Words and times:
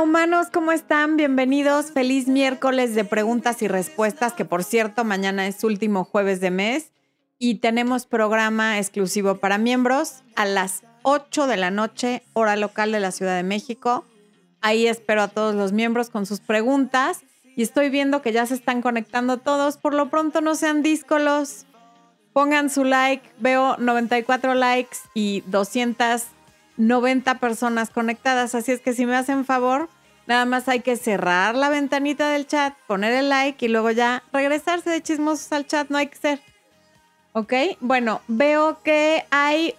Humanos, 0.00 0.46
¿cómo 0.52 0.70
están? 0.70 1.16
Bienvenidos. 1.16 1.90
Feliz 1.90 2.28
miércoles 2.28 2.94
de 2.94 3.04
preguntas 3.04 3.62
y 3.62 3.68
respuestas, 3.68 4.32
que 4.32 4.44
por 4.44 4.62
cierto 4.62 5.04
mañana 5.04 5.46
es 5.48 5.64
último 5.64 6.04
jueves 6.04 6.40
de 6.40 6.52
mes 6.52 6.92
y 7.38 7.56
tenemos 7.56 8.06
programa 8.06 8.78
exclusivo 8.78 9.38
para 9.38 9.58
miembros 9.58 10.22
a 10.36 10.44
las 10.44 10.84
8 11.02 11.48
de 11.48 11.56
la 11.56 11.70
noche, 11.72 12.22
hora 12.32 12.54
local 12.54 12.92
de 12.92 13.00
la 13.00 13.10
Ciudad 13.10 13.36
de 13.36 13.42
México. 13.42 14.04
Ahí 14.60 14.86
espero 14.86 15.22
a 15.22 15.28
todos 15.28 15.56
los 15.56 15.72
miembros 15.72 16.10
con 16.10 16.26
sus 16.26 16.38
preguntas 16.38 17.20
y 17.56 17.62
estoy 17.62 17.90
viendo 17.90 18.22
que 18.22 18.32
ya 18.32 18.46
se 18.46 18.54
están 18.54 18.82
conectando 18.82 19.38
todos. 19.38 19.78
Por 19.78 19.94
lo 19.94 20.10
pronto 20.10 20.40
no 20.40 20.54
sean 20.54 20.82
díscolos. 20.82 21.66
Pongan 22.32 22.70
su 22.70 22.84
like. 22.84 23.28
Veo 23.40 23.76
94 23.78 24.54
likes 24.54 24.98
y 25.14 25.42
200 25.46 26.26
90 26.78 27.38
personas 27.40 27.90
conectadas, 27.90 28.54
así 28.54 28.72
es 28.72 28.80
que 28.80 28.94
si 28.94 29.04
me 29.04 29.16
hacen 29.16 29.44
favor, 29.44 29.88
nada 30.26 30.46
más 30.46 30.68
hay 30.68 30.80
que 30.80 30.96
cerrar 30.96 31.54
la 31.54 31.68
ventanita 31.68 32.30
del 32.30 32.46
chat, 32.46 32.74
poner 32.86 33.12
el 33.12 33.28
like 33.28 33.66
y 33.66 33.68
luego 33.68 33.90
ya 33.90 34.22
regresarse 34.32 34.88
de 34.88 35.02
chismosos 35.02 35.52
al 35.52 35.66
chat, 35.66 35.90
no 35.90 35.98
hay 35.98 36.06
que 36.06 36.16
ser. 36.16 36.40
¿Ok? 37.32 37.52
Bueno, 37.80 38.22
veo 38.28 38.80
que 38.82 39.26
hay 39.30 39.74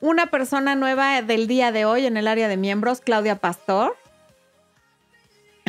una 0.00 0.26
persona 0.26 0.74
nueva 0.74 1.22
del 1.22 1.46
día 1.46 1.72
de 1.72 1.84
hoy 1.84 2.06
en 2.06 2.16
el 2.16 2.26
área 2.26 2.48
de 2.48 2.56
miembros, 2.56 3.00
Claudia 3.00 3.36
Pastor. 3.36 3.96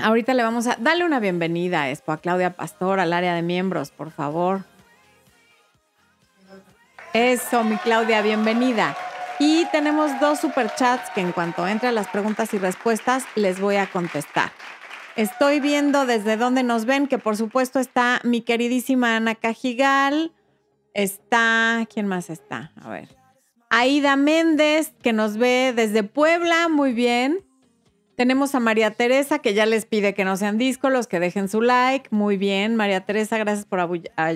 Ahorita 0.01 0.33
le 0.33 0.43
vamos 0.43 0.65
a 0.67 0.77
darle 0.79 1.05
una 1.05 1.19
bienvenida 1.19 1.83
a 1.83 2.17
Claudia 2.17 2.53
Pastor, 2.53 2.99
al 2.99 3.13
área 3.13 3.35
de 3.35 3.43
miembros, 3.43 3.91
por 3.91 4.11
favor. 4.11 4.63
Eso, 7.13 7.63
mi 7.63 7.77
Claudia, 7.77 8.21
bienvenida. 8.21 8.95
Y 9.43 9.65
tenemos 9.71 10.19
dos 10.19 10.39
superchats 10.39 11.09
que 11.15 11.19
en 11.19 11.31
cuanto 11.31 11.67
entre 11.67 11.91
las 11.91 12.07
preguntas 12.07 12.53
y 12.53 12.59
respuestas 12.59 13.25
les 13.33 13.59
voy 13.59 13.77
a 13.77 13.87
contestar. 13.87 14.51
Estoy 15.15 15.59
viendo 15.59 16.05
desde 16.05 16.37
dónde 16.37 16.61
nos 16.61 16.85
ven, 16.85 17.07
que 17.07 17.17
por 17.17 17.35
supuesto 17.35 17.79
está 17.79 18.21
mi 18.23 18.41
queridísima 18.41 19.15
Ana 19.15 19.33
Cajigal. 19.33 20.31
Está, 20.93 21.87
¿quién 21.91 22.05
más 22.05 22.29
está? 22.29 22.71
A 22.83 22.89
ver. 22.91 23.17
Aida 23.71 24.15
Méndez, 24.15 24.93
que 25.01 25.11
nos 25.11 25.37
ve 25.37 25.73
desde 25.75 26.03
Puebla, 26.03 26.69
muy 26.69 26.93
bien. 26.93 27.43
Tenemos 28.15 28.53
a 28.53 28.59
María 28.59 28.91
Teresa, 28.91 29.39
que 29.39 29.55
ya 29.55 29.65
les 29.65 29.87
pide 29.87 30.13
que 30.13 30.23
no 30.23 30.37
sean 30.37 30.59
los 30.83 31.07
que 31.07 31.19
dejen 31.19 31.49
su 31.49 31.63
like. 31.63 32.09
Muy 32.11 32.37
bien, 32.37 32.75
María 32.75 33.07
Teresa, 33.07 33.39
gracias 33.39 33.65
por 33.65 33.79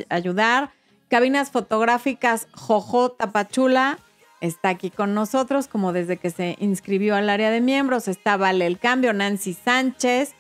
ayudar. 0.10 0.72
Cabinas 1.10 1.52
fotográficas 1.52 2.48
Jojo 2.54 3.12
Tapachula, 3.12 4.00
está 4.46 4.70
aquí 4.70 4.90
con 4.90 5.14
nosotros, 5.14 5.68
como 5.68 5.94
desde 5.94 6.18
que 6.18 6.30
se 6.30 6.56
inscribió 6.60 7.16
al 7.16 7.30
área 7.30 7.52
de 7.52 7.62
miembros. 7.62 8.08
Está 8.08 8.38
Vale 8.38 8.66
el 8.66 8.80
Cambio, 8.80 9.14
Nancy 9.14 9.54
Sánchez, 9.54 10.34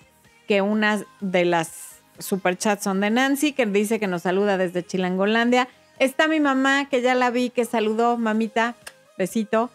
que 0.47 0.61
una 0.61 1.03
de 1.21 1.45
las 1.45 2.01
superchats 2.19 2.83
son 2.83 3.01
de 3.01 3.09
Nancy, 3.09 3.53
que 3.53 3.65
dice 3.65 3.99
que 3.99 4.07
nos 4.07 4.23
saluda 4.23 4.57
desde 4.57 4.85
Chilangolandia. 4.85 5.67
Está 5.99 6.27
mi 6.27 6.39
mamá, 6.39 6.89
que 6.89 7.01
ya 7.01 7.15
la 7.15 7.31
vi, 7.31 7.49
que 7.49 7.65
saludó, 7.65 8.17
mamita, 8.17 8.75
besito. 9.17 9.69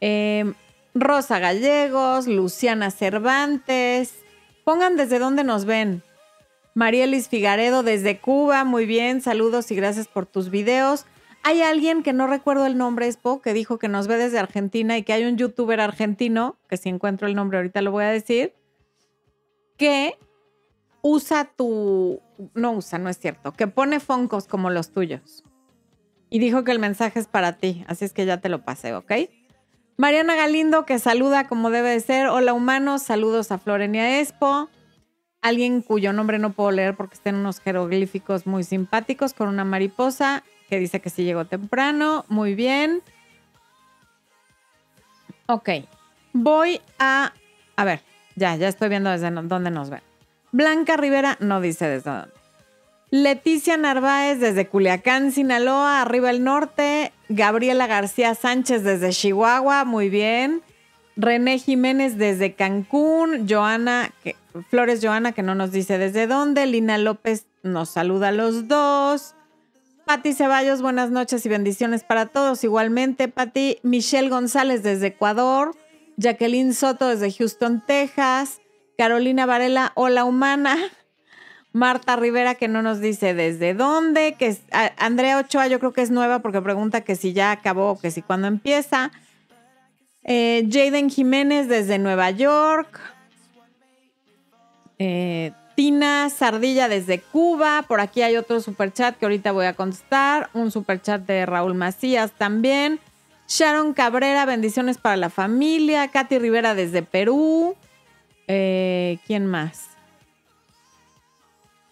Em, 0.00 0.54
Rosa 0.94 1.38
Gallegos, 1.38 2.26
Luciana 2.26 2.90
Cervantes. 2.90 4.14
Pongan 4.64 4.96
desde 4.96 5.18
dónde 5.18 5.44
nos 5.44 5.64
ven. 5.64 6.02
Marielis 6.74 7.28
Figaredo 7.28 7.82
desde 7.82 8.18
Cuba, 8.18 8.64
muy 8.64 8.84
bien, 8.84 9.20
saludos 9.20 9.70
y 9.70 9.76
gracias 9.76 10.08
por 10.08 10.26
tus 10.26 10.50
videos. 10.50 11.06
Hay 11.46 11.60
alguien 11.60 12.02
que 12.02 12.14
no 12.14 12.26
recuerdo 12.26 12.64
el 12.64 12.78
nombre, 12.78 13.06
Espo, 13.06 13.42
que 13.42 13.52
dijo 13.52 13.78
que 13.78 13.86
nos 13.86 14.06
ve 14.06 14.16
desde 14.16 14.38
Argentina 14.38 14.96
y 14.96 15.02
que 15.02 15.12
hay 15.12 15.26
un 15.26 15.36
youtuber 15.36 15.78
argentino, 15.78 16.56
que 16.70 16.78
si 16.78 16.88
encuentro 16.88 17.28
el 17.28 17.34
nombre 17.34 17.58
ahorita 17.58 17.82
lo 17.82 17.90
voy 17.90 18.04
a 18.04 18.08
decir, 18.08 18.54
que 19.76 20.16
usa 21.02 21.44
tu... 21.44 22.22
No 22.54 22.72
usa, 22.72 22.96
no 22.96 23.10
es 23.10 23.18
cierto, 23.18 23.52
que 23.52 23.66
pone 23.66 24.00
foncos 24.00 24.48
como 24.48 24.70
los 24.70 24.90
tuyos. 24.90 25.44
Y 26.30 26.38
dijo 26.38 26.64
que 26.64 26.72
el 26.72 26.78
mensaje 26.78 27.20
es 27.20 27.26
para 27.26 27.58
ti, 27.58 27.84
así 27.88 28.06
es 28.06 28.14
que 28.14 28.24
ya 28.24 28.40
te 28.40 28.48
lo 28.48 28.64
pasé, 28.64 28.94
¿ok? 28.94 29.12
Mariana 29.98 30.36
Galindo, 30.36 30.86
que 30.86 30.98
saluda 30.98 31.46
como 31.46 31.68
debe 31.68 31.90
de 31.90 32.00
ser. 32.00 32.28
Hola 32.28 32.54
humanos, 32.54 33.02
saludos 33.02 33.52
a 33.52 33.58
Florenia 33.58 34.18
Espo. 34.18 34.70
Alguien 35.42 35.82
cuyo 35.82 36.14
nombre 36.14 36.38
no 36.38 36.54
puedo 36.54 36.70
leer 36.70 36.96
porque 36.96 37.16
está 37.16 37.28
en 37.28 37.36
unos 37.36 37.60
jeroglíficos 37.60 38.46
muy 38.46 38.64
simpáticos 38.64 39.34
con 39.34 39.48
una 39.48 39.66
mariposa 39.66 40.42
que 40.68 40.78
dice 40.78 41.00
que 41.00 41.10
sí 41.10 41.24
llegó 41.24 41.44
temprano. 41.44 42.24
Muy 42.28 42.54
bien. 42.54 43.02
Ok. 45.46 45.70
Voy 46.32 46.80
a. 46.98 47.32
A 47.76 47.84
ver, 47.84 48.00
ya, 48.36 48.56
ya 48.56 48.68
estoy 48.68 48.88
viendo 48.88 49.10
desde 49.10 49.30
dónde 49.30 49.70
nos 49.70 49.90
ven. 49.90 50.02
Blanca 50.52 50.96
Rivera 50.96 51.36
no 51.40 51.60
dice 51.60 51.88
desde 51.88 52.10
dónde. 52.10 52.34
Leticia 53.10 53.76
Narváez 53.76 54.40
desde 54.40 54.66
Culiacán, 54.66 55.30
Sinaloa, 55.30 56.02
arriba 56.02 56.30
el 56.30 56.42
norte. 56.42 57.12
Gabriela 57.28 57.86
García 57.86 58.34
Sánchez 58.34 58.82
desde 58.82 59.10
Chihuahua, 59.10 59.84
muy 59.84 60.08
bien. 60.08 60.62
René 61.16 61.58
Jiménez 61.58 62.18
desde 62.18 62.54
Cancún. 62.54 63.46
Joana, 63.48 64.12
Flores 64.68 65.00
Joana, 65.00 65.30
que 65.32 65.42
no 65.42 65.54
nos 65.54 65.70
dice 65.70 65.96
desde 65.98 66.26
dónde. 66.26 66.66
Lina 66.66 66.98
López 66.98 67.46
nos 67.62 67.90
saluda 67.90 68.28
a 68.28 68.32
los 68.32 68.66
dos. 68.66 69.36
Pati 70.06 70.34
Ceballos, 70.34 70.82
buenas 70.82 71.10
noches 71.10 71.46
y 71.46 71.48
bendiciones 71.48 72.04
para 72.04 72.26
todos. 72.26 72.62
Igualmente, 72.62 73.28
Pati. 73.28 73.78
Michelle 73.82 74.28
González 74.28 74.82
desde 74.82 75.08
Ecuador. 75.08 75.74
Jacqueline 76.18 76.74
Soto 76.74 77.08
desde 77.08 77.32
Houston, 77.32 77.82
Texas. 77.86 78.60
Carolina 78.98 79.46
Varela, 79.46 79.92
hola 79.94 80.24
humana. 80.24 80.76
Marta 81.72 82.16
Rivera, 82.16 82.54
que 82.54 82.68
no 82.68 82.82
nos 82.82 83.00
dice 83.00 83.32
desde 83.32 83.72
dónde. 83.72 84.36
Que 84.38 84.54
Andrea 84.98 85.38
Ochoa, 85.38 85.68
yo 85.68 85.80
creo 85.80 85.94
que 85.94 86.02
es 86.02 86.10
nueva 86.10 86.40
porque 86.40 86.60
pregunta 86.60 87.00
que 87.00 87.16
si 87.16 87.32
ya 87.32 87.50
acabó 87.50 87.92
o 87.92 87.98
que 87.98 88.10
si 88.10 88.20
cuándo 88.20 88.46
empieza. 88.46 89.10
Eh, 90.22 90.68
Jaden 90.70 91.08
Jiménez 91.08 91.66
desde 91.66 91.98
Nueva 91.98 92.30
York. 92.30 93.00
Eh, 94.98 95.52
Tina 95.74 96.30
Sardilla 96.30 96.88
desde 96.88 97.20
Cuba. 97.20 97.84
Por 97.86 98.00
aquí 98.00 98.22
hay 98.22 98.36
otro 98.36 98.60
superchat 98.60 99.16
que 99.16 99.26
ahorita 99.26 99.52
voy 99.52 99.66
a 99.66 99.74
contestar. 99.74 100.50
Un 100.54 100.70
superchat 100.70 101.22
de 101.22 101.46
Raúl 101.46 101.74
Macías 101.74 102.32
también. 102.32 103.00
Sharon 103.48 103.92
Cabrera, 103.92 104.46
bendiciones 104.46 104.98
para 104.98 105.16
la 105.16 105.30
familia. 105.30 106.08
Katy 106.08 106.38
Rivera 106.38 106.74
desde 106.74 107.02
Perú. 107.02 107.76
Eh, 108.46 109.18
¿Quién 109.26 109.46
más? 109.46 109.90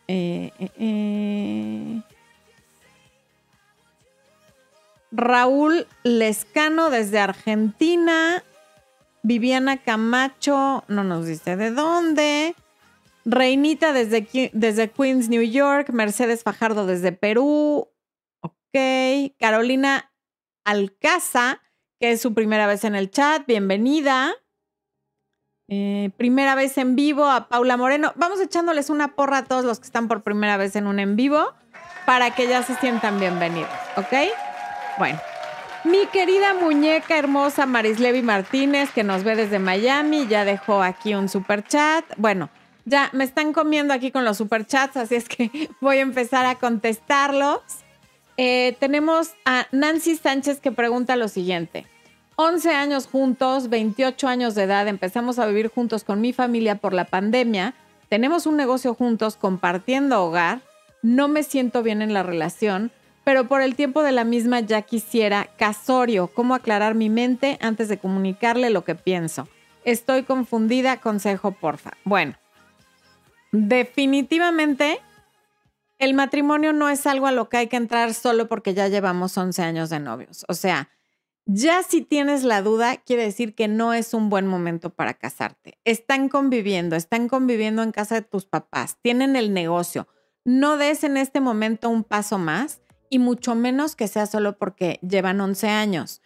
Eh, 0.08 0.52
eh, 0.58 2.00
Raúl 5.10 5.86
Lescano 6.02 6.90
desde 6.90 7.18
Argentina. 7.18 8.42
Viviana 9.22 9.76
Camacho, 9.76 10.84
no 10.88 11.04
nos 11.04 11.26
dice 11.26 11.56
de 11.56 11.70
dónde. 11.70 12.56
Reinita 13.24 13.92
desde, 13.92 14.50
desde 14.52 14.90
Queens, 14.90 15.28
New 15.28 15.42
York. 15.42 15.90
Mercedes 15.90 16.42
Fajardo 16.42 16.86
desde 16.86 17.12
Perú. 17.12 17.88
Ok. 18.40 19.34
Carolina 19.38 20.12
Alcaza, 20.64 21.60
que 22.00 22.12
es 22.12 22.20
su 22.20 22.34
primera 22.34 22.66
vez 22.66 22.84
en 22.84 22.94
el 22.94 23.10
chat. 23.10 23.46
Bienvenida. 23.46 24.34
Eh, 25.68 26.10
primera 26.16 26.54
vez 26.54 26.76
en 26.78 26.96
vivo 26.96 27.26
a 27.26 27.48
Paula 27.48 27.76
Moreno. 27.76 28.12
Vamos 28.16 28.40
echándoles 28.40 28.90
una 28.90 29.14
porra 29.14 29.38
a 29.38 29.44
todos 29.44 29.64
los 29.64 29.78
que 29.80 29.86
están 29.86 30.08
por 30.08 30.22
primera 30.22 30.56
vez 30.56 30.76
en 30.76 30.86
un 30.86 30.98
en 30.98 31.16
vivo 31.16 31.54
para 32.04 32.34
que 32.34 32.46
ya 32.46 32.62
se 32.62 32.74
sientan 32.76 33.18
bienvenidos. 33.18 33.70
¿Ok? 33.96 34.12
Bueno. 34.98 35.20
Mi 35.84 36.06
querida 36.06 36.54
muñeca 36.54 37.18
hermosa 37.18 37.66
Marislevi 37.66 38.22
Martínez, 38.22 38.92
que 38.92 39.02
nos 39.02 39.24
ve 39.24 39.34
desde 39.34 39.58
Miami, 39.58 40.28
ya 40.28 40.44
dejó 40.44 40.80
aquí 40.80 41.14
un 41.14 41.28
super 41.28 41.64
chat. 41.64 42.04
Bueno, 42.16 42.50
ya 42.84 43.10
me 43.12 43.24
están 43.24 43.52
comiendo 43.52 43.94
aquí 43.94 44.10
con 44.10 44.24
los 44.24 44.38
superchats, 44.38 44.96
así 44.96 45.14
es 45.14 45.28
que 45.28 45.70
voy 45.80 45.98
a 45.98 46.02
empezar 46.02 46.46
a 46.46 46.56
contestarlos. 46.56 47.60
Eh, 48.36 48.76
tenemos 48.80 49.32
a 49.44 49.66
Nancy 49.72 50.16
Sánchez 50.16 50.60
que 50.60 50.72
pregunta 50.72 51.16
lo 51.16 51.28
siguiente. 51.28 51.86
11 52.36 52.70
años 52.70 53.06
juntos, 53.06 53.68
28 53.68 54.26
años 54.26 54.54
de 54.54 54.62
edad, 54.64 54.88
empezamos 54.88 55.38
a 55.38 55.46
vivir 55.46 55.68
juntos 55.68 56.02
con 56.02 56.20
mi 56.20 56.32
familia 56.32 56.76
por 56.76 56.94
la 56.94 57.04
pandemia, 57.04 57.74
tenemos 58.08 58.46
un 58.46 58.56
negocio 58.56 58.94
juntos 58.94 59.36
compartiendo 59.36 60.24
hogar, 60.24 60.60
no 61.02 61.28
me 61.28 61.42
siento 61.42 61.82
bien 61.82 62.00
en 62.02 62.14
la 62.14 62.22
relación, 62.22 62.90
pero 63.24 63.48
por 63.48 63.60
el 63.60 63.74
tiempo 63.74 64.02
de 64.02 64.12
la 64.12 64.24
misma 64.24 64.60
ya 64.60 64.82
quisiera 64.82 65.48
casorio, 65.56 66.28
cómo 66.28 66.54
aclarar 66.54 66.94
mi 66.94 67.10
mente 67.10 67.58
antes 67.60 67.88
de 67.88 67.98
comunicarle 67.98 68.70
lo 68.70 68.84
que 68.84 68.94
pienso. 68.94 69.46
Estoy 69.84 70.22
confundida, 70.22 71.00
consejo 71.00 71.52
porfa. 71.52 71.92
Bueno, 72.04 72.34
definitivamente 73.52 75.00
el 75.98 76.14
matrimonio 76.14 76.72
no 76.72 76.88
es 76.88 77.06
algo 77.06 77.28
a 77.28 77.32
lo 77.32 77.48
que 77.48 77.58
hay 77.58 77.66
que 77.68 77.76
entrar 77.76 78.12
solo 78.12 78.48
porque 78.48 78.74
ya 78.74 78.88
llevamos 78.88 79.38
11 79.38 79.62
años 79.62 79.88
de 79.88 80.00
novios. 80.00 80.44
O 80.48 80.54
sea, 80.54 80.88
Ya 81.44 81.82
si 81.82 82.02
tienes 82.02 82.44
la 82.44 82.62
duda, 82.62 82.98
quiere 82.98 83.24
decir 83.24 83.54
que 83.54 83.66
no 83.66 83.92
es 83.92 84.14
un 84.14 84.30
buen 84.30 84.46
momento 84.46 84.90
para 84.90 85.14
casarte. 85.14 85.76
Están 85.84 86.28
conviviendo, 86.28 86.94
están 86.94 87.28
conviviendo 87.28 87.82
en 87.82 87.90
casa 87.90 88.14
de 88.14 88.22
tus 88.22 88.46
papás, 88.46 88.98
tienen 89.02 89.34
el 89.34 89.52
negocio. 89.52 90.06
No 90.44 90.76
des 90.76 91.02
en 91.02 91.16
este 91.16 91.40
momento 91.40 91.90
un 91.90 92.04
paso 92.04 92.38
más 92.38 92.80
y 93.10 93.18
mucho 93.18 93.56
menos 93.56 93.96
que 93.96 94.06
sea 94.06 94.26
solo 94.26 94.56
porque 94.56 95.00
llevan 95.02 95.40
11 95.40 95.68
años. 95.68 96.22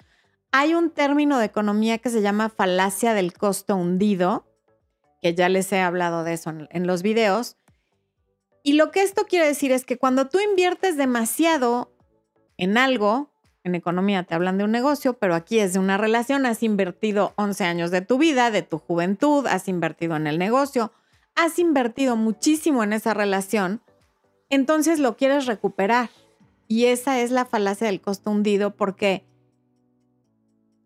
Hay 0.53 0.75
un 0.75 0.91
término 0.91 1.39
de 1.39 1.47
economía 1.47 1.99
que 1.99 2.11
se 2.11 2.21
llama 2.21 2.51
falacia 2.51 3.15
del 3.15 3.33
costo 3.33 3.75
hundido, 3.75 4.47
que 5.23 5.35
ya 5.35 5.49
les 5.49 5.73
he 5.73 5.81
hablado 5.81 6.25
de 6.25 6.35
eso 6.35 6.51
en, 6.51 6.87
los 6.87 7.03
videos. 7.03 7.57
Y 8.63 8.75
lo 8.75 8.91
que 8.91 9.03
esto 9.03 9.25
quiere 9.27 9.47
decir 9.47 9.73
es 9.73 9.85
que 9.85 9.99
cuando 9.99 10.29
tú 10.29 10.39
inviertes 10.41 10.97
demasiado 10.97 11.93
en 12.57 12.79
algo, 12.79 13.31
en 13.65 13.75
economía 13.75 14.25
te 14.25 14.35
hablan 14.35 14.59
de 14.59 14.65
un 14.65 14.73
negocio, 14.73 15.15
pero 15.15 15.35
aquí 15.35 15.59
es 15.59 15.73
de 15.73 15.79
una 15.79 15.97
relación, 15.97 16.47
has 16.47 16.63
invertido 16.63 17.33
11 17.37 17.65
años 17.65 17.91
de 17.91 18.01
tu 18.01 18.19
vida, 18.19 18.51
de 18.51 18.63
tu 18.63 18.79
juventud, 18.79 19.47
has 19.47 19.69
invertido 19.69 20.17
en 20.17 20.27
el 20.27 20.39
negocio, 20.39 20.93
has 21.35 21.59
invertido 21.59 22.17
muchísimo 22.17 22.83
en 22.83 22.93
esa 22.93 23.15
relación, 23.15 23.83
entonces 24.51 24.99
lo 24.99 25.17
quieres 25.17 25.47
recuperar. 25.47 26.11
Y 26.69 26.87
esa 26.87 27.21
es 27.21 27.31
la 27.31 27.45
falacia 27.45 27.87
del 27.87 28.01
costo 28.01 28.31
hundido 28.31 28.75
porque 28.75 29.25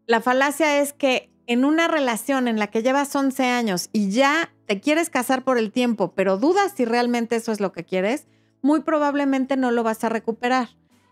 la 0.07 0.21
falacia 0.21 0.81
es 0.81 0.93
que 0.93 1.30
en 1.51 1.65
una 1.65 1.89
relación 1.89 2.47
en 2.47 2.61
la 2.61 2.69
que 2.69 2.81
llevas 2.85 3.17
11 3.17 3.45
años 3.45 3.91
y 3.93 4.13
ya 4.13 4.53
te 4.67 4.81
quieres 4.81 5.11
casar 5.11 5.43
por 5.43 5.59
el 5.59 5.73
tiempo, 5.73 6.13
pero 6.15 6.37
dudas 6.37 6.75
si 6.77 6.85
realmente 6.85 7.35
eso 7.35 7.51
es 7.51 7.59
lo 7.59 7.73
que 7.73 7.83
quieres, 7.85 8.29
muy 8.63 8.83
probablemente 8.83 9.57
no 9.57 9.73
lo 9.73 9.83
vas 9.83 10.05
a 10.05 10.09
recuperar. 10.09 10.69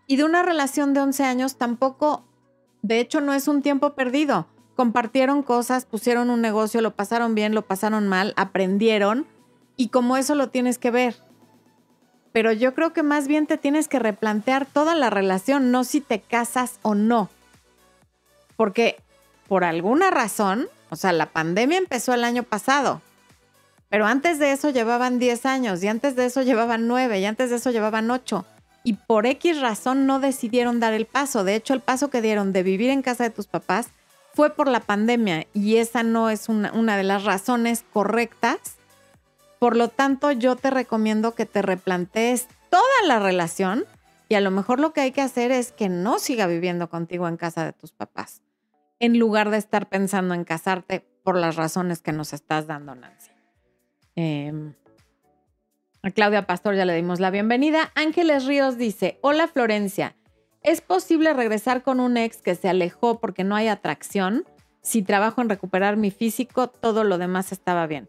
Y 0.06 0.14
de 0.14 0.22
una 0.22 0.44
relación 0.44 0.94
de 0.94 1.00
11 1.00 1.24
años 1.24 1.56
tampoco, 1.58 2.24
de 2.82 3.00
hecho 3.00 3.20
no 3.20 3.34
es 3.34 3.48
un 3.48 3.62
tiempo 3.62 3.96
perdido. 3.96 4.46
Compartieron 4.76 5.42
cosas, 5.42 5.86
pusieron 5.86 6.30
un 6.30 6.40
negocio, 6.40 6.82
lo 6.82 6.94
pasaron 6.94 7.34
bien, 7.34 7.52
lo 7.52 7.62
pasaron 7.62 8.06
mal, 8.06 8.32
aprendieron 8.36 9.26
y 9.76 9.88
como 9.88 10.16
eso 10.16 10.36
lo 10.36 10.50
tienes 10.50 10.78
que 10.78 10.92
ver 10.92 11.16
pero 12.30 12.52
yo 12.52 12.72
creo 12.74 12.92
que 12.92 13.02
más 13.02 13.26
bien 13.26 13.48
te 13.48 13.56
tienes 13.58 13.88
que 13.88 13.98
replantear 13.98 14.66
toda 14.66 14.94
la 14.94 15.10
relación, 15.10 15.72
no 15.72 15.82
si 15.82 16.00
te 16.00 16.20
casas 16.20 16.78
o 16.82 16.94
no. 16.94 17.30
Porque 18.56 19.02
por 19.48 19.64
alguna 19.64 20.10
razón, 20.10 20.68
o 20.90 20.96
sea, 20.96 21.12
la 21.12 21.26
pandemia 21.26 21.78
empezó 21.78 22.14
el 22.14 22.24
año 22.24 22.42
pasado, 22.42 23.02
pero 23.88 24.06
antes 24.06 24.38
de 24.38 24.52
eso 24.52 24.70
llevaban 24.70 25.18
10 25.18 25.46
años 25.46 25.82
y 25.82 25.88
antes 25.88 26.14
de 26.14 26.26
eso 26.26 26.42
llevaban 26.42 26.86
9 26.86 27.18
y 27.20 27.24
antes 27.24 27.50
de 27.50 27.56
eso 27.56 27.70
llevaban 27.70 28.10
8. 28.10 28.44
Y 28.84 28.94
por 28.94 29.26
X 29.26 29.60
razón 29.60 30.06
no 30.06 30.20
decidieron 30.20 30.78
dar 30.78 30.92
el 30.92 31.06
paso. 31.06 31.42
De 31.42 31.54
hecho, 31.54 31.74
el 31.74 31.80
paso 31.80 32.10
que 32.10 32.22
dieron 32.22 32.52
de 32.52 32.62
vivir 32.62 32.90
en 32.90 33.02
casa 33.02 33.24
de 33.24 33.30
tus 33.30 33.46
papás 33.46 33.88
fue 34.34 34.50
por 34.50 34.68
la 34.68 34.80
pandemia 34.80 35.46
y 35.52 35.76
esa 35.76 36.02
no 36.02 36.30
es 36.30 36.48
una, 36.48 36.72
una 36.72 36.96
de 36.96 37.02
las 37.02 37.24
razones 37.24 37.84
correctas 37.92 38.78
por 39.58 39.76
lo 39.76 39.88
tanto, 39.88 40.30
yo 40.30 40.56
te 40.56 40.70
recomiendo 40.70 41.34
que 41.34 41.46
te 41.46 41.62
replantees 41.62 42.46
toda 42.70 42.84
la 43.06 43.18
relación 43.18 43.84
y 44.28 44.34
a 44.34 44.40
lo 44.40 44.50
mejor 44.50 44.78
lo 44.78 44.92
que 44.92 45.00
hay 45.00 45.10
que 45.10 45.20
hacer 45.20 45.50
es 45.50 45.72
que 45.72 45.88
no 45.88 46.18
siga 46.18 46.46
viviendo 46.46 46.88
contigo 46.88 47.26
en 47.26 47.36
casa 47.36 47.64
de 47.64 47.72
tus 47.72 47.92
papás, 47.92 48.40
en 49.00 49.18
lugar 49.18 49.50
de 49.50 49.58
estar 49.58 49.88
pensando 49.88 50.34
en 50.34 50.44
casarte 50.44 51.04
por 51.22 51.36
las 51.36 51.56
razones 51.56 52.00
que 52.00 52.12
nos 52.12 52.32
estás 52.32 52.66
dando, 52.66 52.94
Nancy. 52.94 53.30
Em, 54.16 54.74
a 56.02 56.10
Claudia 56.10 56.46
Pastor 56.46 56.74
ya 56.74 56.84
le 56.84 56.94
dimos 56.94 57.20
la 57.20 57.30
bienvenida. 57.30 57.92
Ángeles 57.94 58.46
Ríos 58.46 58.78
dice, 58.78 59.18
hola 59.20 59.46
Florencia, 59.46 60.16
¿es 60.62 60.80
posible 60.80 61.32
regresar 61.34 61.82
con 61.82 62.00
un 62.00 62.16
ex 62.16 62.38
que 62.38 62.54
se 62.54 62.68
alejó 62.68 63.20
porque 63.20 63.44
no 63.44 63.56
hay 63.56 63.68
atracción? 63.68 64.44
Si 64.80 65.02
trabajo 65.02 65.42
en 65.42 65.48
recuperar 65.48 65.96
mi 65.96 66.10
físico, 66.10 66.68
todo 66.68 67.04
lo 67.04 67.18
demás 67.18 67.52
estaba 67.52 67.86
bien. 67.86 68.08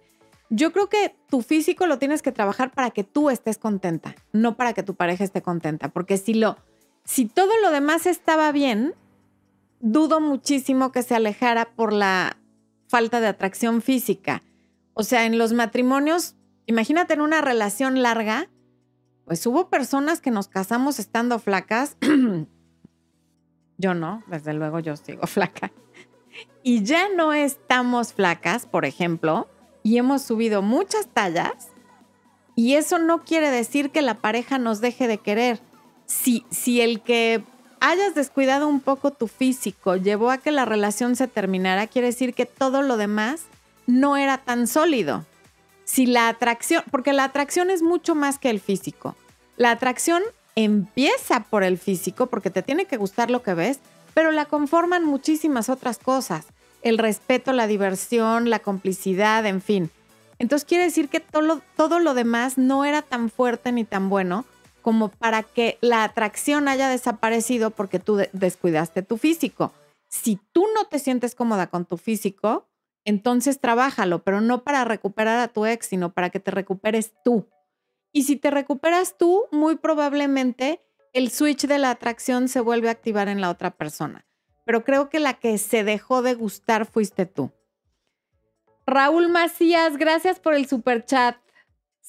Yo 0.50 0.72
creo 0.72 0.90
que 0.90 1.16
tu 1.30 1.42
físico 1.42 1.86
lo 1.86 2.00
tienes 2.00 2.22
que 2.22 2.32
trabajar 2.32 2.72
para 2.72 2.90
que 2.90 3.04
tú 3.04 3.30
estés 3.30 3.58
contenta, 3.60 4.16
no 4.32 4.56
para 4.56 4.74
que 4.74 4.82
tu 4.82 4.96
pareja 4.96 5.24
esté 5.24 5.44
contenta, 5.44 5.90
porque 5.90 6.18
si 6.18 6.34
lo 6.34 6.58
si 7.04 7.26
todo 7.26 7.52
lo 7.62 7.72
demás 7.72 8.06
estaba 8.06 8.52
bien, 8.52 8.94
dudo 9.80 10.20
muchísimo 10.20 10.92
que 10.92 11.04
se 11.04 11.16
alejara 11.16 11.74
por 11.76 11.94
la 11.94 12.38
falta 12.88 13.20
de 13.20 13.28
atracción 13.28 13.82
física. 13.82 14.44
O 14.94 15.04
sea, 15.04 15.26
en 15.26 15.38
los 15.38 15.54
matrimonios, 15.54 16.36
imagínate 16.66 17.14
en 17.14 17.22
una 17.22 17.42
relación 17.42 18.02
larga, 18.02 18.50
pues 19.26 19.46
hubo 19.46 19.70
personas 19.70 20.22
que 20.22 20.32
nos 20.32 20.48
casamos 20.48 21.00
estando 21.00 21.40
flacas. 21.40 21.98
yo 23.78 23.94
no, 23.94 24.24
desde 24.28 24.54
luego 24.54 24.80
yo 24.80 24.96
sigo 24.96 25.28
flaca. 25.28 25.72
Y 26.64 26.84
ya 26.84 27.08
no 27.16 27.34
estamos 27.34 28.14
flacas, 28.14 28.66
por 28.66 28.86
ejemplo, 28.86 29.48
y 29.84 29.98
hemos 29.98 30.22
subido 30.22 30.62
muchas 30.62 31.08
tallas 31.08 31.70
y 32.56 32.76
eso 32.76 33.00
no 33.00 33.24
quiere 33.24 33.50
decir 33.52 33.90
que 33.90 34.02
la 34.02 34.16
pareja 34.16 34.58
nos 34.58 34.82
deje 34.82 35.08
de 35.08 35.18
querer. 35.18 35.62
Si, 36.06 36.46
si 36.50 36.82
el 36.82 37.02
que 37.02 37.42
hayas 37.80 38.16
descuidado 38.16 38.68
un 38.68 38.80
poco 38.80 39.12
tu 39.12 39.28
físico 39.28 39.96
llevó 39.96 40.32
a 40.32 40.38
que 40.38 40.52
la 40.52 40.66
relación 40.66 41.16
se 41.16 41.28
terminara, 41.28 41.88
quiere 41.88 42.08
decir 42.08 42.34
que 42.34 42.46
todo 42.46 42.82
lo 42.82 42.98
demás 42.98 43.44
no 43.88 44.18
era 44.18 44.38
tan 44.38 44.68
sólido. 44.68 45.26
Si 45.86 46.06
la 46.06 46.30
atracción, 46.30 46.84
porque 46.92 47.14
la 47.14 47.24
atracción 47.24 47.70
es 47.70 47.82
mucho 47.82 48.14
más 48.16 48.38
que 48.38 48.50
el 48.50 48.60
físico. 48.60 49.16
La 49.58 49.72
atracción 49.72 50.22
empieza 50.56 51.42
por 51.42 51.64
el 51.64 51.78
físico 51.78 52.28
porque 52.28 52.50
te 52.50 52.62
tiene 52.62 52.86
que 52.86 52.98
gustar 52.98 53.32
lo 53.32 53.42
que 53.42 53.54
ves, 53.54 53.80
pero 54.14 54.32
la 54.32 54.46
conforman 54.46 55.06
muchísimas 55.06 55.70
otras 55.70 55.98
cosas 55.98 56.46
el 56.82 56.98
respeto, 56.98 57.54
la 57.54 57.68
diversión, 57.68 58.50
la 58.50 58.60
complicidad, 58.60 59.46
en 59.46 59.62
fin. 59.62 59.90
Entonces 60.38 60.66
quiere 60.66 60.86
decir 60.86 61.10
que 61.10 61.20
todo 61.20 61.62
todo 61.76 62.00
lo 62.00 62.14
demás 62.14 62.58
no 62.58 62.86
era 62.86 63.02
tan 63.02 63.30
fuerte 63.30 63.72
ni 63.72 63.84
tan 63.84 64.10
bueno 64.10 64.46
como 64.82 65.10
para 65.10 65.44
que 65.44 65.78
la 65.82 66.04
atracción 66.04 66.68
haya 66.68 66.90
desaparecido 66.90 67.72
porque 67.72 68.00
tú 68.00 68.20
descuidaste 68.34 69.02
tu 69.02 69.18
físico. 69.18 69.74
Si 70.08 70.40
tú 70.52 70.66
no 70.76 70.86
te 70.86 71.00
sientes 71.00 71.36
cómoda 71.36 71.68
con 71.68 71.86
tu 71.86 71.98
físico, 71.98 72.68
entonces 73.06 73.60
trabájalo, 73.60 74.24
pero 74.24 74.42
no 74.42 74.64
para 74.64 74.86
recuperar 74.86 75.40
a 75.40 75.48
tu 75.50 75.66
ex, 75.66 75.88
sino 75.88 76.14
para 76.14 76.30
que 76.30 76.40
te 76.40 76.52
recuperes 76.52 77.14
tú. 77.24 77.48
Y 78.12 78.24
si 78.24 78.36
te 78.36 78.50
recuperas 78.50 79.18
tú, 79.18 79.46
muy 79.52 79.76
probablemente 79.76 80.82
el 81.14 81.30
switch 81.30 81.68
de 81.68 81.78
la 81.78 81.92
atracción 81.92 82.48
se 82.48 82.60
vuelve 82.60 82.90
a 82.90 82.92
activar 82.92 83.28
en 83.28 83.42
la 83.42 83.50
otra 83.50 83.72
persona 83.72 84.26
pero 84.70 84.84
creo 84.84 85.10
que 85.10 85.18
la 85.18 85.34
que 85.34 85.58
se 85.58 85.84
dejó 85.84 86.22
de 86.22 86.36
gustar 86.36 86.86
fuiste 86.86 87.26
tú. 87.26 87.52
Raúl 88.86 89.28
Macías, 89.28 89.98
gracias 89.98 90.40
por 90.40 90.54
el 90.54 90.68
super 90.68 91.04
chat. 91.04 91.38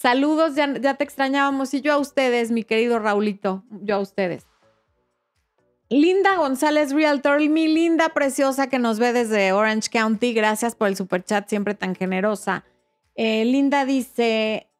Saludos, 0.00 0.54
ya, 0.54 0.94
te 0.94 1.04
extrañábamos 1.04 1.74
y 1.74 1.82
yo 1.82 1.92
a 1.92 1.98
ustedes, 1.98 2.50
mi 2.50 2.64
querido 2.64 2.98
Raulito, 2.98 3.64
yo 3.82 3.96
a 3.96 3.98
ustedes. 3.98 4.46
Linda 5.90 6.36
González 6.36 6.92
Realtor, 6.92 7.46
mi 7.50 7.68
linda 7.68 8.08
preciosa 8.08 8.70
que 8.70 8.78
nos 8.78 8.98
ve 8.98 9.12
desde 9.12 9.52
Orange 9.52 9.90
County, 9.90 10.32
gracias 10.32 10.74
por 10.74 10.88
el 10.88 10.96
super 10.96 11.22
chat, 11.22 11.46
siempre 11.50 11.74
tan 11.74 11.94
generosa. 11.94 12.64
Eh, 13.14 13.44
Linda 13.44 13.84
dice, 13.84 14.70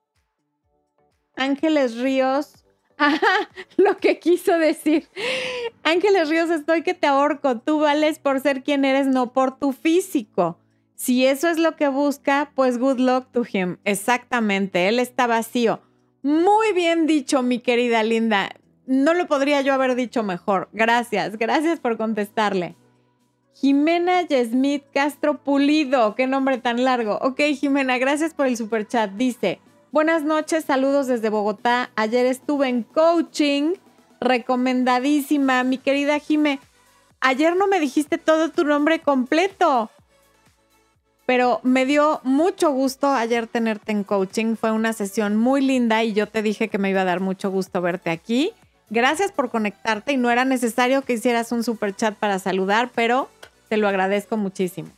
Ángeles 1.37 1.99
Ríos, 1.99 2.65
Ajá, 2.97 3.51
lo 3.77 3.99
que 3.99 4.21
quiso 4.21 4.57
decir. 4.57 5.07
Ángeles 5.83 6.31
Ríos, 6.31 6.49
estoy 6.49 6.83
que 6.83 6.95
te 6.95 7.07
ahorco. 7.07 7.59
Tú 7.59 7.81
vales 7.81 8.19
por 8.19 8.41
ser 8.41 8.63
quien 8.63 8.87
eres, 8.87 9.07
no 9.07 9.35
por 9.35 9.59
tu 9.59 9.73
físico. 9.73 10.60
Si 11.01 11.25
eso 11.25 11.49
es 11.49 11.59
lo 11.59 11.77
que 11.77 11.89
busca, 11.89 12.53
pues 12.55 12.79
good 12.79 12.99
luck 12.99 13.33
to 13.33 13.43
him. 13.51 13.79
Exactamente, 13.85 14.87
él 14.87 14.99
está 14.99 15.27
vacío. 15.27 15.81
Muy 16.21 16.75
bien 16.75 17.07
dicho, 17.07 17.43
mi 17.43 17.59
querida 17.59 18.03
Linda. 18.03 18.51
No 18.85 19.15
lo 19.15 19.27
podría 19.27 19.63
yo 19.63 19.73
haber 19.73 19.95
dicho 19.95 20.23
mejor. 20.23 20.69
Gracias, 20.75 21.39
gracias 21.39 21.81
por 21.81 21.97
contestarle. 21.97 22.77
Jimena 23.55 24.21
Yesmith 24.29 24.85
Castro 24.93 25.43
Pulido, 25.43 26.15
qué 26.15 26.27
nombre 26.27 26.59
tan 26.59 26.85
largo. 26.85 27.19
Ok, 27.23 27.41
Jimena, 27.59 27.97
gracias 27.97 28.35
por 28.35 28.47
el 28.47 28.59
super 28.59 28.87
chat. 28.87 29.11
Dice, 29.13 29.59
Buenas 29.93 30.23
noches, 30.23 30.67
saludos 30.67 31.07
desde 31.07 31.31
Bogotá. 31.31 31.93
Ayer 31.97 32.27
estuve 32.27 32.69
en 32.69 32.83
coaching, 32.83 33.73
recomendadísima, 34.21 35.65
mi 35.65 35.79
querida 35.79 36.19
Jime. 36.19 36.61
Ayer 37.23 37.57
no 37.57 37.69
me 37.69 37.81
dijiste 37.81 38.19
todo 38.19 38.51
tu 38.51 38.65
nombre 38.65 39.01
completo, 39.01 39.91
pero 41.31 41.61
me 41.63 41.87
dio 41.87 42.21
mucho 42.25 42.73
gusto 42.73 43.07
ayer 43.07 43.47
tenerte 43.47 43.93
en 43.93 44.03
coaching. 44.03 44.57
Fue 44.57 44.73
una 44.73 44.93
sesión 44.93 45.37
muy 45.37 45.61
linda 45.61 46.03
y 46.03 46.13
yo 46.13 46.27
te 46.27 46.43
dije 46.43 46.67
que 46.67 46.79
me 46.79 46.91
iba 46.91 47.03
a 47.03 47.05
dar 47.05 47.21
mucho 47.21 47.53
gusto 47.53 47.81
verte 47.81 48.11
aquí. 48.11 48.51
Gracias 48.89 49.31
por 49.31 49.49
conectarte 49.49 50.13
y 50.13 50.17
no 50.17 50.33
era 50.33 50.45
necesario 50.45 51.03
que 51.03 51.13
hicieras 51.13 51.53
un 51.53 51.63
super 51.63 51.95
chat 51.95 52.17
para 52.17 52.41
saludar, 52.41 52.91
pero 52.97 53.29
te 53.69 53.77
lo 53.77 53.87
agradezco 53.87 54.37
muchísimo. 54.37 54.89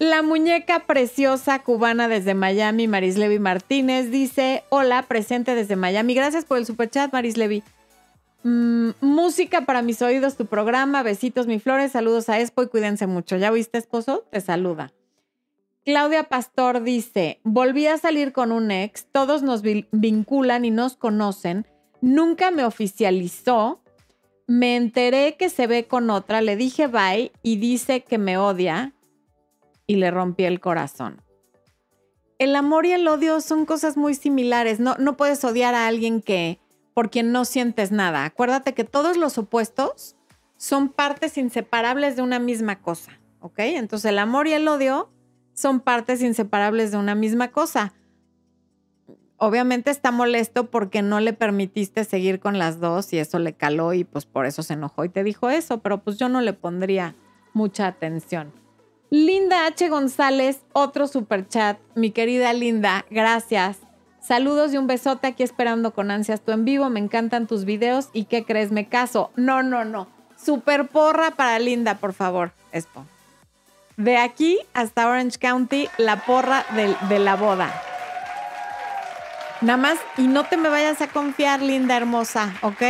La 0.00 0.20
muñeca 0.22 0.80
preciosa 0.80 1.60
cubana 1.60 2.08
desde 2.08 2.34
Miami, 2.34 2.88
Marislevi 2.88 3.38
Martínez, 3.38 4.10
dice, 4.10 4.64
hola, 4.68 5.02
presente 5.02 5.54
desde 5.54 5.76
Miami. 5.76 6.14
Gracias 6.14 6.44
por 6.44 6.58
el 6.58 6.66
superchat, 6.66 7.12
Marislevi. 7.12 7.62
Mm, 8.42 8.90
música 9.00 9.60
para 9.60 9.82
mis 9.82 10.02
oídos, 10.02 10.36
tu 10.36 10.46
programa. 10.46 11.04
Besitos, 11.04 11.46
mi 11.46 11.60
flores. 11.60 11.92
Saludos 11.92 12.28
a 12.30 12.40
Expo 12.40 12.64
y 12.64 12.66
cuídense 12.66 13.06
mucho. 13.06 13.36
¿Ya 13.36 13.52
oíste, 13.52 13.78
esposo? 13.78 14.24
Te 14.32 14.40
saluda. 14.40 14.92
Claudia 15.86 16.24
Pastor 16.24 16.82
dice, 16.82 17.40
volví 17.44 17.86
a 17.86 17.96
salir 17.96 18.32
con 18.32 18.50
un 18.50 18.72
ex, 18.72 19.06
todos 19.12 19.44
nos 19.44 19.62
vinculan 19.62 20.64
y 20.64 20.72
nos 20.72 20.96
conocen, 20.96 21.64
nunca 22.00 22.50
me 22.50 22.64
oficializó, 22.64 23.80
me 24.48 24.74
enteré 24.74 25.36
que 25.36 25.48
se 25.48 25.68
ve 25.68 25.86
con 25.86 26.10
otra, 26.10 26.40
le 26.40 26.56
dije 26.56 26.88
bye 26.88 27.30
y 27.44 27.58
dice 27.58 28.02
que 28.02 28.18
me 28.18 28.36
odia 28.36 28.94
y 29.86 29.94
le 29.94 30.10
rompí 30.10 30.42
el 30.42 30.58
corazón. 30.58 31.22
El 32.40 32.56
amor 32.56 32.84
y 32.84 32.90
el 32.90 33.06
odio 33.06 33.40
son 33.40 33.64
cosas 33.64 33.96
muy 33.96 34.16
similares, 34.16 34.80
no, 34.80 34.96
no 34.96 35.16
puedes 35.16 35.44
odiar 35.44 35.76
a 35.76 35.86
alguien 35.86 36.20
que 36.20 36.58
por 36.94 37.10
quien 37.10 37.30
no 37.30 37.44
sientes 37.44 37.92
nada. 37.92 38.24
Acuérdate 38.24 38.74
que 38.74 38.82
todos 38.82 39.16
los 39.16 39.38
opuestos 39.38 40.16
son 40.56 40.88
partes 40.88 41.38
inseparables 41.38 42.16
de 42.16 42.22
una 42.22 42.40
misma 42.40 42.82
cosa, 42.82 43.20
¿ok? 43.38 43.60
Entonces 43.60 44.10
el 44.10 44.18
amor 44.18 44.48
y 44.48 44.52
el 44.52 44.66
odio 44.66 45.12
son 45.56 45.80
partes 45.80 46.22
inseparables 46.22 46.92
de 46.92 46.98
una 46.98 47.14
misma 47.14 47.48
cosa. 47.48 47.94
Obviamente 49.38 49.90
está 49.90 50.12
molesto 50.12 50.70
porque 50.70 51.02
no 51.02 51.18
le 51.18 51.32
permitiste 51.32 52.04
seguir 52.04 52.40
con 52.40 52.58
las 52.58 52.78
dos 52.78 53.12
y 53.12 53.18
eso 53.18 53.38
le 53.38 53.54
caló 53.54 53.92
y 53.92 54.04
pues 54.04 54.26
por 54.26 54.46
eso 54.46 54.62
se 54.62 54.74
enojó 54.74 55.04
y 55.04 55.08
te 55.08 55.24
dijo 55.24 55.50
eso, 55.50 55.78
pero 55.78 55.98
pues 56.02 56.18
yo 56.18 56.28
no 56.28 56.40
le 56.40 56.52
pondría 56.52 57.14
mucha 57.52 57.86
atención. 57.86 58.52
Linda 59.10 59.66
H. 59.66 59.88
González, 59.88 60.60
otro 60.72 61.06
super 61.06 61.48
chat. 61.48 61.78
Mi 61.94 62.10
querida 62.10 62.52
Linda, 62.52 63.04
gracias. 63.10 63.78
Saludos 64.20 64.74
y 64.74 64.78
un 64.78 64.86
besote 64.86 65.28
aquí 65.28 65.42
esperando 65.42 65.94
con 65.94 66.10
ansias 66.10 66.40
tu 66.40 66.52
en 66.52 66.64
vivo. 66.64 66.90
Me 66.90 67.00
encantan 67.00 67.46
tus 67.46 67.64
videos. 67.64 68.08
¿Y 68.12 68.24
qué 68.24 68.44
crees? 68.44 68.72
Me 68.72 68.88
caso. 68.88 69.30
No, 69.36 69.62
no, 69.62 69.84
no. 69.84 70.08
Super 70.36 70.88
porra 70.88 71.30
para 71.30 71.58
Linda, 71.60 71.98
por 71.98 72.12
favor. 72.12 72.52
Esto. 72.72 73.06
De 73.96 74.18
aquí 74.18 74.58
hasta 74.74 75.08
Orange 75.08 75.38
County, 75.38 75.88
la 75.96 76.24
porra 76.24 76.66
de, 77.08 77.18
la 77.18 77.34
boda. 77.34 77.72
Nada 79.62 79.78
más, 79.78 79.98
y 80.18 80.26
no 80.26 80.44
te 80.44 80.58
me 80.58 80.68
vayas 80.68 81.00
a 81.00 81.08
confiar, 81.08 81.62
linda 81.62 81.96
hermosa, 81.96 82.54
¿ok? 82.60 82.82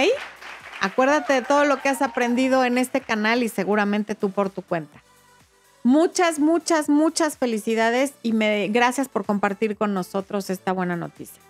Acuérdate 0.81 1.35
de 1.35 1.43
todo 1.43 1.65
lo 1.65 1.81
que 1.81 1.89
has 1.89 2.03
aprendido 2.03 2.65
en 2.65 2.77
este 2.77 3.01
canal 3.01 3.45
y 3.45 3.49
seguramente 3.49 4.17
tú 4.17 4.31
por 4.31 4.51
tu 4.51 4.63
cuenta. 4.63 5.01
Muchas, 5.85 6.41
muchas, 6.41 6.89
muchas 6.89 7.39
felicidades 7.39 8.15
y 8.25 8.33
me, 8.33 8.67
gracias 8.69 9.09
por 9.09 9.25
compartir 9.25 9.77
con 9.77 9.95
nosotros 9.95 10.51
esta 10.51 10.73
buena 10.73 10.97
noticia. 10.97 11.41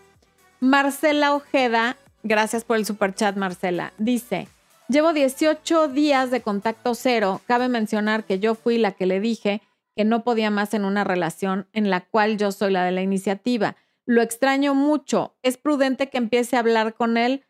Marcela 0.61 1.35
Ojeda, 1.35 1.97
gracias 2.23 2.63
por 2.65 2.77
el 2.77 2.85
super 2.85 3.15
chat, 3.15 3.37
Marcela, 3.37 3.95
dice, 3.97 4.49
Llevo 4.89 5.13
18 5.13 5.89
días 5.89 6.31
de 6.31 6.43
contacto 6.43 6.95
cero. 6.95 7.41
Cabe 7.47 7.69
mencionar 7.69 8.25
que 8.25 8.39
yo 8.39 8.55
fui 8.55 8.79
la 8.79 8.93
que 8.93 9.07
le 9.07 9.19
dije 9.19 9.61
que 9.97 10.05
no 10.05 10.23
podía 10.23 10.51
más 10.51 10.75
en 10.75 10.85
una 10.85 11.03
relación 11.03 11.67
en 11.73 11.91
la 11.91 12.03
cual 12.03 12.37
yo 12.37 12.53
soy 12.53 12.71
la 12.71 12.85
de 12.85 12.93
la 12.93 13.03
iniciativa. 13.03 13.77
Lo 14.05 14.23
extraño 14.23 14.75
mucho. 14.75 15.35
¿Es 15.43 15.57
prudente 15.57 16.09
que 16.09 16.19
empiece 16.19 16.55
a 16.55 16.61
hablar 16.61 16.95
con 16.95 17.17
él? 17.17 17.45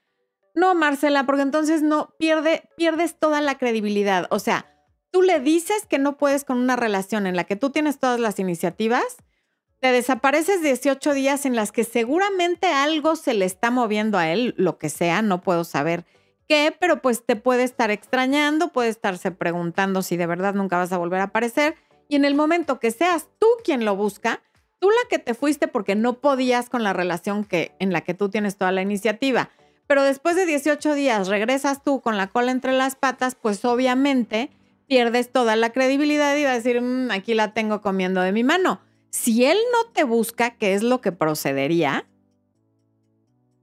No, 0.54 0.74
Marcela, 0.74 1.26
porque 1.26 1.42
entonces 1.42 1.82
no 1.82 2.14
pierde, 2.18 2.70
pierdes 2.78 3.18
toda 3.18 3.42
la 3.42 3.58
credibilidad. 3.58 4.26
O 4.30 4.38
sea, 4.38 4.72
tú 5.10 5.20
le 5.20 5.38
dices 5.38 5.84
que 5.86 5.98
no 5.98 6.16
puedes 6.16 6.44
con 6.44 6.56
una 6.56 6.76
relación 6.76 7.26
en 7.26 7.36
la 7.36 7.44
que 7.44 7.56
tú 7.56 7.68
tienes 7.68 7.98
todas 7.98 8.18
las 8.18 8.38
iniciativas, 8.38 9.18
te 9.80 9.92
desapareces 9.92 10.62
18 10.62 11.12
días 11.12 11.44
en 11.44 11.54
las 11.54 11.70
que 11.70 11.84
seguramente 11.84 12.68
algo 12.68 13.14
se 13.16 13.34
le 13.34 13.44
está 13.44 13.70
moviendo 13.70 14.16
a 14.16 14.30
él, 14.32 14.54
lo 14.56 14.78
que 14.78 14.88
sea, 14.88 15.20
no 15.20 15.42
puedo 15.42 15.64
saber 15.64 16.06
qué, 16.48 16.74
pero 16.78 17.02
pues 17.02 17.24
te 17.24 17.36
puede 17.36 17.62
estar 17.62 17.90
extrañando, 17.90 18.68
puede 18.72 18.88
estarse 18.88 19.30
preguntando 19.30 20.02
si 20.02 20.16
de 20.16 20.26
verdad 20.26 20.54
nunca 20.54 20.78
vas 20.78 20.92
a 20.92 20.98
volver 20.98 21.20
a 21.20 21.24
aparecer. 21.24 21.76
Y 22.08 22.16
en 22.16 22.24
el 22.24 22.34
momento 22.34 22.78
que 22.78 22.90
seas 22.90 23.28
tú 23.38 23.46
quien 23.64 23.84
lo 23.84 23.96
busca, 23.96 24.42
tú 24.78 24.88
la 24.90 25.08
que 25.08 25.18
te 25.18 25.34
fuiste 25.34 25.68
porque 25.68 25.94
no 25.94 26.20
podías 26.20 26.70
con 26.70 26.82
la 26.82 26.92
relación 26.92 27.44
que, 27.44 27.74
en 27.78 27.92
la 27.92 28.02
que 28.02 28.14
tú 28.14 28.28
tienes 28.28 28.56
toda 28.56 28.72
la 28.72 28.82
iniciativa. 28.82 29.50
Pero 29.86 30.02
después 30.02 30.36
de 30.36 30.46
18 30.46 30.94
días 30.94 31.28
regresas 31.28 31.82
tú 31.82 32.00
con 32.00 32.16
la 32.16 32.28
cola 32.28 32.50
entre 32.50 32.72
las 32.72 32.96
patas, 32.96 33.34
pues 33.34 33.64
obviamente 33.64 34.50
pierdes 34.86 35.30
toda 35.30 35.56
la 35.56 35.70
credibilidad 35.70 36.36
y 36.36 36.44
vas 36.44 36.52
a 36.52 36.56
decir, 36.56 36.80
mm, 36.80 37.10
aquí 37.10 37.34
la 37.34 37.54
tengo 37.54 37.80
comiendo 37.80 38.20
de 38.20 38.32
mi 38.32 38.44
mano. 38.44 38.80
Si 39.10 39.44
él 39.44 39.58
no 39.72 39.90
te 39.92 40.04
busca, 40.04 40.50
¿qué 40.50 40.74
es 40.74 40.82
lo 40.82 41.00
que 41.00 41.12
procedería? 41.12 42.06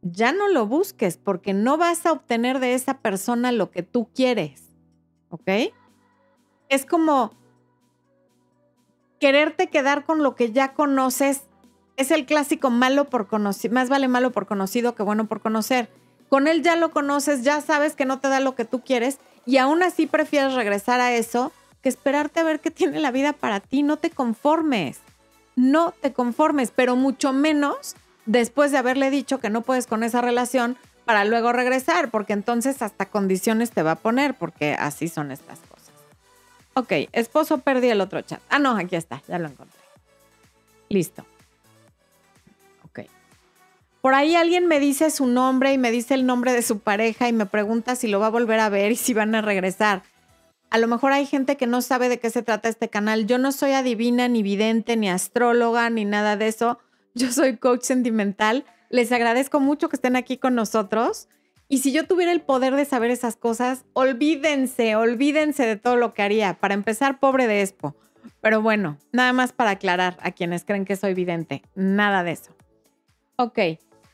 Ya 0.04 0.34
no 0.34 0.50
lo 0.50 0.68
busques 0.68 1.18
porque 1.18 1.54
no 1.54 1.78
vas 1.78 2.06
a 2.06 2.12
obtener 2.12 2.60
de 2.60 2.74
esa 2.74 3.00
persona 3.00 3.52
lo 3.52 3.72
que 3.72 3.84
tú 3.84 4.10
quieres. 4.14 4.70
¿Ok? 5.30 5.50
Es 6.70 6.86
como 6.86 7.32
quererte 9.20 9.70
quedar 9.70 10.06
con 10.06 10.22
lo 10.22 10.36
que 10.36 10.52
ya 10.52 10.74
conoces. 10.74 11.44
Es 11.96 12.12
el 12.12 12.26
clásico 12.26 12.70
malo 12.70 13.10
por 13.10 13.28
conocido, 13.28 13.74
más 13.74 13.88
vale 13.88 14.08
malo 14.08 14.32
por 14.32 14.46
conocido 14.46 14.94
que 14.96 15.04
bueno 15.04 15.28
por 15.28 15.42
conocer. 15.42 15.90
Con 16.28 16.48
él 16.48 16.64
ya 16.64 16.76
lo 16.76 16.92
conoces, 16.92 17.44
ya 17.44 17.62
sabes 17.62 17.96
que 17.96 18.06
no 18.06 18.20
te 18.20 18.28
da 18.28 18.40
lo 18.40 18.56
que 18.56 18.66
tú 18.66 18.82
quieres 18.82 19.20
y 19.46 19.58
aún 19.58 19.84
así 19.84 20.08
prefieres 20.08 20.54
regresar 20.54 21.00
a 21.00 21.14
eso 21.14 21.52
que 21.82 21.90
esperarte 21.90 22.40
a 22.40 22.44
ver 22.44 22.60
qué 22.60 22.72
tiene 22.72 23.00
la 23.00 23.12
vida 23.12 23.34
para 23.34 23.60
ti. 23.60 23.84
No 23.84 23.98
te 23.98 24.10
conformes, 24.10 25.00
no 25.56 25.94
te 26.02 26.12
conformes, 26.12 26.72
pero 26.76 26.96
mucho 26.96 27.32
menos 27.32 27.96
después 28.26 28.72
de 28.72 28.78
haberle 28.78 29.10
dicho 29.10 29.40
que 29.40 29.50
no 29.50 29.62
puedes 29.62 29.88
con 29.88 30.04
esa 30.04 30.22
relación 30.22 30.78
para 31.06 31.26
luego 31.26 31.52
regresar, 31.52 32.10
porque 32.10 32.34
entonces 32.34 32.82
hasta 32.82 33.06
condiciones 33.08 33.72
te 33.72 33.84
va 33.84 33.92
a 33.92 33.96
poner, 33.96 34.36
porque 34.36 34.74
así 34.74 35.08
son 35.08 35.32
estas 35.32 35.60
cosas. 35.60 35.92
Ok, 36.76 37.10
esposo, 37.12 37.60
perdí 37.60 37.90
el 37.90 38.02
otro 38.02 38.22
chat. 38.22 38.42
Ah, 38.50 38.60
no, 38.60 38.76
aquí 38.78 38.96
está, 38.96 39.22
ya 39.28 39.38
lo 39.38 39.48
encontré. 39.48 39.80
Listo. 40.90 41.26
Ok. 42.86 43.02
Por 44.02 44.16
ahí 44.16 44.36
alguien 44.36 44.68
me 44.68 44.80
dice 44.80 45.12
su 45.12 45.28
nombre 45.28 45.74
y 45.74 45.78
me 45.78 45.92
dice 45.92 46.14
el 46.14 46.26
nombre 46.26 46.54
de 46.54 46.62
su 46.62 46.80
pareja 46.80 47.28
y 47.28 47.34
me 47.34 47.46
pregunta 47.46 47.96
si 47.96 48.08
lo 48.08 48.20
va 48.20 48.28
a 48.28 48.32
volver 48.32 48.60
a 48.60 48.70
ver 48.70 48.92
y 48.92 48.96
si 48.96 49.14
van 49.14 49.36
a 49.36 49.42
regresar. 49.42 50.04
A 50.70 50.80
lo 50.80 50.88
mejor 50.88 51.12
hay 51.12 51.28
gente 51.28 51.58
que 51.58 51.68
no 51.68 51.84
sabe 51.84 52.10
de 52.10 52.20
qué 52.20 52.32
se 52.32 52.42
trata 52.42 52.70
este 52.70 52.90
canal. 52.90 53.28
Yo 53.28 53.38
no 53.38 53.52
soy 53.52 53.74
adivina, 53.74 54.28
ni 54.28 54.42
vidente, 54.42 54.98
ni 54.98 55.10
astróloga, 55.10 55.90
ni 55.92 56.06
nada 56.06 56.38
de 56.38 56.48
eso 56.48 56.80
yo 57.14 57.32
soy 57.32 57.58
coach 57.58 57.84
sentimental. 57.84 58.66
Les 58.90 59.12
agradezco 59.12 59.60
mucho 59.60 59.90
que 59.90 59.96
estén 59.96 60.16
aquí 60.16 60.38
con 60.38 60.56
nosotros. 60.56 61.28
Y 61.68 61.80
si 61.80 61.92
yo 61.92 62.06
tuviera 62.06 62.32
el 62.32 62.42
poder 62.42 62.76
de 62.76 62.86
saber 62.86 63.10
esas 63.10 63.36
cosas, 63.36 63.86
olvídense, 63.94 64.96
olvídense 64.96 65.66
de 65.66 65.76
todo 65.76 65.96
lo 65.96 66.14
que 66.14 66.22
haría. 66.22 66.56
Para 66.56 66.74
empezar, 66.74 67.20
pobre 67.20 67.48
de 67.48 67.62
Expo. 67.62 67.96
Pero 68.42 68.62
bueno, 68.62 68.98
nada 69.12 69.34
más 69.34 69.54
para 69.54 69.72
aclarar 69.72 70.18
a 70.22 70.32
quienes 70.32 70.66
creen 70.66 70.86
que 70.86 70.96
soy 70.96 71.14
vidente. 71.14 71.64
Nada 71.76 72.24
de 72.24 72.32
eso. 72.32 72.56
Ok. 73.38 73.60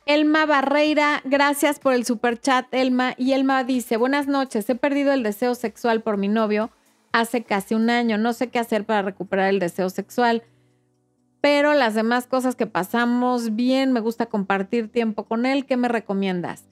Elma 0.06 0.46
Barreira, 0.46 1.22
gracias 1.26 1.80
por 1.80 1.94
el 1.94 2.06
super 2.06 2.40
chat, 2.40 2.66
Elma. 2.74 3.14
Y 3.18 3.34
Elma 3.34 3.64
dice, 3.64 3.98
buenas 3.98 4.28
noches, 4.28 4.70
he 4.70 4.76
perdido 4.76 5.12
el 5.14 5.24
deseo 5.24 5.54
sexual 5.54 6.02
por 6.02 6.18
mi 6.18 6.28
novio 6.28 6.72
hace 7.12 7.44
casi 7.44 7.76
un 7.76 7.90
año. 7.90 8.18
No 8.18 8.34
sé 8.34 8.50
qué 8.50 8.60
hacer 8.60 8.86
para 8.86 9.02
recuperar 9.02 9.50
el 9.50 9.60
deseo 9.60 9.90
sexual 9.90 10.44
pero 11.42 11.74
las 11.74 11.94
demás 11.94 12.28
cosas 12.28 12.56
que 12.56 12.68
pasamos 12.68 13.56
bien, 13.56 13.92
me 13.94 14.00
gusta 14.00 14.26
compartir 14.26 14.92
tiempo 14.92 15.24
con 15.26 15.46
él. 15.46 15.66
¿Qué 15.66 15.78
me 15.78 15.88
recomiendas? 15.88 16.66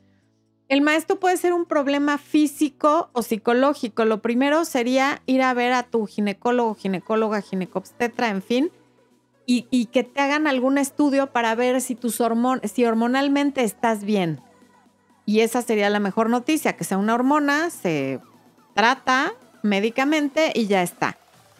El 0.67 0.81
maestro 0.81 1.17
puede 1.17 1.37
ser 1.37 1.53
un 1.53 1.65
problema 1.65 2.17
físico 2.17 3.09
o 3.13 3.21
psicológico. 3.21 4.03
Lo 4.03 4.21
primero 4.21 4.65
sería 4.65 5.21
ir 5.25 5.41
a 5.41 5.53
ver 5.53 5.71
a 5.71 5.83
tu 5.83 6.05
ginecólogo, 6.05 6.75
ginecóloga, 6.75 7.41
ginecobstetra, 7.41 8.29
en 8.29 8.41
fin, 8.41 8.71
y, 9.49 9.85
que 9.85 10.03
te 10.03 10.19
hagan 10.19 10.45
algún 10.45 10.77
estudio 10.77 11.27
para 11.27 11.55
ver 11.55 11.79
si, 11.79 11.95
tus 11.95 12.21
si 12.65 12.85
hormonalmente 12.85 13.63
estás 13.63 14.03
bien. 14.03 14.41
Y 15.25 15.39
esa 15.39 15.61
sería 15.61 15.89
la 15.89 16.01
mejor 16.01 16.29
noticia, 16.29 16.75
que 16.75 16.83
sea 16.83 16.97
una 16.97 17.15
hormona, 17.15 17.69
se 17.69 18.19
trata 18.73 19.33
médicamente 19.63 20.51
y 20.53 20.67
ya 20.67 20.83
está. 20.83 21.17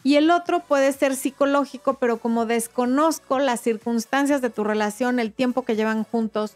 Y 0.07 0.15
el 0.15 0.31
otro 0.31 0.61
puede 0.61 0.93
ser 0.93 1.17
psicológico, 1.17 1.95
pero 1.95 2.15
como 2.15 2.45
desconozco 2.45 3.39
las 3.39 3.59
circunstancias 3.59 4.41
de 4.41 4.49
tu 4.49 4.63
relación, 4.63 5.19
el 5.19 5.33
tiempo 5.33 5.65
que 5.65 5.75
llevan 5.75 6.05
juntos, 6.05 6.53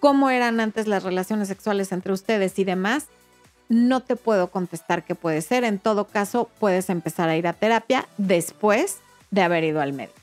cómo 0.00 0.30
eran 0.30 0.58
antes 0.58 0.88
las 0.88 1.04
relaciones 1.04 1.46
sexuales 1.46 1.92
entre 1.92 2.12
ustedes 2.12 2.58
y 2.58 2.64
demás, 2.64 3.06
no 3.68 4.00
te 4.00 4.16
puedo 4.16 4.48
contestar 4.48 5.04
qué 5.04 5.14
puede 5.14 5.42
ser. 5.42 5.62
En 5.62 5.78
todo 5.78 6.06
caso, 6.06 6.50
puedes 6.58 6.90
empezar 6.90 7.28
a 7.28 7.36
ir 7.36 7.46
a 7.46 7.52
terapia 7.52 8.08
después 8.16 8.98
de 9.30 9.42
haber 9.42 9.62
ido 9.62 9.80
al 9.80 9.92
médico. 9.92 10.18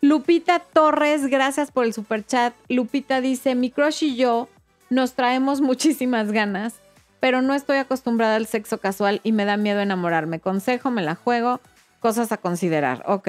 Lupita 0.00 0.58
Torres, 0.58 1.28
gracias 1.28 1.70
por 1.70 1.84
el 1.84 1.94
super 1.94 2.26
chat. 2.26 2.54
Lupita 2.68 3.20
dice, 3.20 3.54
mi 3.54 3.70
crush 3.70 4.02
y 4.02 4.16
yo 4.16 4.48
nos 4.88 5.12
traemos 5.12 5.60
muchísimas 5.60 6.32
ganas, 6.32 6.74
pero 7.20 7.40
no 7.40 7.54
estoy 7.54 7.76
acostumbrada 7.76 8.34
al 8.34 8.48
sexo 8.48 8.78
casual 8.78 9.20
y 9.22 9.30
me 9.30 9.44
da 9.44 9.56
miedo 9.56 9.78
enamorarme. 9.78 10.40
Consejo, 10.40 10.90
me 10.90 11.02
la 11.02 11.14
juego. 11.14 11.60
Cosas 12.00 12.32
a 12.32 12.38
considerar. 12.38 13.04
Ok. 13.06 13.28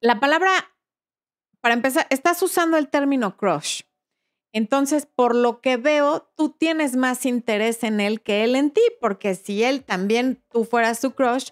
La 0.00 0.20
palabra, 0.20 0.50
para 1.60 1.74
empezar, 1.74 2.06
estás 2.10 2.42
usando 2.42 2.76
el 2.76 2.88
término 2.88 3.36
crush. 3.36 3.82
Entonces, 4.52 5.06
por 5.06 5.34
lo 5.34 5.60
que 5.60 5.78
veo, 5.78 6.30
tú 6.36 6.50
tienes 6.50 6.94
más 6.96 7.24
interés 7.24 7.82
en 7.84 8.00
él 8.00 8.20
que 8.20 8.44
él 8.44 8.54
en 8.54 8.70
ti, 8.70 8.82
porque 9.00 9.34
si 9.34 9.64
él 9.64 9.82
también 9.82 10.42
tú 10.50 10.64
fueras 10.64 11.00
su 11.00 11.12
crush, 11.12 11.50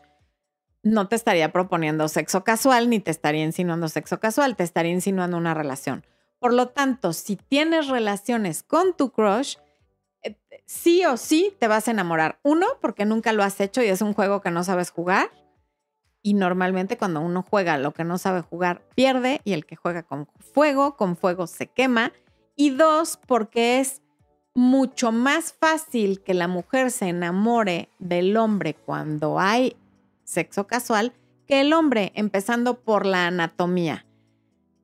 no 0.82 1.08
te 1.08 1.16
estaría 1.16 1.52
proponiendo 1.52 2.08
sexo 2.08 2.44
casual 2.44 2.90
ni 2.90 3.00
te 3.00 3.10
estaría 3.10 3.44
insinuando 3.44 3.88
sexo 3.88 4.20
casual, 4.20 4.56
te 4.56 4.64
estaría 4.64 4.92
insinuando 4.92 5.36
una 5.36 5.54
relación. 5.54 6.04
Por 6.38 6.52
lo 6.52 6.68
tanto, 6.68 7.12
si 7.12 7.36
tienes 7.36 7.88
relaciones 7.88 8.62
con 8.62 8.96
tu 8.96 9.12
crush, 9.12 9.56
sí 10.70 11.04
o 11.04 11.16
sí 11.16 11.52
te 11.58 11.66
vas 11.66 11.88
a 11.88 11.90
enamorar. 11.90 12.38
Uno, 12.44 12.66
porque 12.80 13.04
nunca 13.04 13.32
lo 13.32 13.42
has 13.42 13.60
hecho 13.60 13.82
y 13.82 13.88
es 13.88 14.02
un 14.02 14.14
juego 14.14 14.40
que 14.40 14.52
no 14.52 14.62
sabes 14.62 14.90
jugar. 14.90 15.32
Y 16.22 16.34
normalmente 16.34 16.96
cuando 16.96 17.20
uno 17.20 17.44
juega 17.48 17.76
lo 17.76 17.92
que 17.92 18.04
no 18.04 18.18
sabe 18.18 18.42
jugar, 18.42 18.82
pierde 18.94 19.40
y 19.42 19.54
el 19.54 19.66
que 19.66 19.74
juega 19.74 20.04
con 20.04 20.28
fuego, 20.38 20.96
con 20.96 21.16
fuego 21.16 21.48
se 21.48 21.66
quema. 21.66 22.12
Y 22.54 22.70
dos, 22.70 23.18
porque 23.26 23.80
es 23.80 24.02
mucho 24.54 25.10
más 25.10 25.52
fácil 25.52 26.22
que 26.22 26.34
la 26.34 26.46
mujer 26.46 26.92
se 26.92 27.08
enamore 27.08 27.88
del 27.98 28.36
hombre 28.36 28.74
cuando 28.74 29.40
hay 29.40 29.76
sexo 30.22 30.68
casual 30.68 31.12
que 31.46 31.62
el 31.62 31.72
hombre, 31.72 32.12
empezando 32.14 32.80
por 32.80 33.06
la 33.06 33.26
anatomía. 33.26 34.06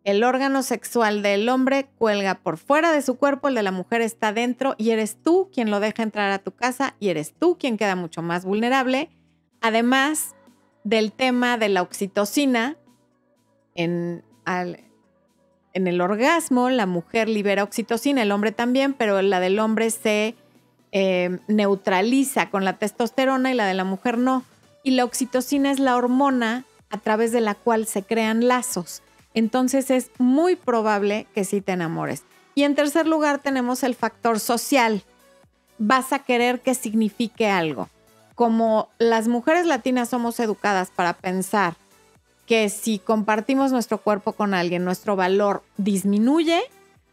El 0.06 0.22
órgano 0.22 0.62
sexual 0.62 1.20
del 1.20 1.48
hombre 1.48 1.88
cuelga 1.98 2.36
por 2.36 2.58
fuera 2.58 2.92
de 2.92 3.02
su 3.02 3.16
cuerpo, 3.16 3.48
el 3.48 3.56
de 3.56 3.64
la 3.64 3.72
mujer 3.72 4.02
está 4.02 4.32
dentro 4.32 4.76
y 4.78 4.90
eres 4.90 5.16
tú 5.20 5.50
quien 5.52 5.68
lo 5.68 5.80
deja 5.80 6.04
entrar 6.04 6.30
a 6.30 6.38
tu 6.38 6.52
casa 6.52 6.94
y 7.00 7.08
eres 7.08 7.34
tú 7.36 7.58
quien 7.58 7.76
queda 7.76 7.96
mucho 7.96 8.22
más 8.22 8.44
vulnerable. 8.44 9.10
Además, 9.60 10.36
del 10.84 11.10
tema 11.10 11.58
de 11.58 11.68
la 11.70 11.82
oxitocina. 11.82 12.76
En, 13.74 14.22
el 15.74 16.00
orgasmo, 16.00 16.70
la 16.70 16.86
mujer 16.86 17.28
libera 17.28 17.64
oxitocina, 17.64 18.22
el 18.22 18.30
hombre 18.30 18.52
también, 18.52 18.94
pero 18.94 19.20
la 19.22 19.40
del 19.40 19.58
hombre 19.58 19.90
se 19.90 20.36
eh, 20.92 21.40
neutraliza 21.48 22.48
con 22.50 22.64
la 22.64 22.78
testosterona 22.78 23.50
y 23.50 23.54
la 23.54 23.66
de 23.66 23.74
la 23.74 23.82
mujer 23.82 24.18
no. 24.18 24.44
Y 24.84 24.92
la 24.92 25.04
oxitocina 25.04 25.72
es 25.72 25.80
la 25.80 25.96
hormona 25.96 26.64
a 26.90 26.98
través 26.98 27.32
de 27.32 27.40
la 27.40 27.56
cual 27.56 27.88
se 27.88 28.04
crean 28.04 28.46
lazos. 28.46 29.02
Entonces 29.36 29.92
es 29.92 30.10
muy 30.18 30.56
probable 30.56 31.28
que 31.32 31.44
sí 31.44 31.60
te 31.60 31.70
enamores. 31.70 32.24
Y 32.56 32.64
en 32.64 32.74
tercer 32.74 33.06
lugar 33.06 33.38
tenemos 33.38 33.84
el 33.84 33.94
factor 33.94 34.40
social. 34.40 35.04
Vas 35.78 36.12
a 36.12 36.18
querer 36.18 36.60
que 36.60 36.74
signifique 36.74 37.48
algo 37.48 37.88
como 38.36 38.90
las 38.98 39.28
mujeres 39.28 39.66
latinas 39.66 40.10
somos 40.10 40.38
educadas 40.38 40.92
para 40.94 41.14
pensar 41.14 41.74
que 42.44 42.68
si 42.68 43.00
compartimos 43.00 43.72
nuestro 43.72 43.98
cuerpo 43.98 44.32
con 44.32 44.54
alguien, 44.54 44.84
nuestro 44.84 45.16
valor 45.16 45.64
disminuye, 45.78 46.62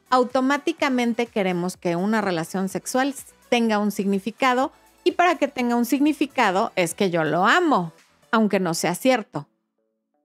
automáticamente 0.10 1.26
queremos 1.26 1.78
que 1.78 1.96
una 1.96 2.20
relación 2.22 2.70
sexual 2.70 3.16
tenga 3.50 3.80
un 3.80 3.92
significado 3.92 4.74
y 5.06 5.14
para 5.14 5.38
que 5.38 5.48
tenga 5.48 5.76
un 5.76 5.86
significado 5.86 6.74
es 6.76 6.94
que 6.94 7.10
yo 7.10 7.24
lo 7.24 7.48
amo, 7.48 7.94
aunque 8.30 8.60
no 8.60 8.74
sea 8.74 8.94
cierto. 8.94 9.48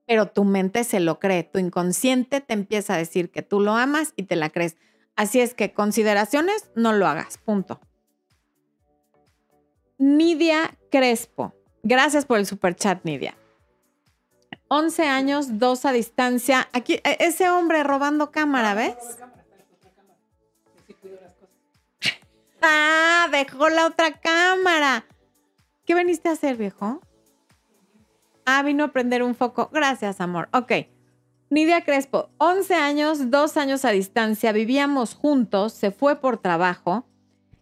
Pero 0.09 0.25
tu 0.25 0.43
mente 0.43 0.83
se 0.85 0.99
lo 0.99 1.19
cree, 1.19 1.43
tu 1.43 1.59
inconsciente 1.59 2.41
te 2.41 2.55
empieza 2.55 2.95
a 2.95 2.97
decir 2.97 3.29
que 3.29 3.43
tú 3.43 3.59
lo 3.59 3.75
amas 3.75 4.13
y 4.15 4.23
te 4.23 4.35
la 4.35 4.49
crees. 4.49 4.75
Así 5.15 5.39
es 5.39 5.53
que 5.53 5.71
consideraciones, 5.71 6.71
no 6.73 6.93
lo 6.93 7.05
hagas, 7.05 7.37
punto. 7.37 7.79
Nidia 9.99 10.75
Crespo. 10.89 11.53
Gracias 11.83 12.25
por 12.25 12.39
el 12.39 12.47
super 12.47 12.75
chat, 12.75 13.05
Nidia. 13.05 13.37
11 14.69 15.03
años, 15.03 15.59
dos 15.59 15.85
a 15.85 15.91
distancia. 15.91 16.67
Aquí, 16.73 16.95
e, 17.03 17.17
ese 17.19 17.51
hombre 17.51 17.83
robando 17.83 18.31
cámara, 18.31 18.73
¿ves? 18.73 18.95
Ah, 22.63 23.27
dejó 23.31 23.69
la 23.69 23.85
otra 23.85 24.19
cámara. 24.19 25.05
¿Qué 25.85 25.93
veniste 25.93 26.29
a 26.29 26.31
hacer, 26.31 26.57
viejo? 26.57 26.99
Ah, 28.49 28.63
vino 28.63 28.85
a 28.85 28.91
prender 28.91 29.23
un 29.23 29.35
foco. 29.35 29.69
Gracias, 29.71 30.21
amor. 30.21 30.49
Ok. 30.53 30.71
Nidia 31.49 31.83
Crespo, 31.83 32.29
11 32.37 32.75
años, 32.75 33.31
dos 33.31 33.57
años 33.57 33.83
a 33.83 33.89
distancia, 33.89 34.51
vivíamos 34.51 35.15
juntos, 35.15 35.73
se 35.73 35.89
fue 35.89 36.15
por 36.17 36.37
trabajo 36.37 37.05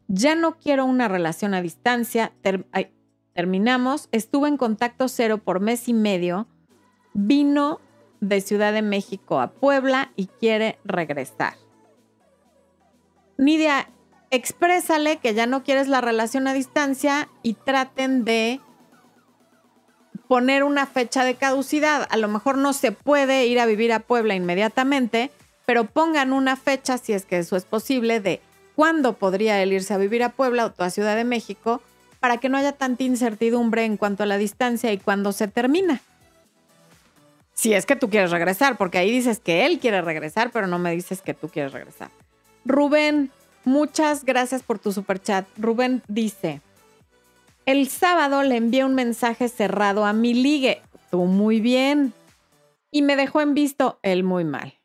ya 0.07 0.35
no 0.35 0.57
quiero 0.57 0.85
una 0.85 1.07
relación 1.07 1.53
a 1.53 1.61
distancia, 1.61 2.33
terminamos, 3.33 4.07
estuve 4.11 4.47
en 4.47 4.57
contacto 4.57 5.07
cero 5.07 5.39
por 5.39 5.59
mes 5.59 5.87
y 5.89 5.93
medio, 5.93 6.47
vino 7.13 7.79
de 8.21 8.41
Ciudad 8.41 8.73
de 8.73 8.81
México 8.81 9.39
a 9.39 9.51
Puebla 9.51 10.11
y 10.15 10.27
quiere 10.27 10.79
regresar. 10.85 11.55
Nidia, 13.37 13.89
exprésale 14.31 15.17
que 15.17 15.33
ya 15.33 15.45
no 15.45 15.63
quieres 15.63 15.87
la 15.87 16.01
relación 16.01 16.47
a 16.47 16.53
distancia 16.53 17.29
y 17.43 17.53
traten 17.53 18.23
de 18.23 18.61
poner 20.27 20.63
una 20.63 20.85
fecha 20.85 21.23
de 21.23 21.35
caducidad. 21.35 22.07
A 22.09 22.17
lo 22.17 22.27
mejor 22.27 22.57
no 22.57 22.73
se 22.73 22.91
puede 22.91 23.45
ir 23.45 23.59
a 23.59 23.65
vivir 23.65 23.93
a 23.93 23.99
Puebla 23.99 24.35
inmediatamente, 24.35 25.31
pero 25.65 25.85
pongan 25.85 26.33
una 26.33 26.55
fecha, 26.55 26.97
si 26.97 27.13
es 27.13 27.25
que 27.25 27.39
eso 27.39 27.55
es 27.55 27.65
posible, 27.65 28.19
de 28.19 28.41
cuándo 28.75 29.13
podría 29.13 29.61
él 29.61 29.73
irse 29.73 29.93
a 29.93 29.97
vivir 29.97 30.23
a 30.23 30.29
Puebla 30.29 30.73
o 30.77 30.83
a 30.83 30.89
Ciudad 30.89 31.15
de 31.15 31.23
México 31.23 31.81
para 32.19 32.37
que 32.37 32.49
no 32.49 32.57
haya 32.57 32.73
tanta 32.73 33.03
incertidumbre 33.03 33.85
en 33.85 33.97
cuanto 33.97 34.23
a 34.23 34.25
la 34.25 34.37
distancia 34.37 34.91
y 34.91 34.97
cuándo 34.97 35.31
se 35.31 35.47
termina. 35.47 36.01
Si 37.53 37.73
es 37.73 37.85
que 37.85 37.95
tú 37.95 38.09
quieres 38.09 38.31
regresar, 38.31 38.77
porque 38.77 38.99
ahí 38.99 39.11
dices 39.11 39.39
que 39.39 39.65
él 39.65 39.79
quiere 39.79 40.01
regresar, 40.01 40.51
pero 40.51 40.67
no 40.67 40.77
me 40.77 40.91
dices 40.91 41.21
que 41.21 41.33
tú 41.33 41.49
quieres 41.49 41.73
regresar. 41.73 42.09
Rubén, 42.65 43.31
muchas 43.65 44.25
gracias 44.25 44.61
por 44.61 44.77
tu 44.77 44.91
super 44.91 45.21
chat. 45.21 45.47
Rubén 45.57 46.03
dice, 46.07 46.61
el 47.67 47.89
sábado 47.89 48.43
le 48.43 48.55
envié 48.55 48.85
un 48.85 48.95
mensaje 48.95 49.49
cerrado 49.49 50.05
a 50.05 50.13
mi 50.13 50.33
ligue, 50.33 50.81
tú 51.11 51.25
muy 51.25 51.59
bien, 51.59 52.13
y 52.91 53.01
me 53.01 53.17
dejó 53.17 53.41
en 53.41 53.53
visto 53.53 53.99
él 54.03 54.23
muy 54.23 54.45
mal. 54.45 54.79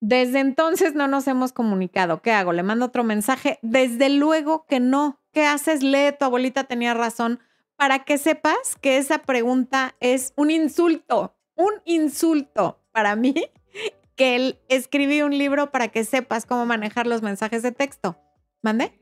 Desde 0.00 0.40
entonces 0.40 0.94
no 0.94 1.08
nos 1.08 1.28
hemos 1.28 1.52
comunicado. 1.52 2.22
¿Qué 2.22 2.32
hago? 2.32 2.54
¿Le 2.54 2.62
mando 2.62 2.86
otro 2.86 3.04
mensaje? 3.04 3.58
Desde 3.60 4.08
luego 4.08 4.64
que 4.64 4.80
no. 4.80 5.20
¿Qué 5.30 5.44
haces? 5.44 5.82
Lee, 5.82 6.16
tu 6.18 6.24
abuelita 6.24 6.64
tenía 6.64 6.94
razón. 6.94 7.38
Para 7.76 7.98
que 8.04 8.16
sepas 8.16 8.76
que 8.80 8.96
esa 8.96 9.18
pregunta 9.18 9.94
es 10.00 10.32
un 10.36 10.50
insulto, 10.50 11.36
un 11.54 11.82
insulto 11.84 12.80
para 12.92 13.14
mí, 13.14 13.34
que 14.16 14.36
él 14.36 14.58
escribí 14.70 15.20
un 15.20 15.36
libro 15.36 15.70
para 15.70 15.88
que 15.88 16.04
sepas 16.04 16.46
cómo 16.46 16.64
manejar 16.64 17.06
los 17.06 17.20
mensajes 17.20 17.62
de 17.62 17.72
texto. 17.72 18.16
¿Mande? 18.62 18.98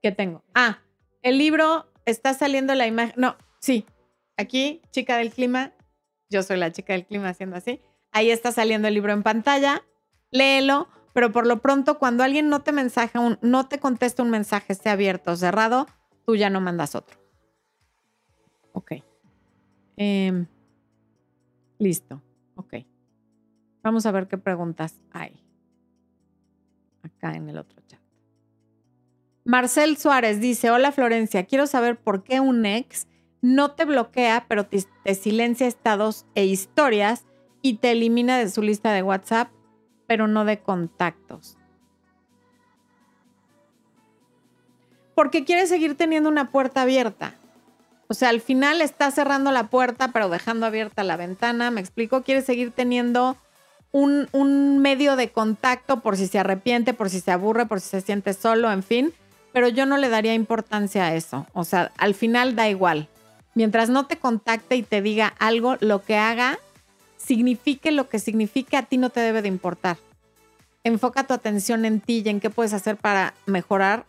¿Qué 0.00 0.10
tengo? 0.10 0.42
Ah, 0.54 0.78
el 1.22 1.38
libro 1.38 1.86
está 2.04 2.34
saliendo 2.34 2.74
la 2.74 2.86
imagen. 2.86 3.14
No, 3.16 3.36
sí. 3.60 3.86
Aquí, 4.36 4.82
chica 4.90 5.16
del 5.16 5.32
clima. 5.32 5.72
Yo 6.28 6.42
soy 6.42 6.56
la 6.56 6.72
chica 6.72 6.92
del 6.92 7.06
clima 7.06 7.28
haciendo 7.28 7.56
así 7.56 7.80
Ahí 8.12 8.30
está 8.30 8.50
saliendo 8.50 8.88
el 8.88 8.94
libro 8.94 9.12
en 9.12 9.22
pantalla. 9.22 9.82
Léelo, 10.30 10.88
pero 11.12 11.32
por 11.32 11.46
lo 11.46 11.60
pronto, 11.60 11.98
cuando 11.98 12.24
alguien 12.24 12.48
no 12.48 12.62
te 12.62 12.72
mensaje, 12.72 13.18
un, 13.18 13.38
no 13.42 13.68
te 13.68 13.78
contesta 13.78 14.22
un 14.22 14.30
mensaje, 14.30 14.72
esté 14.72 14.90
abierto 14.90 15.32
o 15.32 15.36
cerrado, 15.36 15.86
tú 16.24 16.36
ya 16.36 16.50
no 16.50 16.60
mandas 16.60 16.94
otro. 16.94 17.18
Ok. 18.72 18.92
Em, 19.96 20.46
listo. 21.78 22.22
Ok. 22.54 22.74
Vamos 23.82 24.04
a 24.06 24.12
ver 24.12 24.28
qué 24.28 24.36
preguntas 24.36 25.00
hay. 25.12 25.42
Acá 27.02 27.34
en 27.34 27.48
el 27.48 27.58
otro. 27.58 27.85
Marcel 29.46 29.96
Suárez 29.96 30.40
dice, 30.40 30.72
hola 30.72 30.90
Florencia, 30.90 31.46
quiero 31.46 31.68
saber 31.68 31.96
por 31.96 32.24
qué 32.24 32.40
un 32.40 32.66
ex 32.66 33.06
no 33.42 33.70
te 33.70 33.84
bloquea, 33.84 34.46
pero 34.48 34.66
te 34.66 35.14
silencia 35.14 35.68
estados 35.68 36.26
e 36.34 36.44
historias 36.44 37.26
y 37.62 37.74
te 37.74 37.92
elimina 37.92 38.38
de 38.38 38.50
su 38.50 38.60
lista 38.60 38.92
de 38.92 39.04
WhatsApp, 39.04 39.48
pero 40.08 40.26
no 40.26 40.44
de 40.44 40.58
contactos. 40.58 41.56
Porque 45.14 45.44
quiere 45.44 45.68
seguir 45.68 45.96
teniendo 45.96 46.28
una 46.28 46.50
puerta 46.50 46.82
abierta. 46.82 47.34
O 48.08 48.14
sea, 48.14 48.30
al 48.30 48.40
final 48.40 48.80
está 48.80 49.12
cerrando 49.12 49.52
la 49.52 49.68
puerta, 49.68 50.08
pero 50.08 50.28
dejando 50.28 50.66
abierta 50.66 51.04
la 51.04 51.16
ventana. 51.16 51.70
¿Me 51.70 51.80
explico? 51.80 52.22
Quiere 52.22 52.42
seguir 52.42 52.72
teniendo 52.72 53.36
un, 53.92 54.28
un, 54.32 54.80
medio 54.80 55.14
de 55.14 55.30
contacto 55.30 56.00
por 56.00 56.16
si 56.16 56.26
se 56.26 56.40
arrepiente, 56.40 56.94
por 56.94 57.10
si 57.10 57.20
se 57.20 57.30
aburre, 57.30 57.66
por 57.66 57.80
si 57.80 57.90
se 57.90 58.00
siente 58.00 58.32
solo, 58.32 58.72
en 58.72 58.82
fin. 58.82 59.14
Pero 59.56 59.68
yo 59.68 59.86
no 59.86 59.96
le 59.96 60.10
daría 60.10 60.34
importancia 60.34 61.06
a 61.06 61.14
eso. 61.14 61.46
O 61.54 61.64
sea, 61.64 61.90
al 61.96 62.12
final 62.12 62.56
da 62.56 62.68
igual. 62.68 63.08
Mientras 63.54 63.88
no 63.88 64.04
te 64.04 64.18
contacte 64.18 64.76
y 64.76 64.82
te 64.82 65.00
diga 65.00 65.32
algo, 65.38 65.78
lo 65.80 66.02
que 66.02 66.18
haga 66.18 66.58
signifique 67.16 67.90
lo 67.90 68.06
que 68.10 68.18
signifique, 68.18 68.76
a 68.76 68.82
ti 68.82 68.98
no 68.98 69.08
te 69.08 69.20
debe 69.20 69.40
de 69.40 69.48
importar. 69.48 69.96
Enfoca 70.84 71.26
tu 71.26 71.32
atención 71.32 71.86
en 71.86 72.00
ti 72.02 72.22
y 72.22 72.28
en 72.28 72.38
qué 72.38 72.50
puedes 72.50 72.74
hacer 72.74 72.98
para 72.98 73.32
mejorar 73.46 74.04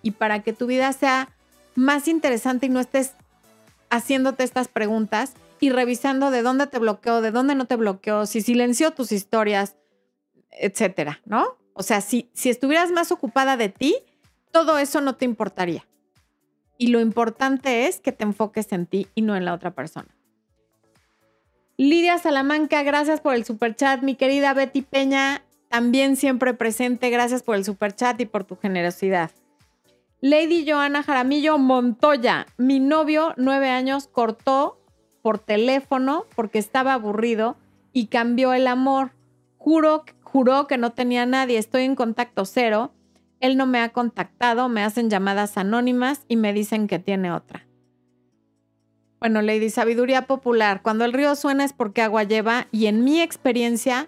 y 0.00 0.12
para 0.12 0.40
que 0.40 0.54
tu 0.54 0.66
vida 0.66 0.90
sea 0.94 1.28
más 1.74 2.08
interesante 2.08 2.64
y 2.64 2.70
no 2.70 2.80
estés 2.80 3.12
haciéndote 3.90 4.44
estas 4.44 4.68
preguntas 4.68 5.34
y 5.60 5.68
revisando 5.68 6.30
de 6.30 6.40
dónde 6.40 6.68
te 6.68 6.78
bloqueó, 6.78 7.20
de 7.20 7.32
dónde 7.32 7.54
no 7.54 7.66
te 7.66 7.76
bloqueó, 7.76 8.24
si 8.24 8.40
silenció 8.40 8.92
tus 8.92 9.12
historias, 9.12 9.76
etcétera, 10.52 11.20
¿no? 11.26 11.58
O 11.74 11.82
sea, 11.82 12.00
si, 12.00 12.30
si 12.32 12.48
estuvieras 12.48 12.92
más 12.92 13.12
ocupada 13.12 13.58
de 13.58 13.68
ti, 13.68 13.96
todo 14.56 14.78
eso 14.78 15.02
no 15.02 15.16
te 15.16 15.26
importaría. 15.26 15.86
Y 16.78 16.86
lo 16.86 17.00
importante 17.00 17.88
es 17.88 18.00
que 18.00 18.10
te 18.10 18.24
enfoques 18.24 18.72
en 18.72 18.86
ti 18.86 19.06
y 19.14 19.20
no 19.20 19.36
en 19.36 19.44
la 19.44 19.52
otra 19.52 19.74
persona. 19.74 20.08
Lidia 21.76 22.16
Salamanca, 22.16 22.82
gracias 22.82 23.20
por 23.20 23.34
el 23.34 23.44
super 23.44 23.76
chat. 23.76 24.00
Mi 24.00 24.14
querida 24.14 24.54
Betty 24.54 24.80
Peña, 24.80 25.42
también 25.68 26.16
siempre 26.16 26.54
presente. 26.54 27.10
Gracias 27.10 27.42
por 27.42 27.54
el 27.56 27.66
super 27.66 27.94
chat 27.94 28.18
y 28.18 28.24
por 28.24 28.44
tu 28.44 28.56
generosidad. 28.56 29.30
Lady 30.22 30.64
Joana 30.66 31.02
Jaramillo 31.02 31.58
Montoya, 31.58 32.46
mi 32.56 32.80
novio, 32.80 33.34
nueve 33.36 33.68
años, 33.68 34.08
cortó 34.08 34.80
por 35.20 35.38
teléfono 35.38 36.24
porque 36.34 36.58
estaba 36.58 36.94
aburrido 36.94 37.58
y 37.92 38.06
cambió 38.06 38.54
el 38.54 38.68
amor. 38.68 39.10
Juró 39.58 40.66
que 40.66 40.78
no 40.78 40.92
tenía 40.92 41.26
nadie. 41.26 41.58
Estoy 41.58 41.82
en 41.82 41.94
contacto 41.94 42.46
cero. 42.46 42.92
Él 43.40 43.56
no 43.56 43.66
me 43.66 43.80
ha 43.80 43.90
contactado, 43.90 44.68
me 44.68 44.82
hacen 44.82 45.10
llamadas 45.10 45.56
anónimas 45.56 46.22
y 46.28 46.36
me 46.36 46.52
dicen 46.52 46.88
que 46.88 46.98
tiene 46.98 47.32
otra. 47.32 47.66
Bueno, 49.20 49.42
Lady, 49.42 49.70
sabiduría 49.70 50.26
popular. 50.26 50.82
Cuando 50.82 51.04
el 51.04 51.12
río 51.12 51.34
suena 51.36 51.64
es 51.64 51.72
porque 51.72 52.02
agua 52.02 52.22
lleva 52.24 52.66
y 52.70 52.86
en 52.86 53.02
mi 53.04 53.20
experiencia, 53.20 54.06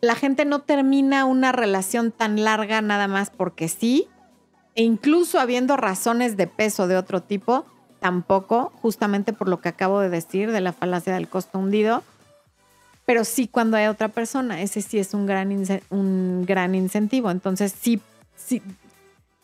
la 0.00 0.14
gente 0.14 0.44
no 0.44 0.60
termina 0.60 1.24
una 1.24 1.52
relación 1.52 2.10
tan 2.10 2.42
larga 2.42 2.82
nada 2.82 3.08
más 3.08 3.30
porque 3.30 3.68
sí, 3.68 4.08
e 4.74 4.82
incluso 4.82 5.38
habiendo 5.38 5.76
razones 5.76 6.36
de 6.36 6.46
peso 6.46 6.88
de 6.88 6.96
otro 6.96 7.22
tipo, 7.22 7.66
tampoco, 8.00 8.72
justamente 8.80 9.32
por 9.32 9.48
lo 9.48 9.60
que 9.60 9.68
acabo 9.68 10.00
de 10.00 10.08
decir 10.08 10.50
de 10.52 10.60
la 10.60 10.72
falacia 10.72 11.14
del 11.14 11.28
costo 11.28 11.58
hundido, 11.58 12.02
pero 13.04 13.24
sí 13.24 13.48
cuando 13.48 13.76
hay 13.76 13.86
otra 13.86 14.08
persona, 14.08 14.62
ese 14.62 14.82
sí 14.82 14.98
es 14.98 15.14
un 15.14 15.26
gran, 15.26 15.50
un 15.90 16.44
gran 16.46 16.74
incentivo. 16.74 17.30
Entonces, 17.30 17.74
sí, 17.78 18.00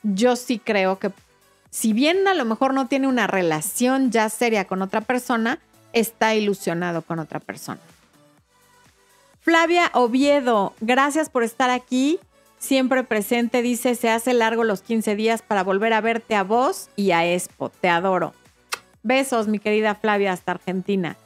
yo 0.03 0.37
sí 0.37 0.59
creo 0.59 0.99
que 0.99 1.11
si 1.71 1.93
bien 1.93 2.27
a 2.29 2.35
lo 2.35 2.45
mejor 2.45 2.75
no 2.75 2.87
tiene 2.87 3.09
una 3.09 3.27
relación 3.27 4.11
ya 4.11 4.29
seria 4.29 4.67
con 4.67 4.83
otra 4.83 5.01
persona, 5.01 5.59
está 5.93 6.35
ilusionado 6.35 7.03
con 7.03 7.19
otra 7.19 7.41
persona. 7.41 7.81
Flavia 9.41 9.91
Oviedo, 9.95 10.75
gracias 10.81 11.31
por 11.31 11.43
estar 11.43 11.71
aquí. 11.71 12.19
Siempre 12.59 13.05
presente, 13.05 13.63
dice, 13.63 13.95
se 13.95 14.11
hace 14.11 14.33
largo 14.33 14.65
los 14.65 14.83
15 14.83 15.15
días 15.15 15.43
para 15.43 15.63
volver 15.63 15.93
a 15.93 16.01
verte 16.01 16.35
a 16.35 16.43
vos 16.43 16.89
y 16.97 17.11
a 17.13 17.25
Expo. 17.27 17.69
Te 17.69 17.89
adoro. 17.89 18.33
Besos, 19.03 19.47
mi 19.47 19.59
querida 19.59 19.95
Flavia, 19.95 20.33
hasta 20.33 20.53
Argentina. 20.53 21.17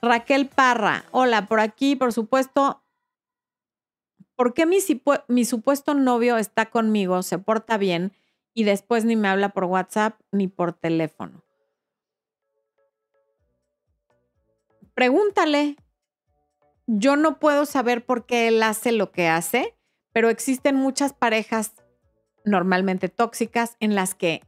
Raquel 0.00 0.46
Parra, 0.46 1.04
hola, 1.10 1.46
por 1.46 1.60
aquí, 1.60 1.96
por 1.96 2.12
supuesto. 2.12 2.80
¿Por 4.36 4.52
qué 4.52 4.66
mi, 4.66 5.44
supuesto 5.44 5.94
novio 5.94 6.38
está 6.38 6.66
conmigo, 6.66 7.22
se 7.22 7.38
porta 7.38 7.78
bien 7.78 8.12
y 8.52 8.64
después 8.64 9.04
ni 9.04 9.14
me 9.16 9.28
habla 9.28 9.50
por 9.50 9.64
WhatsApp 9.64 10.20
ni 10.32 10.48
por 10.48 10.72
teléfono? 10.72 11.44
Pregúntale. 14.94 15.76
Yo 16.86 17.16
no 17.16 17.38
puedo 17.38 17.64
saber 17.64 18.04
por 18.04 18.26
qué 18.26 18.48
él 18.48 18.62
hace 18.62 18.92
lo 18.92 19.10
que 19.10 19.28
hace, 19.28 19.76
pero 20.12 20.28
existen 20.28 20.76
muchas 20.76 21.12
parejas 21.12 21.72
normalmente 22.44 23.08
tóxicas 23.08 23.76
en 23.80 23.94
las 23.94 24.14
que 24.14 24.42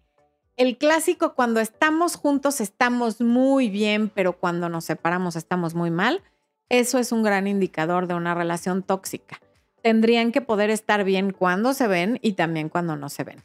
el 0.57 0.79
clásico 0.79 1.35
cuando 1.35 1.61
estamos 1.61 2.16
juntos 2.16 2.61
estamos 2.61 3.20
muy 3.20 3.68
bien, 3.68 4.09
pero 4.09 4.38
cuando 4.38 4.68
nos 4.68 4.85
separamos 4.85 5.37
estamos 5.37 5.75
muy 5.75 5.90
mal, 5.90 6.22
eso 6.68 6.99
es 6.99 7.12
un 7.12 7.22
gran 7.22 7.46
indicador 7.46 8.07
de 8.07 8.14
una 8.14 8.35
relación 8.35 8.83
tóxica. 8.83 9.40
Tendrían 9.87 10.33
que 10.33 10.40
poder 10.40 10.70
estar 10.70 11.05
bien 11.05 11.33
cuando 11.33 11.72
se 11.72 11.87
ven 11.87 12.18
y 12.20 12.33
también 12.33 12.68
cuando 12.68 12.96
no 12.96 13.09
se 13.09 13.22
ven, 13.22 13.44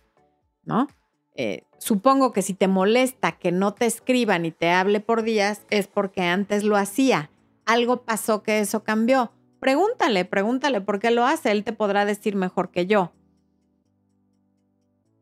¿no? 0.63 0.87
Eh, 1.35 1.65
supongo 1.77 2.33
que 2.33 2.41
si 2.41 2.55
te 2.55 2.67
molesta 2.67 3.33
que 3.33 3.51
no 3.51 3.75
te 3.75 3.85
escriban 3.85 4.43
y 4.47 4.49
te 4.49 4.71
hable 4.71 5.01
por 5.01 5.21
días 5.21 5.61
es 5.69 5.85
porque 5.85 6.23
antes 6.23 6.63
lo 6.63 6.77
hacía. 6.77 7.29
Algo 7.67 8.01
pasó 8.01 8.41
que 8.41 8.57
eso 8.57 8.83
cambió. 8.83 9.31
Pregúntale, 9.59 10.25
pregúntale 10.25 10.81
por 10.81 10.97
qué 10.97 11.11
lo 11.11 11.27
hace. 11.27 11.51
Él 11.51 11.63
te 11.63 11.73
podrá 11.73 12.05
decir 12.05 12.35
mejor 12.35 12.71
que 12.71 12.87
yo. 12.87 13.11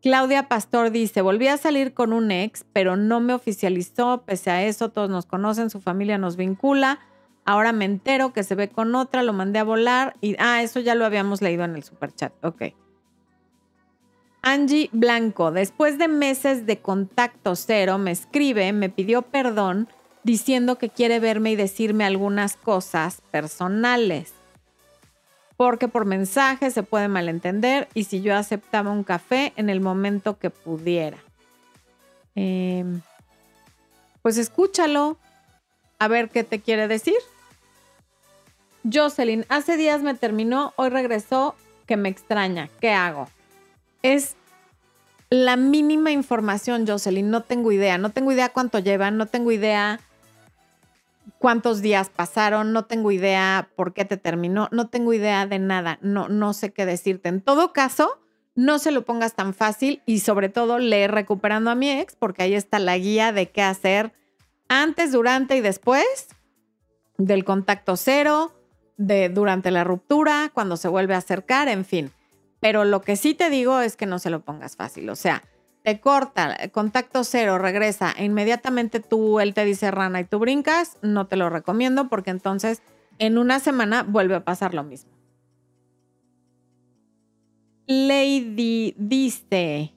Claudia 0.01 0.47
Pastor 0.47 0.91
dice, 0.91 1.21
volví 1.21 1.49
a 1.49 1.58
salir 1.58 1.93
con 1.93 2.13
un 2.13 2.32
ex, 2.32 2.65
pero 2.71 2.95
no 2.95 3.19
me 3.19 3.34
oficializó, 3.34 4.23
pese 4.25 4.51
a 4.51 4.63
eso 4.63 4.88
todos 4.88 5.10
nos 5.10 5.25
conocen, 5.25 5.69
su 5.69 5.82
familia 5.82 6.17
nos 6.17 6.38
vincula, 6.38 6.99
ahora 7.45 7.71
me 7.71 7.86
entero 7.86 8.34
que 8.34 8.43
se 8.43 8.56
ve 8.56 8.69
con 8.69 8.95
otra, 8.95 9.23
lo 9.23 9.34
mandé 9.34 9.60
a 9.60 9.63
volar 9.63 10.15
y, 10.21 10.36
ah, 10.39 10.62
eso 10.62 10.80
ya 10.80 10.95
lo 10.95 11.06
habíamos 11.06 11.41
leído 11.41 11.63
en 11.63 11.75
el 11.75 11.84
superchat, 11.84 12.34
ok. 12.43 12.73
Angie 14.41 14.89
Blanco, 14.93 15.52
después 15.52 15.97
de 15.97 16.08
meses 16.08 16.65
de 16.65 16.80
contacto 16.80 17.56
cero, 17.56 17.97
me 17.97 18.12
escribe, 18.12 18.71
me 18.71 18.89
pidió 18.89 19.21
perdón 19.21 19.89
diciendo 20.23 20.78
que 20.78 20.89
quiere 20.89 21.19
verme 21.19 21.52
y 21.52 21.56
decirme 21.56 22.06
algunas 22.06 22.56
cosas 22.56 23.21
personales 23.32 24.34
porque 25.60 25.89
por 25.89 26.06
mensaje 26.06 26.71
se 26.71 26.84
puede 26.84 27.10
malentender 27.10 27.89
y 27.93 28.06
si 28.06 28.21
yo 28.21 28.34
aceptaba 28.34 28.91
un 28.91 29.04
café 29.04 29.52
en 29.58 29.69
el 29.69 29.82
momento 29.82 30.39
que 30.39 30.49
pudiera. 30.49 31.17
Em, 32.34 33.02
pues 34.21 34.38
escúchalo, 34.38 35.17
a 35.99 36.07
ver 36.07 36.29
qué 36.29 36.43
te 36.43 36.59
quiere 36.59 36.88
decir. 36.88 37.17
Jocelyn, 38.91 39.45
hace 39.49 39.77
días 39.77 40.01
me 40.01 40.13
terminó, 40.13 40.73
hoy 40.77 40.89
regresó, 40.89 41.55
que 41.85 41.97
me 41.97 42.09
extraña, 42.09 42.69
¿qué 42.79 42.91
hago? 42.91 43.27
Es 44.01 44.35
la 45.29 45.57
mínima 45.57 46.12
información, 46.12 46.88
Jocelyn, 46.88 47.29
no 47.29 47.41
tengo 47.43 47.71
idea, 47.71 47.97
no 47.97 48.09
tengo 48.12 48.31
idea 48.31 48.49
cuánto 48.49 48.79
llevan, 48.79 49.17
no 49.17 49.25
tengo 49.25 49.51
idea 49.51 49.99
cuántos 51.38 51.81
días 51.81 52.09
pasaron, 52.09 52.73
no 52.73 52.85
tengo 52.85 53.12
idea 53.12 53.69
por 53.75 53.93
qué 53.93 54.05
te 54.05 54.17
terminó, 54.17 54.69
no 54.71 54.88
tengo 54.88 55.13
idea 55.13 55.45
de 55.45 55.59
nada, 55.59 55.99
no, 56.01 56.29
no 56.29 56.53
sé 56.53 56.71
qué 56.71 56.85
decirte. 56.85 57.29
En 57.29 57.41
todo 57.41 57.73
caso, 57.73 58.19
no 58.55 58.79
se 58.79 58.91
lo 58.91 59.05
pongas 59.05 59.35
tan 59.35 59.53
fácil 59.53 60.01
y 60.05 60.19
sobre 60.19 60.49
todo 60.49 60.79
lee 60.79 61.07
recuperando 61.07 61.69
a 61.69 61.75
mi 61.75 61.91
ex, 61.91 62.15
porque 62.15 62.43
ahí 62.43 62.55
está 62.55 62.79
la 62.79 62.97
guía 62.97 63.31
de 63.31 63.49
qué 63.49 63.62
hacer 63.62 64.13
antes, 64.69 65.12
durante 65.12 65.58
y 65.58 65.62
después 65.62 66.29
del 67.17 67.43
contacto 67.43 67.97
cero, 67.97 68.53
de 68.95 69.29
durante 69.29 69.71
la 69.71 69.84
ruptura, 69.84 70.51
cuando 70.53 70.77
se 70.77 70.88
vuelve 70.88 71.15
a 71.15 71.17
acercar, 71.17 71.67
en 71.67 71.84
fin. 71.84 72.12
Pero 72.60 72.86
lo 72.86 73.01
que 73.01 73.15
sí 73.15 73.34
te 73.34 73.49
digo 73.49 73.82
es 73.82 73.95
que 73.95 74.05
no 74.05 74.19
se 74.19 74.29
lo 74.29 74.41
pongas 74.41 74.75
fácil, 74.75 75.10
o 75.10 75.15
sea, 75.15 75.43
te 75.84 75.99
corta, 75.99 76.58
contacto 76.71 77.23
cero, 77.23 77.58
regresa, 77.58 78.13
e 78.17 78.25
inmediatamente 78.25 78.99
tú, 78.99 79.39
él 79.39 79.53
te 79.53 79.65
dice 79.65 79.91
rana 79.91 80.19
y 80.19 80.25
tú 80.25 80.39
brincas, 80.39 80.97
no 81.01 81.27
te 81.27 81.36
lo 81.36 81.49
recomiendo 81.49 82.10
porque 82.10 82.32
entonces 82.32 82.82
en 83.17 83.38
una 83.38 83.60
semana 83.60 84.03
vuelve 84.03 84.36
a 84.36 84.43
pasar 84.43 84.73
lo 84.73 84.84
mismo. 84.84 85.12
Lady 87.88 88.93
dice, 88.97 89.93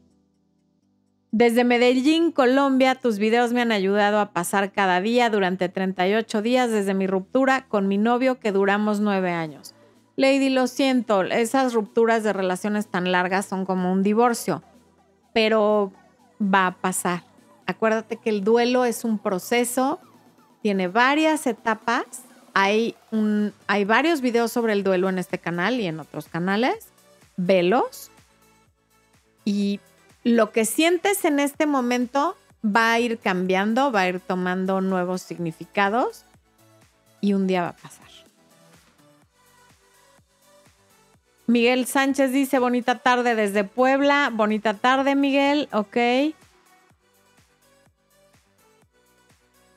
desde 1.33 1.65
Medellín, 1.65 2.31
Colombia, 2.31 2.95
tus 2.95 3.19
videos 3.19 3.53
me 3.53 3.61
han 3.61 3.73
ayudado 3.73 4.21
a 4.21 4.33
pasar 4.33 4.71
cada 4.71 5.01
día 5.01 5.29
durante 5.29 5.69
38 5.69 6.43
días 6.43 6.71
desde 6.71 6.95
mi 6.95 7.09
ruptura 7.09 7.67
con 7.67 7.89
mi 7.89 7.99
novio 7.99 8.39
que 8.39 8.53
duramos 8.53 9.01
nueve 9.01 9.33
años. 9.33 9.75
Lady, 10.15 10.51
lo 10.51 10.69
siento, 10.69 11.23
esas 11.23 11.75
rupturas 11.75 12.23
de 12.23 12.33
relaciones 12.33 12.87
tan 12.87 13.11
largas 13.11 13.47
son 13.47 13.65
como 13.65 13.93
un 13.93 14.05
divorcio 14.05 14.63
pero 15.33 15.93
va 16.41 16.69
a 16.69 16.77
pasar. 16.77 17.23
Acuérdate 17.67 18.17
que 18.17 18.31
el 18.31 18.45
duelo 18.45 18.85
es 18.85 19.05
un 19.05 19.19
proceso, 19.19 20.01
tiene 20.63 20.89
varias 20.89 21.47
etapas. 21.47 22.05
Hay, 22.55 22.97
un, 23.11 23.53
hay 23.67 23.85
varios 23.85 24.21
videos 24.21 24.53
sobre 24.53 24.73
el 24.75 24.85
duelo 24.85 25.09
en 25.09 25.19
este 25.19 25.39
canal 25.39 25.81
y 25.81 25.87
en 25.87 26.01
otros 26.01 26.29
canales. 26.29 26.89
Velos. 27.37 28.11
Y 29.45 29.81
lo 30.25 30.53
que 30.53 30.65
sientes 30.65 31.25
en 31.25 31.41
este 31.41 31.67
momento 31.67 32.37
va 32.65 32.93
a 32.93 33.01
ir 33.01 33.19
cambiando, 33.19 33.91
va 33.91 34.03
a 34.03 34.09
ir 34.09 34.21
tomando 34.21 34.81
nuevos 34.81 35.23
significados 35.23 36.25
y 37.21 37.35
un 37.35 37.47
día 37.47 37.63
va 37.63 37.69
a 37.69 37.77
pasar. 37.77 38.03
Miguel 41.47 41.87
Sánchez 41.87 42.33
dice, 42.33 42.59
bonita 42.59 42.99
tarde 42.99 43.35
desde 43.35 43.65
Puebla. 43.65 44.31
Bonita 44.33 44.75
tarde, 44.75 45.15
Miguel. 45.15 45.69
Ok. 45.73 45.97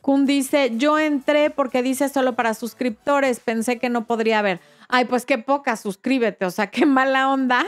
Kun 0.02 0.26
dice, 0.28 0.72
yo 0.78 1.00
entré 1.00 1.50
porque 1.50 1.82
dice 1.82 2.08
solo 2.08 2.36
para 2.36 2.54
suscriptores. 2.54 3.40
Pensé 3.40 3.80
que 3.80 3.90
no 3.90 4.06
podría 4.06 4.40
haber. 4.40 4.62
Ay, 4.88 5.06
pues 5.06 5.26
qué 5.26 5.40
poca, 5.40 5.76
suscríbete. 5.76 6.46
O 6.46 6.52
sea, 6.52 6.68
qué 6.68 6.86
mala 6.86 7.30
onda 7.30 7.66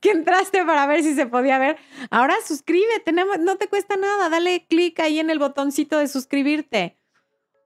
que 0.00 0.10
entraste 0.10 0.64
para 0.64 0.86
ver 0.86 1.02
si 1.02 1.14
se 1.14 1.26
podía 1.26 1.58
ver. 1.58 1.76
Ahora 2.10 2.34
suscríbete, 2.44 3.12
no 3.12 3.56
te 3.56 3.68
cuesta 3.68 3.96
nada. 3.96 4.28
Dale 4.28 4.66
clic 4.68 5.00
ahí 5.00 5.18
en 5.18 5.30
el 5.30 5.38
botoncito 5.38 5.98
de 5.98 6.08
suscribirte. 6.08 6.98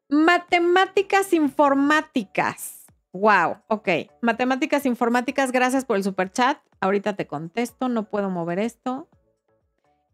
Matemáticas 0.09 1.33
informáticas 1.33 2.76
Wow, 3.20 3.62
ok. 3.68 3.88
Matemáticas 4.20 4.85
informáticas, 4.85 5.52
gracias 5.52 5.85
por 5.85 5.96
el 5.96 6.05
super 6.05 6.31
chat. 6.31 6.59
Ahorita 6.81 7.16
te 7.16 7.26
contesto, 7.26 7.88
no 7.88 8.09
puedo 8.11 8.31
mover 8.31 8.59
esto. 8.59 9.09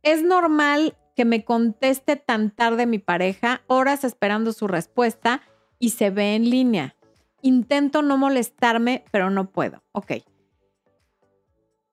Es 0.02 0.22
normal 0.22 0.96
que 1.16 1.24
me 1.24 1.44
conteste 1.44 2.16
tan 2.16 2.50
tarde 2.50 2.86
mi 2.86 2.98
pareja, 2.98 3.62
horas 3.66 4.04
esperando 4.04 4.52
su 4.52 4.68
respuesta 4.68 5.42
y 5.78 5.90
se 5.90 6.10
ve 6.10 6.36
en 6.36 6.48
línea. 6.48 6.96
Intento 7.42 8.02
no 8.02 8.16
molestarme, 8.16 9.04
pero 9.10 9.30
no 9.30 9.50
puedo. 9.50 9.82
Ok. 9.92 10.12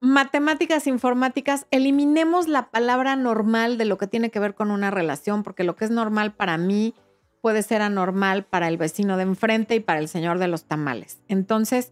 Matemáticas 0.02 0.88
informáticas, 0.88 1.68
eliminemos 1.72 2.48
la 2.48 2.72
palabra 2.72 3.18
normal 3.18 3.78
de 3.78 3.84
lo 3.84 3.98
que 3.98 4.08
tiene 4.08 4.32
que 4.32 4.40
ver 4.40 4.56
con 4.56 4.72
una 4.72 4.92
relación, 4.92 5.44
porque 5.44 5.66
lo 5.66 5.76
que 5.76 5.84
es 5.84 5.92
normal 5.92 6.34
para 6.34 6.58
mí 6.58 6.96
puede 7.42 7.64
ser 7.64 7.82
anormal 7.82 8.46
para 8.46 8.70
el 8.70 8.78
vecino 8.78 9.18
de 9.18 9.24
enfrente 9.24 9.76
y 9.76 9.82
para 9.82 10.00
el 10.00 10.08
señor 10.08 10.40
de 10.40 10.48
los 10.48 10.66
tamales. 10.66 11.20
Entonces, 11.28 11.92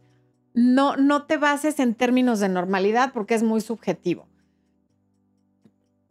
no, 0.54 0.96
no 0.96 1.26
te 1.26 1.38
bases 1.38 1.80
en 1.80 1.96
términos 1.96 2.40
de 2.40 2.50
normalidad 2.50 3.12
porque 3.14 3.36
es 3.36 3.44
muy 3.44 3.60
subjetivo. 3.60 4.28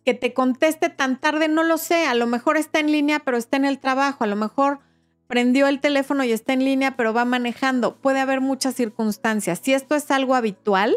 Que 0.04 0.14
te 0.14 0.34
conteste 0.34 0.90
tan 0.90 1.18
tarde, 1.18 1.48
no 1.48 1.64
lo 1.64 1.78
sé. 1.78 2.06
A 2.06 2.14
lo 2.14 2.26
mejor 2.26 2.56
está 2.56 2.78
en 2.78 2.92
línea, 2.92 3.20
pero 3.20 3.38
está 3.38 3.56
en 3.56 3.64
el 3.64 3.80
trabajo. 3.80 4.22
A 4.22 4.28
lo 4.28 4.36
mejor 4.36 4.78
prendió 5.26 5.66
el 5.66 5.80
teléfono 5.80 6.22
y 6.24 6.30
está 6.30 6.52
en 6.52 6.64
línea, 6.64 6.96
pero 6.96 7.12
va 7.12 7.24
manejando. 7.24 7.96
Puede 7.96 8.20
haber 8.20 8.40
muchas 8.40 8.74
circunstancias. 8.74 9.60
Si 9.62 9.72
esto 9.72 9.96
es 9.96 10.10
algo 10.12 10.36
habitual, 10.36 10.96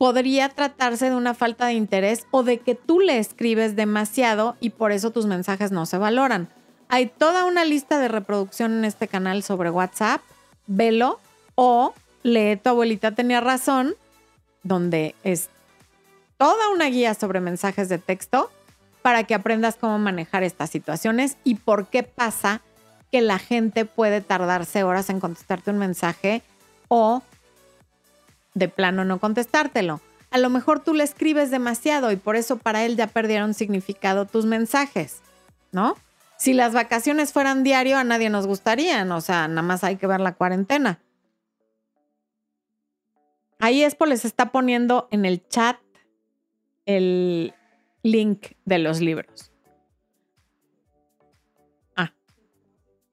podría 0.00 0.48
tratarse 0.48 1.10
de 1.10 1.14
una 1.14 1.34
falta 1.34 1.66
de 1.66 1.74
interés 1.74 2.26
o 2.30 2.42
de 2.42 2.56
que 2.56 2.74
tú 2.74 3.00
le 3.00 3.18
escribes 3.18 3.76
demasiado 3.76 4.56
y 4.58 4.70
por 4.70 4.92
eso 4.92 5.10
tus 5.10 5.26
mensajes 5.26 5.72
no 5.72 5.84
se 5.84 5.98
valoran. 5.98 6.48
Hay 6.88 7.04
toda 7.04 7.44
una 7.44 7.66
lista 7.66 7.98
de 7.98 8.08
reproducción 8.08 8.78
en 8.78 8.86
este 8.86 9.08
canal 9.08 9.42
sobre 9.42 9.68
WhatsApp. 9.68 10.22
Velo 10.66 11.20
o 11.54 11.92
lee 12.22 12.56
Tu 12.56 12.70
abuelita 12.70 13.10
tenía 13.10 13.42
razón, 13.42 13.94
donde 14.62 15.14
es 15.22 15.50
toda 16.38 16.70
una 16.70 16.86
guía 16.86 17.12
sobre 17.12 17.40
mensajes 17.40 17.90
de 17.90 17.98
texto 17.98 18.50
para 19.02 19.24
que 19.24 19.34
aprendas 19.34 19.76
cómo 19.76 19.98
manejar 19.98 20.44
estas 20.44 20.70
situaciones 20.70 21.36
y 21.44 21.56
por 21.56 21.88
qué 21.88 22.04
pasa 22.04 22.62
que 23.12 23.20
la 23.20 23.38
gente 23.38 23.84
puede 23.84 24.22
tardarse 24.22 24.82
horas 24.82 25.10
en 25.10 25.20
contestarte 25.20 25.70
un 25.70 25.78
mensaje 25.78 26.40
o 26.88 27.22
de 28.54 28.68
plano 28.68 29.04
no 29.04 29.18
contestártelo. 29.18 30.00
A 30.30 30.38
lo 30.38 30.50
mejor 30.50 30.80
tú 30.80 30.94
le 30.94 31.04
escribes 31.04 31.50
demasiado 31.50 32.12
y 32.12 32.16
por 32.16 32.36
eso 32.36 32.56
para 32.56 32.84
él 32.84 32.96
ya 32.96 33.06
perdieron 33.08 33.54
significado 33.54 34.26
tus 34.26 34.46
mensajes, 34.46 35.22
¿no? 35.72 35.96
Si 36.36 36.54
las 36.54 36.72
vacaciones 36.72 37.32
fueran 37.32 37.64
diario, 37.64 37.98
a 37.98 38.04
nadie 38.04 38.30
nos 38.30 38.46
gustarían, 38.46 39.12
o 39.12 39.20
sea, 39.20 39.48
nada 39.48 39.62
más 39.62 39.84
hay 39.84 39.96
que 39.96 40.06
ver 40.06 40.20
la 40.20 40.34
cuarentena. 40.34 41.00
Ahí 43.58 43.84
Expo 43.84 44.06
les 44.06 44.24
está 44.24 44.50
poniendo 44.50 45.06
en 45.10 45.26
el 45.26 45.46
chat 45.48 45.76
el 46.86 47.52
link 48.02 48.52
de 48.64 48.78
los 48.78 49.00
libros. 49.00 49.49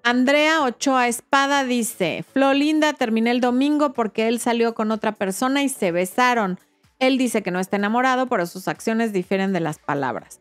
Andrea 0.10 0.63
Ochoa 0.63 1.10
Espada 1.10 1.65
dice, 1.65 2.24
Flolinda 2.32 2.93
terminé 2.93 3.30
el 3.30 3.41
domingo 3.41 3.91
porque 3.91 4.30
él 4.30 4.39
salió 4.39 4.74
con 4.74 4.91
otra 4.91 5.12
persona 5.12 5.63
y 5.63 5.67
se 5.67 5.91
besaron. 5.91 6.62
Él 6.98 7.17
dice 7.17 7.43
que 7.43 7.52
no 7.52 7.60
está 7.60 7.76
enamorado, 7.76 8.28
pero 8.28 8.46
sus 8.46 8.70
acciones 8.70 9.12
difieren 9.12 9.52
de 9.52 9.60
las 9.60 9.80
palabras. 9.80 10.39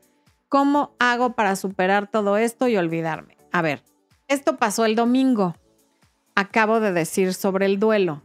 ¿Cómo 0.48 0.94
hago 1.00 1.32
para 1.32 1.56
superar 1.56 2.08
todo 2.08 2.36
esto 2.36 2.68
y 2.68 2.76
olvidarme? 2.76 3.36
A 3.50 3.60
ver, 3.60 3.82
esto 4.28 4.56
pasó 4.56 4.84
el 4.84 4.94
domingo. 4.94 5.56
Acabo 6.36 6.78
de 6.78 6.92
decir 6.92 7.34
sobre 7.34 7.66
el 7.66 7.80
duelo. 7.80 8.22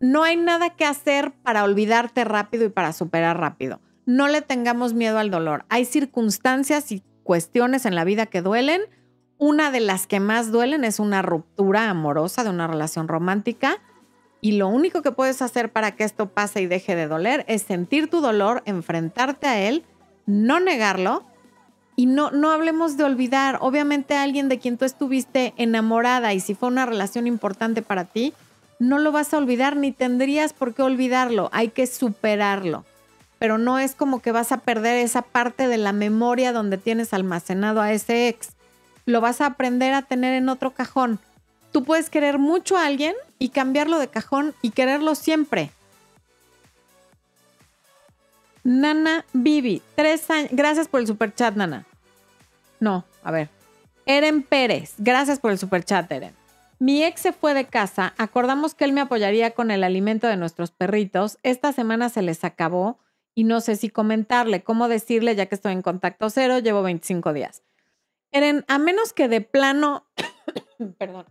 No 0.00 0.22
hay 0.22 0.36
nada 0.36 0.68
que 0.68 0.84
hacer 0.84 1.32
para 1.32 1.64
olvidarte 1.64 2.24
rápido 2.24 2.66
y 2.66 2.68
para 2.68 2.92
superar 2.92 3.40
rápido. 3.40 3.80
No 4.04 4.28
le 4.28 4.42
tengamos 4.42 4.92
miedo 4.92 5.18
al 5.18 5.30
dolor. 5.30 5.64
Hay 5.70 5.86
circunstancias 5.86 6.92
y 6.92 7.02
cuestiones 7.22 7.86
en 7.86 7.94
la 7.94 8.04
vida 8.04 8.26
que 8.26 8.42
duelen. 8.42 8.82
Una 9.38 9.70
de 9.70 9.80
las 9.80 10.06
que 10.06 10.20
más 10.20 10.50
duelen 10.50 10.84
es 10.84 10.98
una 10.98 11.22
ruptura 11.22 11.90
amorosa 11.90 12.44
de 12.44 12.50
una 12.50 12.66
relación 12.66 13.08
romántica. 13.08 13.78
Y 14.40 14.52
lo 14.52 14.68
único 14.68 15.02
que 15.02 15.12
puedes 15.12 15.42
hacer 15.42 15.72
para 15.72 15.92
que 15.92 16.04
esto 16.04 16.28
pase 16.28 16.62
y 16.62 16.66
deje 16.66 16.94
de 16.94 17.08
doler 17.08 17.44
es 17.48 17.62
sentir 17.62 18.08
tu 18.08 18.20
dolor, 18.20 18.62
enfrentarte 18.66 19.46
a 19.46 19.60
él 19.60 19.84
no 20.26 20.60
negarlo 20.60 21.24
y 21.94 22.06
no, 22.06 22.30
no 22.30 22.50
hablemos 22.50 22.96
de 22.96 23.04
olvidar. 23.04 23.58
Obviamente 23.62 24.16
alguien 24.16 24.48
de 24.48 24.58
quien 24.58 24.76
tú 24.76 24.84
estuviste 24.84 25.54
enamorada 25.56 26.34
y 26.34 26.40
si 26.40 26.54
fue 26.54 26.68
una 26.68 26.84
relación 26.84 27.26
importante 27.26 27.80
para 27.80 28.04
ti, 28.04 28.34
no 28.78 28.98
lo 28.98 29.12
vas 29.12 29.32
a 29.32 29.38
olvidar 29.38 29.76
ni 29.76 29.92
tendrías 29.92 30.52
por 30.52 30.74
qué 30.74 30.82
olvidarlo. 30.82 31.48
Hay 31.52 31.68
que 31.68 31.86
superarlo. 31.86 32.84
Pero 33.38 33.58
no 33.58 33.78
es 33.78 33.94
como 33.94 34.20
que 34.20 34.32
vas 34.32 34.52
a 34.52 34.58
perder 34.58 34.96
esa 34.96 35.22
parte 35.22 35.68
de 35.68 35.78
la 35.78 35.92
memoria 35.92 36.52
donde 36.52 36.78
tienes 36.78 37.14
almacenado 37.14 37.80
a 37.80 37.92
ese 37.92 38.28
ex. 38.28 38.55
Lo 39.06 39.20
vas 39.20 39.40
a 39.40 39.46
aprender 39.46 39.94
a 39.94 40.02
tener 40.02 40.34
en 40.34 40.48
otro 40.48 40.72
cajón. 40.72 41.18
Tú 41.72 41.84
puedes 41.84 42.10
querer 42.10 42.38
mucho 42.38 42.76
a 42.76 42.86
alguien 42.86 43.14
y 43.38 43.48
cambiarlo 43.50 43.98
de 43.98 44.08
cajón 44.08 44.54
y 44.62 44.70
quererlo 44.70 45.14
siempre. 45.14 45.70
Nana 48.64 49.24
Bibi, 49.32 49.80
tres 49.94 50.28
años. 50.28 50.50
Gracias 50.52 50.88
por 50.88 51.00
el 51.00 51.06
super 51.06 51.34
chat, 51.34 51.54
Nana. 51.54 51.86
No, 52.80 53.04
a 53.22 53.30
ver. 53.30 53.48
Eren 54.06 54.42
Pérez, 54.42 54.94
gracias 54.98 55.38
por 55.38 55.52
el 55.52 55.58
super 55.58 55.84
chat, 55.84 56.10
Eren. 56.10 56.34
Mi 56.78 57.04
ex 57.04 57.20
se 57.22 57.32
fue 57.32 57.54
de 57.54 57.64
casa, 57.64 58.12
acordamos 58.18 58.74
que 58.74 58.84
él 58.84 58.92
me 58.92 59.00
apoyaría 59.00 59.52
con 59.52 59.70
el 59.70 59.82
alimento 59.82 60.26
de 60.26 60.36
nuestros 60.36 60.72
perritos. 60.72 61.38
Esta 61.42 61.72
semana 61.72 62.08
se 62.08 62.22
les 62.22 62.44
acabó 62.44 62.98
y 63.34 63.44
no 63.44 63.60
sé 63.60 63.76
si 63.76 63.88
comentarle, 63.88 64.62
cómo 64.62 64.88
decirle, 64.88 65.34
ya 65.34 65.46
que 65.46 65.54
estoy 65.54 65.72
en 65.72 65.82
contacto 65.82 66.28
cero, 66.28 66.58
llevo 66.58 66.82
25 66.82 67.32
días. 67.32 67.62
Eren, 68.32 68.64
a 68.68 68.78
menos 68.78 69.12
que 69.12 69.28
de 69.28 69.40
plano, 69.40 70.06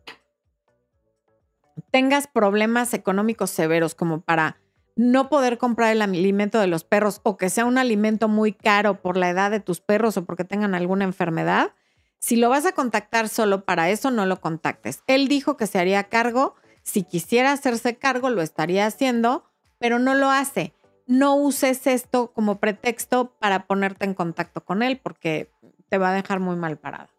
tengas 1.92 2.28
problemas 2.28 2.94
económicos 2.94 3.50
severos 3.50 3.96
como 3.96 4.22
para 4.22 4.58
no 4.96 5.30
poder 5.30 5.58
comprar 5.58 5.92
el 5.92 6.02
alimento 6.02 6.60
de 6.60 6.68
los 6.68 6.84
perros 6.84 7.20
o 7.24 7.38
que 7.38 7.50
sea 7.50 7.66
un 7.66 7.78
alimento 7.78 8.28
muy 8.28 8.54
caro 8.54 9.02
por 9.02 9.18
la 9.18 9.30
edad 9.30 9.52
de 9.52 9.60
tus 9.60 9.82
perros 9.82 10.18
o 10.18 10.26
porque 10.26 10.46
tengan 10.46 10.74
alguna 10.74 11.04
enfermedad, 11.04 11.74
si 12.20 12.38
lo 12.38 12.50
vas 12.50 12.66
a 12.66 12.72
contactar 12.72 13.30
solo 13.30 13.66
para 13.66 13.90
eso, 13.92 14.10
no 14.10 14.26
lo 14.26 14.42
contactes. 14.42 15.04
Él 15.06 15.28
dijo 15.28 15.58
que 15.58 15.68
se 15.68 15.78
haría 15.78 16.06
cargo. 16.06 16.56
Si 16.82 17.04
quisiera 17.04 17.52
hacerse 17.52 17.98
cargo, 17.98 18.32
lo 18.32 18.42
estaría 18.42 18.88
haciendo, 18.88 19.44
pero 19.78 20.00
no 20.00 20.16
lo 20.16 20.32
hace. 20.32 20.74
No 21.06 21.36
uses 21.36 21.86
esto 21.86 22.32
como 22.34 22.60
pretexto 22.60 23.36
para 23.40 23.68
ponerte 23.68 24.06
en 24.06 24.16
contacto 24.16 24.66
con 24.66 24.82
él 24.82 25.00
porque 25.04 25.52
te 25.90 25.98
va 25.98 26.10
a 26.10 26.14
dejar 26.14 26.40
muy 26.40 26.56
mal 26.56 26.78
parada. 26.78 27.10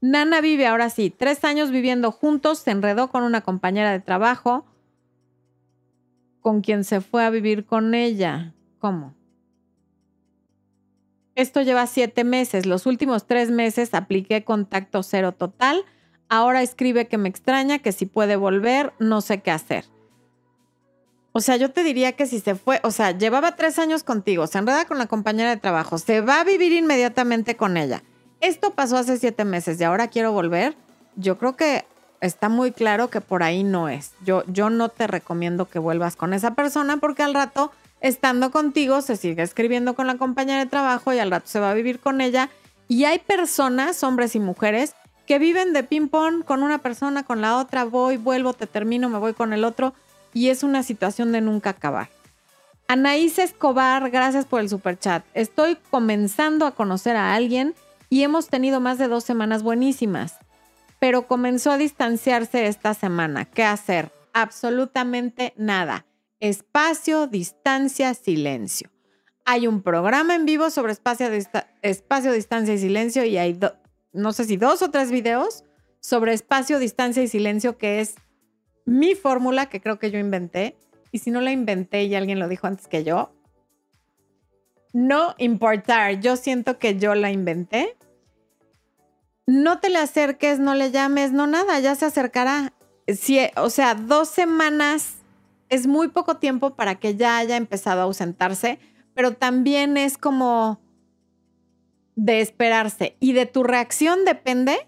Nana 0.00 0.40
vive 0.40 0.66
ahora 0.66 0.90
sí, 0.90 1.10
tres 1.10 1.44
años 1.44 1.70
viviendo 1.70 2.12
juntos, 2.12 2.60
se 2.60 2.70
enredó 2.70 3.10
con 3.10 3.24
una 3.24 3.40
compañera 3.40 3.90
de 3.90 4.00
trabajo 4.00 4.64
con 6.40 6.60
quien 6.62 6.84
se 6.84 7.00
fue 7.00 7.24
a 7.24 7.30
vivir 7.30 7.66
con 7.66 7.94
ella. 7.94 8.54
¿Cómo? 8.78 9.14
Esto 11.34 11.62
lleva 11.62 11.86
siete 11.86 12.24
meses. 12.24 12.66
Los 12.66 12.86
últimos 12.86 13.26
tres 13.26 13.50
meses 13.50 13.94
apliqué 13.94 14.44
contacto 14.44 15.02
cero 15.02 15.32
total. 15.32 15.84
Ahora 16.28 16.62
escribe 16.62 17.06
que 17.06 17.18
me 17.18 17.28
extraña, 17.28 17.78
que 17.78 17.92
si 17.92 18.06
puede 18.06 18.36
volver, 18.36 18.92
no 18.98 19.20
sé 19.20 19.40
qué 19.42 19.50
hacer. 19.50 19.84
O 21.38 21.40
sea, 21.40 21.54
yo 21.54 21.70
te 21.70 21.84
diría 21.84 22.14
que 22.14 22.26
si 22.26 22.40
se 22.40 22.56
fue, 22.56 22.80
o 22.82 22.90
sea, 22.90 23.16
llevaba 23.16 23.54
tres 23.54 23.78
años 23.78 24.02
contigo, 24.02 24.48
se 24.48 24.58
enreda 24.58 24.86
con 24.86 24.98
la 24.98 25.06
compañera 25.06 25.50
de 25.50 25.56
trabajo, 25.56 25.96
se 25.96 26.20
va 26.20 26.40
a 26.40 26.44
vivir 26.44 26.72
inmediatamente 26.72 27.56
con 27.56 27.76
ella. 27.76 28.02
Esto 28.40 28.72
pasó 28.72 28.96
hace 28.96 29.18
siete 29.18 29.44
meses 29.44 29.80
y 29.80 29.84
ahora 29.84 30.08
quiero 30.08 30.32
volver. 30.32 30.74
Yo 31.14 31.38
creo 31.38 31.54
que 31.54 31.84
está 32.20 32.48
muy 32.48 32.72
claro 32.72 33.08
que 33.08 33.20
por 33.20 33.44
ahí 33.44 33.62
no 33.62 33.88
es. 33.88 34.14
Yo, 34.26 34.42
yo 34.48 34.68
no 34.68 34.88
te 34.88 35.06
recomiendo 35.06 35.66
que 35.66 35.78
vuelvas 35.78 36.16
con 36.16 36.34
esa 36.34 36.56
persona 36.56 36.96
porque 36.96 37.22
al 37.22 37.34
rato, 37.34 37.70
estando 38.00 38.50
contigo, 38.50 39.00
se 39.00 39.14
sigue 39.14 39.44
escribiendo 39.44 39.94
con 39.94 40.08
la 40.08 40.16
compañera 40.16 40.58
de 40.58 40.66
trabajo 40.66 41.12
y 41.12 41.20
al 41.20 41.30
rato 41.30 41.46
se 41.46 41.60
va 41.60 41.70
a 41.70 41.74
vivir 41.74 42.00
con 42.00 42.20
ella. 42.20 42.50
Y 42.88 43.04
hay 43.04 43.20
personas, 43.20 44.02
hombres 44.02 44.34
y 44.34 44.40
mujeres, 44.40 44.96
que 45.24 45.38
viven 45.38 45.72
de 45.72 45.84
ping-pong 45.84 46.42
con 46.42 46.64
una 46.64 46.78
persona, 46.78 47.22
con 47.22 47.40
la 47.40 47.58
otra, 47.58 47.84
voy, 47.84 48.16
vuelvo, 48.16 48.54
te 48.54 48.66
termino, 48.66 49.08
me 49.08 49.18
voy 49.18 49.34
con 49.34 49.52
el 49.52 49.62
otro. 49.62 49.94
Y 50.38 50.50
es 50.50 50.62
una 50.62 50.82
situación 50.82 51.32
de 51.32 51.40
nunca 51.40 51.70
acabar. 51.70 52.08
Anaís 52.86 53.38
Escobar, 53.38 54.10
gracias 54.10 54.46
por 54.46 54.60
el 54.60 54.68
super 54.68 54.98
chat. 54.98 55.24
Estoy 55.34 55.76
comenzando 55.90 56.64
a 56.64 56.74
conocer 56.74 57.16
a 57.16 57.34
alguien 57.34 57.74
y 58.08 58.22
hemos 58.22 58.48
tenido 58.48 58.80
más 58.80 58.98
de 58.98 59.08
dos 59.08 59.24
semanas 59.24 59.62
buenísimas 59.62 60.36
pero 60.98 61.26
comenzó 61.26 61.70
a 61.70 61.78
distanciarse 61.78 62.66
esta 62.66 62.94
semana. 62.94 63.44
¿Qué 63.44 63.62
hacer? 63.62 64.10
Absolutamente 64.32 65.54
nada. 65.56 66.06
Espacio, 66.40 67.26
distancia, 67.26 68.14
silencio. 68.14 68.90
Hay 69.44 69.66
un 69.66 69.82
programa 69.82 70.34
en 70.34 70.44
vivo 70.44 70.70
sobre 70.70 70.92
espacio, 70.92 71.28
espacio 71.82 72.32
distancia 72.32 72.74
y 72.74 72.78
silencio 72.78 73.24
y 73.24 73.38
hay, 73.38 73.58
no 74.12 74.32
sé 74.32 74.44
si 74.44 74.56
dos 74.56 74.82
o 74.82 74.90
tres 74.90 75.10
videos 75.10 75.64
sobre 76.00 76.34
espacio, 76.34 76.78
distancia 76.78 77.22
y 77.22 77.28
silencio 77.28 77.78
que 77.78 78.00
es 78.00 78.16
mi 78.88 79.14
fórmula 79.14 79.66
que 79.66 79.82
creo 79.82 79.98
que 79.98 80.10
yo 80.10 80.18
inventé. 80.18 80.74
Y 81.12 81.18
si 81.18 81.30
no 81.30 81.42
la 81.42 81.52
inventé 81.52 82.04
y 82.04 82.14
alguien 82.14 82.38
lo 82.38 82.48
dijo 82.48 82.66
antes 82.66 82.88
que 82.88 83.04
yo, 83.04 83.32
no 84.94 85.34
importar. 85.36 86.20
Yo 86.20 86.36
siento 86.36 86.78
que 86.78 86.98
yo 86.98 87.14
la 87.14 87.30
inventé. 87.30 87.96
No 89.46 89.78
te 89.80 89.90
le 89.90 89.98
acerques, 89.98 90.58
no 90.58 90.74
le 90.74 90.90
llames, 90.90 91.32
no 91.32 91.46
nada, 91.46 91.78
ya 91.80 91.94
se 91.94 92.06
acercará. 92.06 92.72
Si, 93.06 93.38
o 93.56 93.70
sea, 93.70 93.94
dos 93.94 94.28
semanas 94.28 95.16
es 95.68 95.86
muy 95.86 96.08
poco 96.08 96.38
tiempo 96.38 96.74
para 96.74 96.94
que 96.94 97.14
ya 97.14 97.36
haya 97.36 97.56
empezado 97.56 98.00
a 98.00 98.04
ausentarse, 98.04 98.78
pero 99.14 99.32
también 99.34 99.98
es 99.98 100.16
como 100.16 100.80
de 102.16 102.40
esperarse. 102.40 103.16
Y 103.20 103.34
de 103.34 103.44
tu 103.44 103.64
reacción 103.64 104.24
depende 104.24 104.87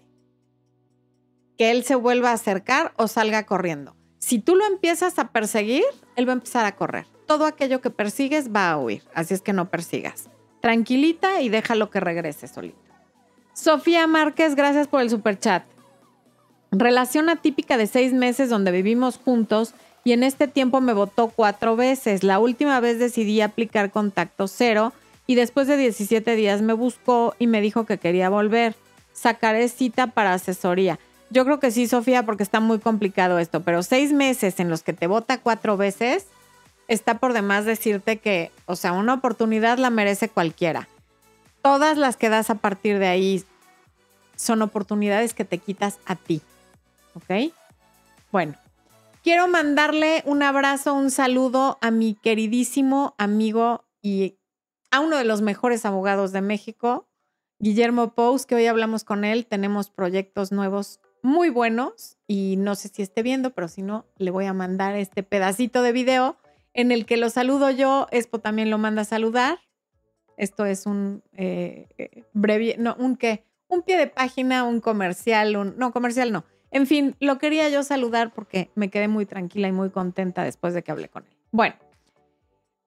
que 1.61 1.69
él 1.69 1.83
se 1.83 1.93
vuelva 1.93 2.31
a 2.31 2.33
acercar 2.33 2.91
o 2.95 3.07
salga 3.07 3.45
corriendo. 3.45 3.95
Si 4.17 4.39
tú 4.39 4.55
lo 4.55 4.65
empiezas 4.65 5.19
a 5.19 5.27
perseguir, 5.27 5.83
él 6.15 6.27
va 6.27 6.31
a 6.31 6.37
empezar 6.37 6.65
a 6.65 6.75
correr. 6.75 7.05
Todo 7.27 7.45
aquello 7.45 7.81
que 7.81 7.91
persigues 7.91 8.51
va 8.51 8.71
a 8.71 8.79
huir, 8.79 9.03
así 9.13 9.35
es 9.35 9.43
que 9.43 9.53
no 9.53 9.69
persigas. 9.69 10.27
Tranquilita 10.59 11.39
y 11.39 11.49
déjalo 11.49 11.91
que 11.91 11.99
regrese 11.99 12.47
solito. 12.47 12.79
Sofía 13.53 14.07
Márquez, 14.07 14.55
gracias 14.55 14.87
por 14.87 15.01
el 15.01 15.11
super 15.11 15.37
chat. 15.37 15.63
Relación 16.71 17.29
atípica 17.29 17.77
de 17.77 17.85
seis 17.85 18.11
meses 18.11 18.49
donde 18.49 18.71
vivimos 18.71 19.19
juntos 19.23 19.75
y 20.03 20.13
en 20.13 20.23
este 20.23 20.47
tiempo 20.47 20.81
me 20.81 20.93
votó 20.93 21.27
cuatro 21.27 21.75
veces. 21.75 22.23
La 22.23 22.39
última 22.39 22.79
vez 22.79 22.97
decidí 22.97 23.39
aplicar 23.39 23.91
contacto 23.91 24.47
cero 24.47 24.93
y 25.27 25.35
después 25.35 25.67
de 25.67 25.77
17 25.77 26.35
días 26.35 26.63
me 26.63 26.73
buscó 26.73 27.35
y 27.37 27.45
me 27.45 27.61
dijo 27.61 27.85
que 27.85 27.99
quería 27.99 28.29
volver. 28.29 28.73
Sacaré 29.13 29.67
cita 29.69 30.07
para 30.07 30.33
asesoría. 30.33 30.97
Yo 31.31 31.45
creo 31.45 31.61
que 31.61 31.71
sí, 31.71 31.87
Sofía, 31.87 32.25
porque 32.25 32.43
está 32.43 32.59
muy 32.59 32.79
complicado 32.79 33.39
esto, 33.39 33.61
pero 33.61 33.83
seis 33.83 34.11
meses 34.11 34.59
en 34.59 34.69
los 34.69 34.83
que 34.83 34.91
te 34.91 35.07
vota 35.07 35.39
cuatro 35.39 35.77
veces, 35.77 36.27
está 36.89 37.19
por 37.19 37.31
demás 37.31 37.63
decirte 37.63 38.17
que, 38.17 38.51
o 38.65 38.75
sea, 38.75 38.91
una 38.91 39.13
oportunidad 39.13 39.77
la 39.77 39.89
merece 39.89 40.27
cualquiera. 40.27 40.89
Todas 41.61 41.97
las 41.97 42.17
que 42.17 42.27
das 42.27 42.49
a 42.49 42.55
partir 42.55 42.99
de 42.99 43.07
ahí 43.07 43.45
son 44.35 44.61
oportunidades 44.61 45.33
que 45.33 45.45
te 45.45 45.57
quitas 45.57 45.99
a 46.05 46.17
ti. 46.17 46.41
¿Ok? 47.13 47.53
Bueno, 48.33 48.55
quiero 49.23 49.47
mandarle 49.47 50.23
un 50.25 50.43
abrazo, 50.43 50.93
un 50.93 51.11
saludo 51.11 51.77
a 51.79 51.91
mi 51.91 52.15
queridísimo 52.15 53.15
amigo 53.17 53.85
y 54.01 54.37
a 54.89 54.99
uno 54.99 55.15
de 55.15 55.23
los 55.23 55.41
mejores 55.41 55.85
abogados 55.85 56.33
de 56.33 56.41
México, 56.41 57.07
Guillermo 57.59 58.13
Pous, 58.15 58.45
que 58.45 58.55
hoy 58.55 58.67
hablamos 58.67 59.05
con 59.05 59.23
él. 59.23 59.45
Tenemos 59.45 59.89
proyectos 59.89 60.51
nuevos 60.51 60.99
muy 61.23 61.49
buenos 61.49 62.17
y 62.27 62.55
no 62.57 62.75
sé 62.75 62.89
si 62.89 63.01
esté 63.01 63.23
viendo, 63.23 63.51
pero 63.51 63.67
si 63.67 63.81
no, 63.81 64.05
le 64.17 64.31
voy 64.31 64.45
a 64.45 64.53
mandar 64.53 64.95
este 64.95 65.23
pedacito 65.23 65.81
de 65.81 65.91
video 65.91 66.37
en 66.73 66.91
el 66.91 67.05
que 67.05 67.17
lo 67.17 67.29
saludo 67.29 67.69
yo. 67.71 68.07
Expo 68.11 68.39
también 68.39 68.69
lo 68.69 68.77
manda 68.77 69.03
a 69.03 69.05
saludar. 69.05 69.59
Esto 70.37 70.65
es 70.65 70.85
un 70.85 71.23
eh, 71.33 71.87
eh, 71.97 72.23
breve, 72.33 72.75
no, 72.79 72.95
un 72.97 73.15
qué, 73.15 73.45
un 73.67 73.83
pie 73.83 73.97
de 73.97 74.07
página, 74.07 74.63
un 74.63 74.81
comercial, 74.81 75.55
un, 75.55 75.75
no, 75.77 75.91
comercial 75.91 76.31
no. 76.31 76.45
En 76.71 76.87
fin, 76.87 77.15
lo 77.19 77.37
quería 77.37 77.69
yo 77.69 77.83
saludar 77.83 78.33
porque 78.33 78.71
me 78.75 78.89
quedé 78.89 79.07
muy 79.07 79.25
tranquila 79.25 79.67
y 79.67 79.71
muy 79.71 79.89
contenta 79.89 80.43
después 80.43 80.73
de 80.73 80.83
que 80.83 80.91
hablé 80.91 81.09
con 81.09 81.25
él. 81.25 81.37
Bueno, 81.51 81.75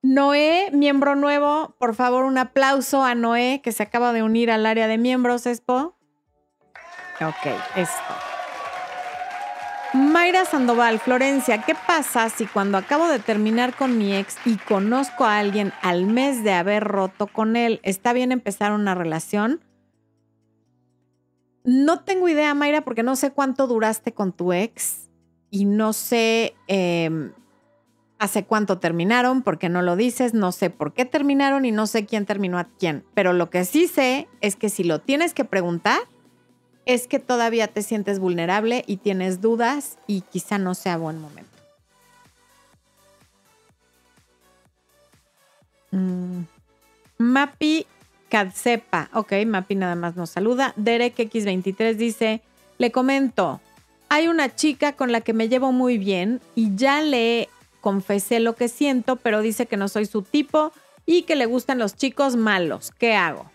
Noé, 0.03 0.71
miembro 0.73 1.17
nuevo, 1.17 1.75
por 1.79 1.95
favor, 1.95 2.25
un 2.27 2.37
aplauso 2.37 3.03
a 3.03 3.15
Noé 3.15 3.61
que 3.63 3.73
se 3.73 3.83
acaba 3.83 4.13
de 4.13 4.23
unir 4.23 4.51
al 4.51 4.67
área 4.67 4.87
de 4.87 4.99
miembros, 4.99 5.47
Expo. 5.47 5.97
Ok, 7.21 7.47
esto. 7.77 8.15
Mayra 9.95 10.45
Sandoval, 10.45 10.99
Florencia, 10.99 11.63
¿qué 11.63 11.77
pasa 11.87 12.29
si 12.29 12.47
cuando 12.47 12.77
acabo 12.79 13.07
de 13.07 13.21
terminar 13.21 13.77
con 13.77 13.97
mi 13.97 14.13
ex 14.13 14.37
y 14.45 14.57
conozco 14.57 15.25
a 15.25 15.39
alguien 15.39 15.73
al 15.83 16.07
mes 16.07 16.43
de 16.43 16.53
haber 16.53 16.83
roto 16.83 17.29
con 17.29 17.55
él, 17.55 17.79
está 17.85 18.13
bien 18.13 18.33
empezar 18.33 18.73
una 18.73 18.97
relación? 18.97 19.61
No 21.63 22.01
tengo 22.01 22.29
idea, 22.29 22.53
Mayra, 22.55 22.81
porque 22.81 23.05
no 23.05 23.15
sé 23.15 23.31
cuánto 23.31 23.69
duraste 23.69 24.13
con 24.13 24.33
tu 24.33 24.53
ex 24.53 25.09
y 25.49 25.65
no 25.65 25.93
sé 25.93 26.57
em, 26.67 27.33
hace 28.19 28.45
cuánto 28.45 28.81
terminaron, 28.81 29.43
porque 29.43 29.69
no 29.69 29.81
lo 29.81 29.95
dices, 29.95 30.35
no 30.35 30.51
sé 30.51 30.71
por 30.71 30.93
qué 30.93 31.05
terminaron 31.05 31.65
y 31.65 31.71
no 31.71 31.87
sé 31.87 32.05
quién 32.05 32.27
terminó 32.27 32.59
a 32.59 32.65
quién. 32.65 33.05
Pero 33.15 33.33
lo 33.33 33.49
que 33.49 33.65
sí 33.65 33.87
sé 33.87 34.27
es 34.41 34.57
que 34.57 34.71
si 34.71 34.83
lo 34.83 35.01
tienes 35.01 35.35
que 35.35 35.45
preguntar, 35.45 36.01
es 36.87 37.07
que 37.07 37.19
todavía 37.19 37.69
te 37.69 37.83
sientes 37.83 38.19
vulnerable 38.19 38.85
y 38.87 38.99
tienes 38.99 39.41
dudas 39.41 39.99
y 40.07 40.23
quizá 40.23 40.59
no 40.59 40.75
sea 40.75 40.97
buen 40.97 41.21
momento. 41.21 41.51
Mm. 45.91 46.43
Mapi 47.19 47.87
Kadsepa. 48.29 49.11
Ok, 49.13 49.33
Mapi 49.47 49.77
nada 49.77 49.95
más 49.95 50.17
nos 50.17 50.31
saluda. 50.31 50.73
Derek 50.77 51.17
X23 51.17 51.95
dice, 51.95 52.43
le 52.79 52.91
comento, 52.91 53.61
hay 54.09 54.29
una 54.29 54.55
chica 54.55 54.93
con 54.95 55.13
la 55.13 55.21
que 55.21 55.33
me 55.33 55.49
llevo 55.49 55.73
muy 55.73 55.99
bien 55.99 56.41
y 56.55 56.75
ya 56.75 57.01
le 57.01 57.49
confesé 57.81 58.41
lo 58.41 58.57
que 58.57 58.69
siento, 58.69 59.17
pero 59.17 59.41
dice 59.41 59.67
que 59.67 59.77
no 59.77 59.89
soy 59.89 60.07
su 60.07 60.23
tipo 60.23 60.73
y 61.07 61.23
que 61.23 61.37
le 61.37 61.47
gustan 61.47 61.79
los 61.79 61.97
chicos 61.97 62.35
malos. 62.37 62.91
¿Qué 62.99 63.15
hago? 63.15 63.51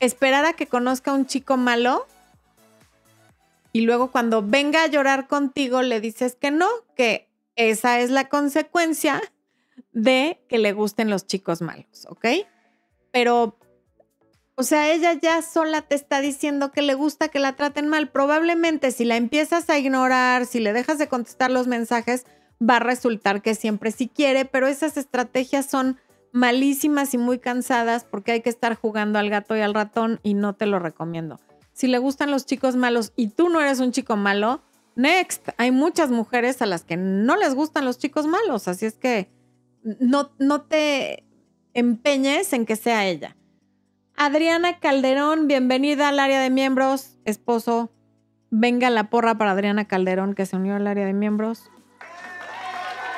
Esperar 0.00 0.44
a 0.44 0.52
que 0.52 0.66
conozca 0.66 1.10
a 1.10 1.14
un 1.14 1.26
chico 1.26 1.56
malo 1.56 2.06
y 3.72 3.82
luego 3.82 4.10
cuando 4.10 4.42
venga 4.42 4.82
a 4.82 4.86
llorar 4.86 5.26
contigo 5.26 5.82
le 5.82 6.00
dices 6.00 6.34
que 6.34 6.50
no, 6.50 6.68
que 6.96 7.28
esa 7.56 8.00
es 8.00 8.10
la 8.10 8.28
consecuencia 8.28 9.20
de 9.92 10.40
que 10.48 10.58
le 10.58 10.72
gusten 10.72 11.10
los 11.10 11.26
chicos 11.26 11.62
malos, 11.62 12.06
¿ok? 12.08 12.26
Pero, 13.10 13.58
o 14.54 14.62
sea, 14.62 14.92
ella 14.92 15.14
ya 15.14 15.42
sola 15.42 15.82
te 15.82 15.94
está 15.94 16.20
diciendo 16.20 16.72
que 16.72 16.82
le 16.82 16.94
gusta 16.94 17.28
que 17.28 17.38
la 17.38 17.56
traten 17.56 17.88
mal. 17.88 18.10
Probablemente 18.10 18.92
si 18.92 19.04
la 19.04 19.16
empiezas 19.16 19.68
a 19.70 19.78
ignorar, 19.78 20.46
si 20.46 20.60
le 20.60 20.72
dejas 20.72 20.98
de 20.98 21.08
contestar 21.08 21.50
los 21.50 21.66
mensajes, 21.66 22.26
va 22.62 22.76
a 22.76 22.80
resultar 22.80 23.42
que 23.42 23.54
siempre 23.54 23.90
sí 23.90 24.08
quiere, 24.08 24.44
pero 24.44 24.66
esas 24.66 24.96
estrategias 24.96 25.66
son 25.66 25.98
malísimas 26.36 27.14
y 27.14 27.18
muy 27.18 27.38
cansadas 27.38 28.04
porque 28.04 28.32
hay 28.32 28.42
que 28.42 28.50
estar 28.50 28.74
jugando 28.74 29.18
al 29.18 29.30
gato 29.30 29.56
y 29.56 29.60
al 29.60 29.72
ratón 29.72 30.20
y 30.22 30.34
no 30.34 30.52
te 30.52 30.66
lo 30.66 30.78
recomiendo. 30.78 31.40
Si 31.72 31.86
le 31.86 31.96
gustan 31.96 32.30
los 32.30 32.44
chicos 32.44 32.76
malos 32.76 33.14
y 33.16 33.28
tú 33.28 33.48
no 33.48 33.58
eres 33.58 33.80
un 33.80 33.90
chico 33.90 34.16
malo, 34.16 34.60
next. 34.96 35.48
Hay 35.56 35.70
muchas 35.70 36.10
mujeres 36.10 36.60
a 36.60 36.66
las 36.66 36.84
que 36.84 36.98
no 36.98 37.36
les 37.36 37.54
gustan 37.54 37.86
los 37.86 37.96
chicos 37.96 38.26
malos, 38.26 38.68
así 38.68 38.84
es 38.84 38.96
que 38.96 39.30
no, 39.82 40.30
no 40.38 40.60
te 40.60 41.24
empeñes 41.72 42.52
en 42.52 42.66
que 42.66 42.76
sea 42.76 43.06
ella. 43.06 43.34
Adriana 44.14 44.78
Calderón, 44.78 45.48
bienvenida 45.48 46.10
al 46.10 46.18
área 46.18 46.42
de 46.42 46.50
miembros. 46.50 47.16
Esposo, 47.24 47.90
venga 48.50 48.90
la 48.90 49.08
porra 49.08 49.38
para 49.38 49.52
Adriana 49.52 49.86
Calderón 49.86 50.34
que 50.34 50.44
se 50.44 50.56
unió 50.56 50.76
al 50.76 50.86
área 50.86 51.06
de 51.06 51.14
miembros. 51.14 51.70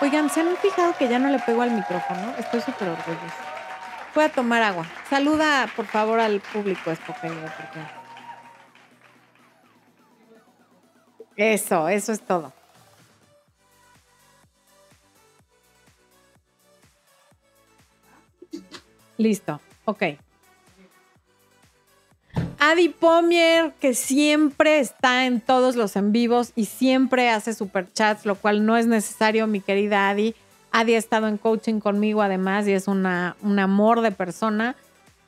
Oigan, 0.01 0.31
¿se 0.31 0.41
han 0.41 0.57
fijado 0.57 0.97
que 0.97 1.09
ya 1.09 1.19
no 1.19 1.29
le 1.29 1.41
pego 1.41 1.63
al 1.63 1.73
micrófono? 1.73 2.33
Estoy 2.39 2.61
súper 2.61 2.89
orgullosa. 2.89 3.35
Voy 4.15 4.25
a 4.25 4.29
tomar 4.29 4.63
agua. 4.63 4.87
Saluda, 5.11 5.69
por 5.75 5.87
favor, 5.87 6.21
al 6.21 6.41
público, 6.41 6.91
Espoqueño, 6.91 7.35
porque... 7.57 7.81
Eso, 11.37 11.89
eso 11.89 12.13
es 12.13 12.21
todo. 12.21 12.53
Listo, 19.17 19.61
ok. 19.85 20.03
Adi 22.61 22.89
Pomier, 22.89 23.73
que 23.81 23.95
siempre 23.95 24.81
está 24.81 25.27
en 25.27 25.41
todos 25.41 25.77
los 25.77 25.97
en 25.97 26.13
vivos 26.13 26.53
y 26.55 26.67
siempre 26.67 27.31
hace 27.31 27.55
superchats, 27.55 28.27
lo 28.27 28.35
cual 28.35 28.67
no 28.67 28.77
es 28.77 28.87
necesario, 28.87 29.47
mi 29.47 29.61
querida 29.61 30.09
Adi. 30.09 30.35
Adi 30.71 30.95
ha 30.95 30.99
estado 30.99 31.29
en 31.29 31.39
coaching 31.39 31.81
conmigo 31.81 32.21
además 32.21 32.67
y 32.67 32.73
es 32.73 32.89
una, 32.89 33.37
un 33.43 33.59
amor 33.59 34.01
de 34.01 34.11
persona. 34.11 34.77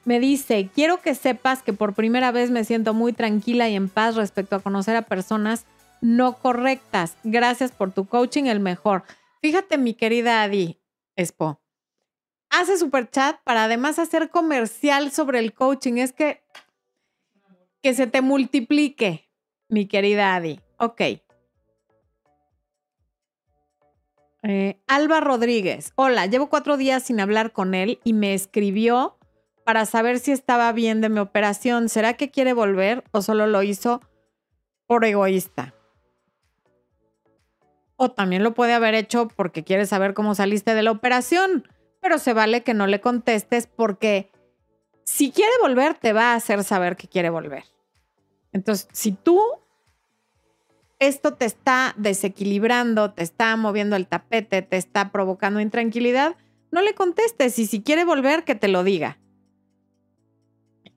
Me 0.05 0.21
dice, 0.21 0.69
quiero 0.75 1.01
que 1.01 1.15
sepas 1.15 1.63
que 1.63 1.73
por 1.73 1.95
primera 1.95 2.31
vez 2.33 2.51
me 2.51 2.65
siento 2.65 2.95
muy 2.95 3.13
tranquila 3.13 3.69
y 3.69 3.77
en 3.77 3.89
paz 3.89 4.17
respecto 4.17 4.57
a 4.57 4.61
conocer 4.61 4.97
a 4.97 5.03
personas 5.03 5.65
no 6.01 6.35
correctas. 6.35 7.17
Gracias 7.25 7.71
por 7.73 7.93
tu 7.93 8.07
coaching, 8.07 8.45
el 8.45 8.61
mejor. 8.61 9.05
Fíjate, 9.41 9.79
mi 9.79 9.95
querida 9.95 10.43
Adi, 10.43 10.79
Expo. 11.17 11.61
Hace 12.51 12.77
superchat 12.77 13.41
para 13.45 13.65
además 13.65 13.99
hacer 13.99 14.31
comercial 14.31 15.13
sobre 15.13 15.39
el 15.39 15.55
coaching. 15.55 15.99
Es 15.99 16.13
que 16.13 16.43
que 17.83 17.95
se 17.95 18.07
te 18.07 18.21
multiplique, 18.21 19.29
mi 19.69 19.87
querida 19.87 20.35
Adi. 20.35 20.61
Ok. 20.79 21.01
Eh, 24.43 24.81
Alba 24.87 25.21
Rodríguez. 25.21 25.93
Hola, 25.97 26.27
llevo 26.27 26.49
cuatro 26.49 26.77
días 26.77 27.03
sin 27.03 27.21
hablar 27.21 27.53
con 27.53 27.75
él 27.75 28.01
y 28.05 28.13
me 28.13 28.35
escribió 28.35 29.19
para 29.65 29.87
saber 29.87 30.19
si 30.19 30.33
estaba 30.33 30.73
bien 30.73 31.01
de 31.01 31.11
mi 31.11 31.21
operación. 31.21 31.89
¿Será 31.89 32.15
que 32.15 32.31
quiere 32.31 32.53
volver 32.53 33.05
o 33.13 33.23
solo 33.23 33.47
lo 33.47 33.63
hizo 33.63 34.01
por 34.91 35.05
egoísta. 35.05 35.73
O 37.95 38.11
también 38.11 38.43
lo 38.43 38.55
puede 38.55 38.73
haber 38.73 38.95
hecho 38.95 39.29
porque 39.29 39.63
quiere 39.63 39.87
saber 39.87 40.15
cómo 40.15 40.35
saliste 40.35 40.75
de 40.75 40.83
la 40.83 40.91
operación, 40.91 41.69
pero 42.01 42.19
se 42.19 42.33
vale 42.33 42.65
que 42.65 42.75
no 42.75 42.89
le 42.89 43.01
contestes 43.01 43.69
porque 43.69 44.33
si 45.11 45.33
quiere 45.33 45.51
volver, 45.61 45.95
te 45.95 46.13
va 46.13 46.33
a 46.33 46.35
hacer 46.37 46.63
saber 46.63 46.97
que 46.97 47.09
quiere 47.09 47.31
volver. 47.31 47.65
Entonces, 48.53 48.89
si 48.93 49.11
tú 49.11 49.41
esto 51.01 51.35
te 51.35 51.47
está 51.47 51.95
desequilibrando, 51.97 53.11
te 53.11 53.25
está 53.25 53.57
moviendo 53.57 53.97
el 53.97 54.07
tapete, 54.07 54.63
te 54.63 54.77
está 54.77 55.11
provocando 55.11 55.59
intranquilidad, 55.59 56.37
no 56.71 56.81
le 56.81 56.95
contestes 56.95 57.59
y 57.59 57.67
si 57.67 57.83
quiere 57.83 58.05
volver, 58.05 58.45
que 58.45 58.55
te 58.55 58.69
lo 58.69 58.85
diga. 58.85 59.19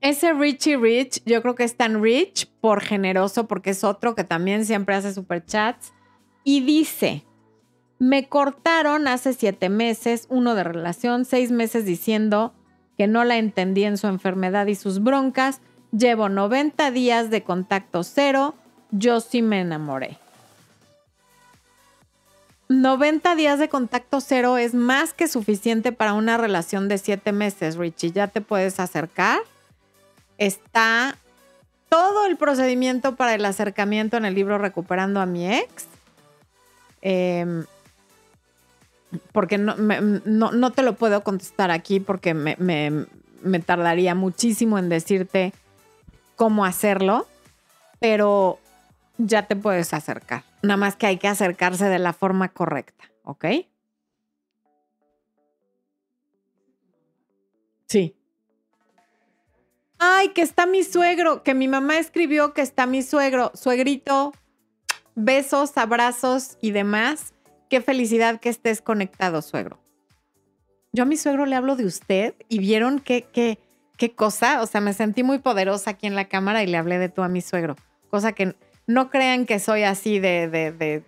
Ese 0.00 0.32
Richie 0.32 0.76
Rich, 0.76 1.24
yo 1.26 1.42
creo 1.42 1.56
que 1.56 1.64
es 1.64 1.76
tan 1.76 2.00
rich 2.00 2.48
por 2.60 2.82
generoso, 2.82 3.48
porque 3.48 3.70
es 3.70 3.82
otro 3.82 4.14
que 4.14 4.22
también 4.22 4.64
siempre 4.64 4.94
hace 4.94 5.12
superchats. 5.12 5.92
Y 6.44 6.60
dice, 6.60 7.24
me 7.98 8.28
cortaron 8.28 9.08
hace 9.08 9.32
siete 9.32 9.70
meses, 9.70 10.26
uno 10.28 10.54
de 10.54 10.62
relación, 10.62 11.24
seis 11.24 11.50
meses 11.50 11.84
diciendo 11.84 12.54
que 12.96 13.06
no 13.06 13.24
la 13.24 13.38
entendí 13.38 13.84
en 13.84 13.98
su 13.98 14.06
enfermedad 14.06 14.66
y 14.66 14.74
sus 14.74 15.02
broncas. 15.02 15.60
Llevo 15.92 16.28
90 16.28 16.90
días 16.90 17.30
de 17.30 17.42
contacto 17.42 18.02
cero. 18.02 18.54
Yo 18.90 19.20
sí 19.20 19.42
me 19.42 19.60
enamoré. 19.60 20.18
90 22.68 23.34
días 23.34 23.58
de 23.58 23.68
contacto 23.68 24.20
cero 24.20 24.56
es 24.56 24.74
más 24.74 25.12
que 25.12 25.28
suficiente 25.28 25.92
para 25.92 26.14
una 26.14 26.36
relación 26.36 26.88
de 26.88 26.98
siete 26.98 27.32
meses, 27.32 27.76
Richie. 27.76 28.12
Ya 28.12 28.28
te 28.28 28.40
puedes 28.40 28.80
acercar. 28.80 29.40
Está 30.38 31.16
todo 31.88 32.26
el 32.26 32.36
procedimiento 32.36 33.16
para 33.16 33.34
el 33.34 33.44
acercamiento 33.44 34.16
en 34.16 34.24
el 34.24 34.34
libro 34.34 34.58
Recuperando 34.58 35.20
a 35.20 35.26
mi 35.26 35.52
ex. 35.52 35.86
Em, 37.02 37.64
porque 39.32 39.58
no, 39.58 39.74
no, 39.76 40.72
te 40.72 40.82
lo 40.82 40.94
puedo 40.94 41.22
contestar 41.22 41.70
aquí 41.70 42.00
porque 42.00 42.34
me, 42.34 42.56
me 43.42 43.60
tardaría 43.60 44.14
muchísimo 44.14 44.78
en 44.78 44.88
decirte 44.88 45.52
cómo 46.36 46.64
hacerlo, 46.64 47.26
pero 48.00 48.58
ya 49.18 49.46
te 49.46 49.56
puedes 49.56 49.94
acercar. 49.94 50.44
Nada 50.62 50.76
más 50.76 50.96
que 50.96 51.06
hay 51.06 51.18
que 51.18 51.28
acercarse 51.28 51.86
de 51.86 51.98
la 51.98 52.12
forma 52.12 52.48
correcta, 52.48 53.04
¿ok? 53.22 53.44
Sí. 57.86 58.16
Ay, 59.98 60.30
que 60.30 60.42
está 60.42 60.66
mi 60.66 60.82
suegro, 60.82 61.42
que 61.42 61.54
mi 61.54 61.68
mamá 61.68 61.98
escribió 61.98 62.52
que 62.52 62.62
está 62.62 62.86
mi 62.86 63.02
suegro. 63.02 63.52
Suegrito, 63.54 64.32
besos, 65.14 65.76
abrazos 65.76 66.58
y 66.60 66.72
demás. 66.72 67.33
Qué 67.68 67.80
felicidad 67.80 68.40
que 68.40 68.48
estés 68.48 68.80
conectado, 68.82 69.42
suegro. 69.42 69.78
Yo 70.92 71.02
a 71.02 71.06
mi 71.06 71.16
suegro 71.16 71.46
le 71.46 71.56
hablo 71.56 71.76
de 71.76 71.86
usted 71.86 72.34
y 72.48 72.58
vieron 72.58 73.00
qué, 73.00 73.26
qué, 73.32 73.58
qué 73.96 74.14
cosa. 74.14 74.62
O 74.62 74.66
sea, 74.66 74.80
me 74.80 74.92
sentí 74.92 75.22
muy 75.22 75.38
poderosa 75.38 75.90
aquí 75.90 76.06
en 76.06 76.14
la 76.14 76.28
cámara 76.28 76.62
y 76.62 76.66
le 76.66 76.76
hablé 76.76 76.98
de 76.98 77.08
tú 77.08 77.22
a 77.22 77.28
mi 77.28 77.40
suegro. 77.40 77.76
Cosa 78.10 78.32
que 78.32 78.54
no 78.86 79.10
crean 79.10 79.46
que 79.46 79.58
soy 79.58 79.82
así 79.82 80.18
de, 80.18 80.48
de, 80.48 81.02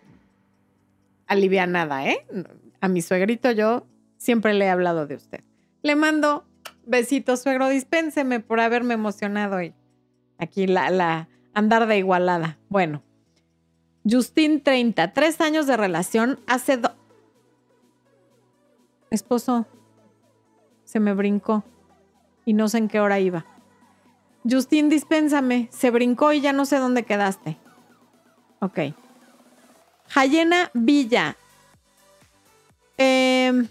alivianada, 1.27 2.07
¿eh? 2.07 2.27
A 2.81 2.89
mi 2.89 3.03
suegrito 3.03 3.51
yo 3.53 3.87
siempre 4.19 4.55
le 4.55 4.65
he 4.65 4.71
hablado 4.71 5.07
de 5.07 5.17
usted. 5.17 5.45
Le 5.83 5.95
mando 5.95 6.45
besitos, 6.85 7.43
suegro, 7.43 7.69
dispénseme 7.69 8.41
por 8.41 8.61
haberme 8.61 8.95
emocionado 8.95 9.63
y 9.63 9.75
aquí 10.39 10.67
la, 10.67 10.91
la 10.91 11.29
andar 11.55 11.87
de 11.87 11.99
igualada. 11.99 12.59
Bueno, 12.69 13.03
Justin 14.09 14.63
30, 14.63 15.13
tres 15.13 15.41
años 15.41 15.67
de 15.67 15.77
relación, 15.77 16.39
hace 16.47 16.77
dos... 16.77 16.93
Esposo, 19.11 19.67
se 20.85 21.01
me 21.01 21.15
brincó 21.15 21.65
y 22.45 22.53
no 22.53 22.69
sé 22.69 22.79
en 22.79 22.89
qué 22.89 23.01
hora 23.01 23.19
iba. 23.19 23.45
Justin, 24.49 24.89
dispénsame, 24.89 25.69
se 25.73 25.91
brincó 25.91 26.33
y 26.33 26.41
ya 26.41 26.53
no 26.53 26.67
sé 26.67 26.79
dónde 26.79 27.03
quedaste. 27.05 27.57
Ok. 28.61 28.79
Jayena 30.09 30.71
Villa. 30.73 31.37
Em, 32.99 33.69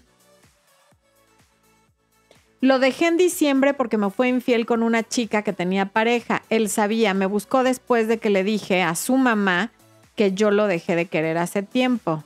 lo 2.60 2.78
dejé 2.78 3.06
en 3.06 3.16
diciembre 3.16 3.74
porque 3.74 3.96
me 3.96 4.10
fue 4.10 4.28
infiel 4.28 4.66
con 4.66 4.82
una 4.82 5.02
chica 5.02 5.42
que 5.42 5.52
tenía 5.52 5.86
pareja. 5.86 6.42
Él 6.50 6.68
sabía, 6.68 7.14
me 7.14 7.26
buscó 7.26 7.62
después 7.62 8.08
de 8.08 8.18
que 8.18 8.30
le 8.30 8.44
dije 8.44 8.82
a 8.82 8.94
su 8.94 9.16
mamá 9.16 9.70
que 10.16 10.32
yo 10.32 10.50
lo 10.50 10.66
dejé 10.66 10.96
de 10.96 11.06
querer 11.06 11.38
hace 11.38 11.62
tiempo. 11.62 12.24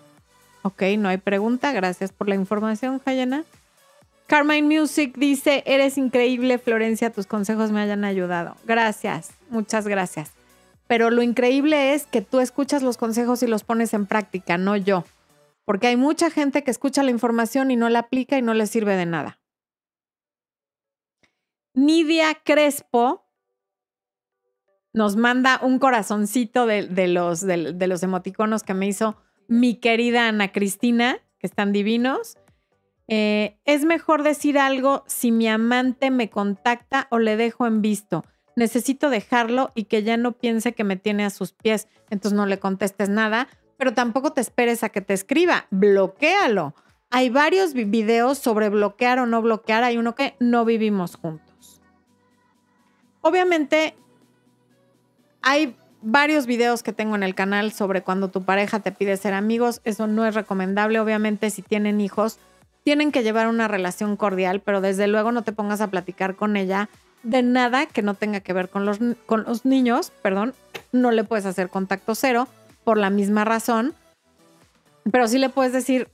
Ok, 0.62 0.82
no 0.99 1.09
hay 1.09 1.18
pregunta. 1.18 1.72
Gracias 1.72 2.12
por 2.12 2.28
la 2.28 2.34
información, 2.34 3.01
Jayena. 3.05 3.45
Carmine 4.26 4.80
Music 4.80 5.16
dice, 5.16 5.64
eres 5.66 5.99
increíble, 5.99 6.59
Florencia, 6.59 7.11
tus 7.11 7.26
consejos 7.26 7.72
me 7.72 7.80
hayan 7.80 8.05
ayudado. 8.05 8.57
Gracias, 8.64 9.32
muchas 9.49 9.88
gracias. 9.88 10.30
Pero 10.86 11.11
lo 11.11 11.22
increíble 11.22 11.95
es 11.95 12.07
que 12.07 12.22
tú 12.22 12.38
escuchas 12.38 12.82
los 12.82 12.97
consejos 12.97 13.43
y 13.43 13.49
los 13.49 13.64
pones 13.64 13.93
en 13.93 14.07
práctica, 14.07 14.57
no 14.57 14.76
yo. 14.76 15.05
Porque 15.64 15.88
hay 15.88 15.97
mucha 15.97 16.30
gente 16.30 16.62
que 16.62 16.70
escucha 16.70 17.03
la 17.03 17.11
información 17.11 17.72
y 17.72 17.76
no 17.76 17.88
la 17.88 18.01
aplica 18.01 18.38
y 18.38 18.43
no 18.43 18.55
le 18.55 18.68
sirve 18.68 18.95
de 18.95 19.07
nada. 19.07 19.41
Nidia 21.74 22.36
Crespo 22.45 23.24
nos 24.93 25.16
manda 25.16 25.61
un 25.62 25.78
corazoncito 25.78 26.66
de, 26.66 27.09
los, 27.09 27.41
de, 27.41 27.86
los 27.86 28.03
emoticonos 28.03 28.62
que 28.62 28.74
me 28.74 28.86
hizo 28.86 29.16
mi 29.49 29.76
querida 29.76 30.28
Ana 30.28 30.53
Cristina, 30.53 31.18
que 31.38 31.47
están 31.47 31.72
divinos. 31.72 32.36
Eh, 33.09 33.59
es 33.64 33.84
mejor 33.84 34.22
decir 34.22 34.59
algo 34.59 35.05
si 35.07 35.32
mi 35.32 35.49
amante 35.49 36.11
me 36.11 36.30
contacta 36.30 37.09
o 37.11 37.18
le 37.18 37.36
dejo 37.36 37.66
en 37.66 37.82
visto 37.82 38.24
necesito 38.61 39.11
dejarlo 39.11 39.72
y 39.74 39.84
que 39.84 40.03
ya 40.03 40.16
no 40.16 40.32
piense 40.32 40.72
que 40.72 40.84
me 40.84 40.97
tiene 40.97 41.24
a 41.24 41.30
sus 41.30 41.53
pies. 41.53 41.88
Entonces 42.11 42.36
no 42.36 42.47
le 42.47 42.59
contestes 42.59 43.09
nada, 43.09 43.49
pero 43.76 43.95
tampoco 43.95 44.32
te 44.32 44.41
esperes 44.41 44.84
a 44.84 44.91
que 44.91 45.01
te 45.01 45.14
escriba, 45.14 45.66
bloquéalo. 45.70 46.74
Hay 47.11 47.30
varios 47.30 47.72
videos 47.72 48.38
sobre 48.38 48.68
bloquear 48.68 49.18
o 49.18 49.26
no 49.26 49.43
bloquear, 49.43 49.82
hay 49.82 49.97
uno 49.97 50.14
que 50.14 50.36
no 50.38 50.64
vivimos 50.64 51.16
juntos. 51.16 51.80
Obviamente 53.22 53.97
hay 55.43 55.76
varios 56.03 56.47
videos 56.47 56.82
que 56.82 56.93
tengo 56.93 57.14
en 57.14 57.22
el 57.22 57.34
canal 57.34 57.72
sobre 57.72 58.03
cuando 58.03 58.28
tu 58.28 58.43
pareja 58.43 58.80
te 58.80 58.93
pide 58.93 59.16
ser 59.16 59.34
amigos, 59.34 59.80
eso 59.84 60.07
no 60.07 60.26
es 60.26 60.34
recomendable, 60.34 61.01
obviamente 61.01 61.51
si 61.51 61.62
tienen 61.62 62.01
hijos 62.01 62.38
tienen 62.84 63.12
que 63.12 63.22
llevar 63.22 63.49
una 63.49 63.68
relación 63.68 64.16
cordial, 64.16 64.61
pero 64.61 64.80
desde 64.80 65.07
luego 65.07 65.32
no 65.32 65.43
te 65.43 65.53
pongas 65.53 65.80
a 65.80 65.88
platicar 65.88 66.36
con 66.36 66.57
ella. 66.57 66.88
De 67.22 67.43
nada 67.43 67.86
que 67.86 68.03
no 68.03 68.14
tenga 68.14 68.41
que 68.41 68.53
ver 68.53 68.70
con 68.70 68.86
los, 68.86 68.99
con 69.26 69.45
los 69.45 69.66
niños, 69.66 70.11
perdón, 70.22 70.55
no 70.91 71.11
le 71.11 71.24
puedes 71.24 71.45
hacer 71.45 71.68
contacto 71.68 72.14
cero 72.14 72.49
por 72.82 72.97
la 72.97 73.11
misma 73.11 73.45
razón, 73.45 73.95
pero 75.12 75.28
sí 75.28 75.38
le 75.38 75.51
puedes 75.51 75.72
decir, 75.74 76.09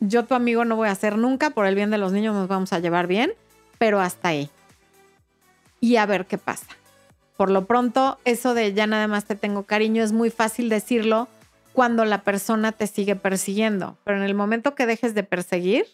yo 0.00 0.24
tu 0.24 0.34
amigo 0.34 0.64
no 0.64 0.76
voy 0.76 0.88
a 0.88 0.92
hacer 0.92 1.18
nunca, 1.18 1.50
por 1.50 1.66
el 1.66 1.74
bien 1.74 1.90
de 1.90 1.98
los 1.98 2.12
niños 2.12 2.34
nos 2.34 2.48
vamos 2.48 2.72
a 2.72 2.78
llevar 2.78 3.06
bien, 3.06 3.32
pero 3.78 4.00
hasta 4.00 4.28
ahí. 4.28 4.48
Y 5.80 5.96
a 5.96 6.06
ver 6.06 6.24
qué 6.24 6.38
pasa. 6.38 6.66
Por 7.36 7.50
lo 7.50 7.66
pronto, 7.66 8.18
eso 8.24 8.54
de 8.54 8.72
ya 8.72 8.86
nada 8.86 9.08
más 9.08 9.26
te 9.26 9.36
tengo 9.36 9.64
cariño 9.64 10.02
es 10.02 10.12
muy 10.12 10.30
fácil 10.30 10.68
decirlo 10.68 11.28
cuando 11.72 12.06
la 12.06 12.22
persona 12.22 12.72
te 12.72 12.86
sigue 12.86 13.16
persiguiendo, 13.16 13.98
pero 14.02 14.16
en 14.16 14.22
el 14.22 14.34
momento 14.34 14.74
que 14.74 14.86
dejes 14.86 15.14
de 15.14 15.22
perseguir, 15.22 15.84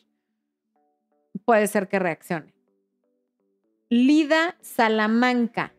puede 1.44 1.66
ser 1.66 1.88
que 1.88 1.98
reaccione. 1.98 2.54
Lida 3.88 4.54
Salamanca. 4.60 5.72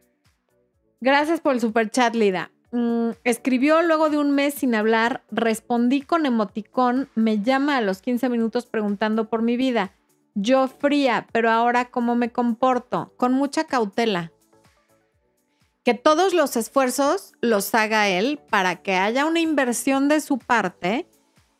Gracias 0.99 1.39
por 1.39 1.53
el 1.53 1.61
super 1.61 1.89
chat, 1.89 2.15
Lida. 2.15 2.51
Mm, 2.71 3.11
escribió 3.23 3.81
luego 3.81 4.09
de 4.09 4.17
un 4.17 4.31
mes 4.31 4.55
sin 4.55 4.75
hablar, 4.75 5.23
respondí 5.31 6.01
con 6.01 6.25
emoticón, 6.25 7.07
me 7.15 7.41
llama 7.41 7.77
a 7.77 7.81
los 7.81 8.01
15 8.01 8.27
minutos 8.27 8.65
preguntando 8.65 9.29
por 9.29 9.41
mi 9.41 9.55
vida. 9.55 9.93
Yo 10.35 10.67
fría, 10.67 11.27
pero 11.31 11.49
ahora 11.49 11.85
cómo 11.85 12.15
me 12.15 12.29
comporto, 12.29 13.13
con 13.15 13.31
mucha 13.31 13.63
cautela. 13.63 14.32
Que 15.83 15.93
todos 15.93 16.33
los 16.33 16.55
esfuerzos 16.55 17.33
los 17.41 17.73
haga 17.75 18.07
él 18.07 18.39
para 18.49 18.81
que 18.81 18.95
haya 18.95 19.25
una 19.25 19.41
inversión 19.41 20.07
de 20.07 20.21
su 20.21 20.37
parte 20.37 21.07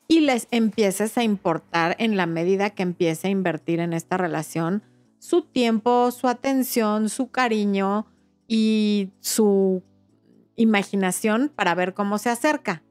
y 0.08 0.22
les 0.22 0.48
empieces 0.52 1.18
a 1.18 1.24
importar 1.24 1.96
en 2.00 2.16
la 2.16 2.26
medida 2.26 2.70
que 2.70 2.84
empiece 2.84 3.28
a 3.28 3.32
invertir 3.32 3.80
en 3.80 3.94
esta 3.94 4.18
relación 4.18 4.84
su 5.20 5.42
tiempo, 5.42 6.12
su 6.12 6.28
atención, 6.28 7.10
su 7.10 7.32
cariño 7.32 8.06
y 8.48 9.10
su 9.22 9.82
imaginación 10.56 11.52
para 11.54 11.76
ver 11.76 11.94
cómo 11.94 12.18
se 12.18 12.30
acerca. 12.30 12.84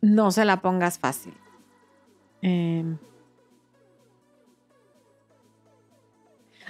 No 0.00 0.30
se 0.30 0.44
la 0.44 0.62
pongas 0.62 0.98
fácil. 0.98 1.34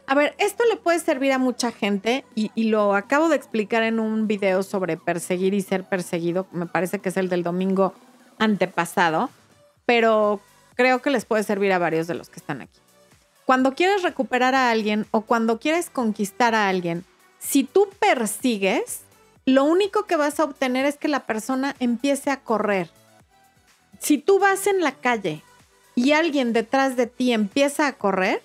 A 0.08 0.14
ver, 0.14 0.36
esto 0.38 0.64
le 0.64 0.76
puede 0.76 1.00
servir 1.00 1.32
a 1.32 1.38
mucha 1.38 1.72
gente 1.72 2.24
y, 2.36 2.50
lo 2.64 2.94
acabo 2.94 3.28
de 3.28 3.36
explicar 3.36 3.82
en 3.82 3.98
un 3.98 4.28
video 4.28 4.62
sobre 4.62 4.96
perseguir 4.96 5.52
y 5.52 5.62
ser 5.62 5.82
perseguido. 5.82 6.46
Me 6.52 6.66
parece 6.66 7.00
que 7.00 7.08
es 7.08 7.16
el 7.16 7.28
del 7.28 7.42
domingo 7.42 7.92
antepasado, 8.38 9.30
pero 9.84 10.40
creo 10.76 11.02
que 11.02 11.10
les 11.10 11.24
puede 11.24 11.42
servir 11.42 11.72
a 11.72 11.78
varios 11.78 12.06
de 12.06 12.14
los 12.14 12.28
que 12.28 12.38
están 12.38 12.62
aquí. 12.62 12.78
Cuando 13.46 13.74
quieres 13.74 14.02
recuperar 14.02 14.54
a 14.54 14.70
alguien 14.70 15.06
o 15.10 15.22
cuando 15.22 15.58
quieres 15.58 15.90
conquistar 15.90 16.54
a 16.54 16.68
alguien, 16.68 17.04
si 17.40 17.64
tú 17.64 17.88
persigues, 17.98 19.00
lo 19.44 19.64
único 19.64 20.04
que 20.04 20.16
vas 20.16 20.38
a 20.38 20.44
obtener 20.44 20.86
es 20.86 20.96
que 20.96 21.08
la 21.08 21.26
persona 21.26 21.74
empiece 21.80 22.30
a 22.30 22.40
correr. 22.40 22.90
Si 23.98 24.18
tú 24.18 24.38
vas 24.38 24.68
en 24.68 24.82
la 24.82 24.92
calle 24.92 25.42
y 25.96 26.12
alguien 26.12 26.52
detrás 26.52 26.96
de 26.96 27.06
ti 27.06 27.32
empieza 27.32 27.88
a 27.88 27.92
correr, 27.94 28.40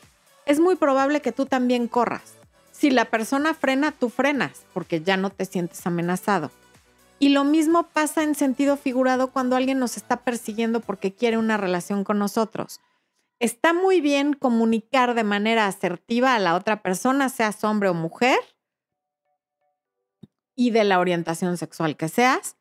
es 0.45 0.59
muy 0.59 0.75
probable 0.75 1.21
que 1.21 1.31
tú 1.31 1.45
también 1.45 1.87
corras. 1.87 2.35
Si 2.71 2.89
la 2.89 3.05
persona 3.05 3.53
frena, 3.53 3.91
tú 3.91 4.09
frenas, 4.09 4.65
porque 4.73 5.01
ya 5.01 5.17
no 5.17 5.29
te 5.29 5.45
sientes 5.45 5.85
amenazado. 5.85 6.51
Y 7.19 7.29
lo 7.29 7.43
mismo 7.43 7.83
pasa 7.83 8.23
en 8.23 8.33
sentido 8.33 8.77
figurado 8.77 9.31
cuando 9.31 9.55
alguien 9.55 9.77
nos 9.77 9.97
está 9.97 10.17
persiguiendo 10.17 10.79
porque 10.79 11.13
quiere 11.13 11.37
una 11.37 11.57
relación 11.57 12.03
con 12.03 12.17
nosotros. 12.17 12.79
Está 13.39 13.73
muy 13.73 14.01
bien 14.01 14.33
comunicar 14.33 15.13
de 15.13 15.23
manera 15.23 15.67
asertiva 15.67 16.33
a 16.33 16.39
la 16.39 16.55
otra 16.55 16.81
persona, 16.81 17.29
seas 17.29 17.63
hombre 17.63 17.89
o 17.89 17.93
mujer, 17.93 18.39
y 20.55 20.71
de 20.71 20.83
la 20.83 20.99
orientación 20.99 21.57
sexual 21.57 21.97
que 21.97 22.09
seas. 22.09 22.55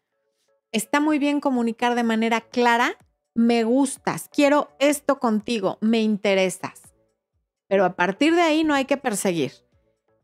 Está 0.72 1.00
muy 1.00 1.18
bien 1.18 1.40
comunicar 1.40 1.94
de 1.94 2.02
manera 2.02 2.40
clara, 2.40 2.96
me 3.34 3.64
gustas, 3.64 4.28
quiero 4.30 4.70
esto 4.78 5.18
contigo, 5.18 5.78
me 5.80 6.00
interesas. 6.00 6.89
Pero 7.70 7.84
a 7.84 7.94
partir 7.94 8.34
de 8.34 8.42
ahí 8.42 8.64
no 8.64 8.74
hay 8.74 8.84
que 8.84 8.96
perseguir. 8.96 9.52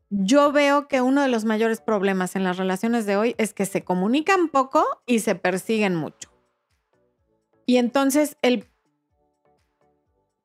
Yo 0.09 0.51
veo 0.51 0.89
que 0.89 0.99
uno 0.99 1.21
de 1.21 1.29
los 1.29 1.45
mayores 1.45 1.79
problemas 1.79 2.35
en 2.35 2.43
las 2.43 2.57
relaciones 2.57 3.05
de 3.05 3.15
hoy 3.15 3.35
es 3.37 3.53
que 3.53 3.65
se 3.65 3.85
comunican 3.85 4.49
poco 4.49 4.85
y 5.05 5.19
se 5.19 5.33
persiguen 5.35 5.95
mucho. 5.95 6.29
Y 7.65 7.77
entonces 7.77 8.35
el 8.41 8.67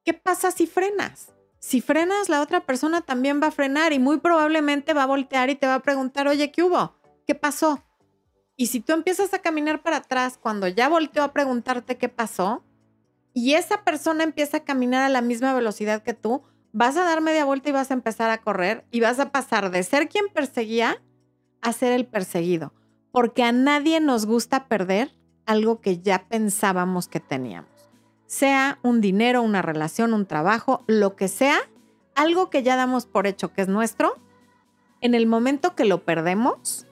¿qué 0.05 0.14
pasa 0.14 0.53
si 0.53 0.68
frenas? 0.68 1.32
Si 1.59 1.80
frenas, 1.80 2.28
la 2.28 2.40
otra 2.40 2.66
persona 2.66 3.00
también 3.00 3.40
va 3.42 3.48
a 3.48 3.53
frenar 3.53 3.92
y 3.92 3.98
muy 3.98 4.20
probablemente 4.20 4.94
va 4.94 5.03
a 5.03 5.07
voltear 5.07 5.50
y 5.50 5.57
te 5.57 5.66
va 5.66 5.74
a 5.74 5.82
preguntar, 5.82 6.28
oye, 6.28 6.53
¿qué 6.53 6.62
hubo? 6.62 6.94
¿Qué 7.26 7.34
pasó? 7.34 7.84
Y 8.57 8.66
si 8.66 8.78
tú 8.78 8.92
empiezas 8.92 9.34
a 9.34 9.40
caminar 9.40 9.82
para 9.82 9.96
atrás 9.96 10.38
cuando 10.40 10.68
ya 10.68 10.88
volteó 10.88 11.24
a 11.24 11.32
preguntarte 11.32 11.98
qué 11.98 12.09
pasó 12.09 12.62
y 13.34 13.55
esa 13.55 13.82
persona 13.82 14.22
empieza 14.22 14.59
a 14.59 14.64
caminar 14.64 15.03
a 15.03 15.09
la 15.09 15.20
misma 15.20 15.53
velocidad 15.53 16.05
que 16.05 16.14
tú, 16.14 16.42
vas 16.73 16.97
a 16.97 17.05
dar 17.05 17.20
media 17.20 17.45
vuelta 17.45 17.68
y 17.68 17.73
vas 17.73 17.91
a 17.91 17.95
empezar 17.95 18.31
a 18.31 18.39
correr 18.39 18.85
y 18.91 19.01
vas 19.01 19.20
a 19.20 19.31
pasar 19.31 19.70
de 19.70 19.83
ser 19.83 20.09
quien 20.09 20.27
perseguía 20.33 21.01
a 21.61 21.73
ser 21.73 21.93
el 21.93 22.07
perseguido, 22.07 22.73
porque 23.12 23.45
a 23.45 23.53
nadie 23.53 24.01
nos 24.01 24.27
gusta 24.27 24.66
perder 24.66 25.12
algo 25.47 25.81
que 25.81 25.99
ya 25.99 26.27
pensábamos 26.29 27.09
que 27.09 27.20
teníamos. 27.20 27.70
Sea 28.27 28.79
un 28.83 29.01
dinero, 29.01 29.43
una 29.43 29.62
relación, 29.62 30.14
un 30.14 30.27
trabajo, 30.27 30.83
lo 30.87 31.14
que 31.14 31.29
sea, 31.29 31.59
algo 32.14 32.51
que 32.51 32.62
ya 32.62 32.77
damos 32.77 33.07
por 33.07 33.27
hecho 33.27 33.53
que 33.53 33.62
es 33.62 33.68
nuestro, 33.68 34.16
en 35.01 35.14
el 35.14 35.27
momento 35.27 35.75
que 35.75 35.85
lo 35.85 36.05
perdemos, 36.05 36.87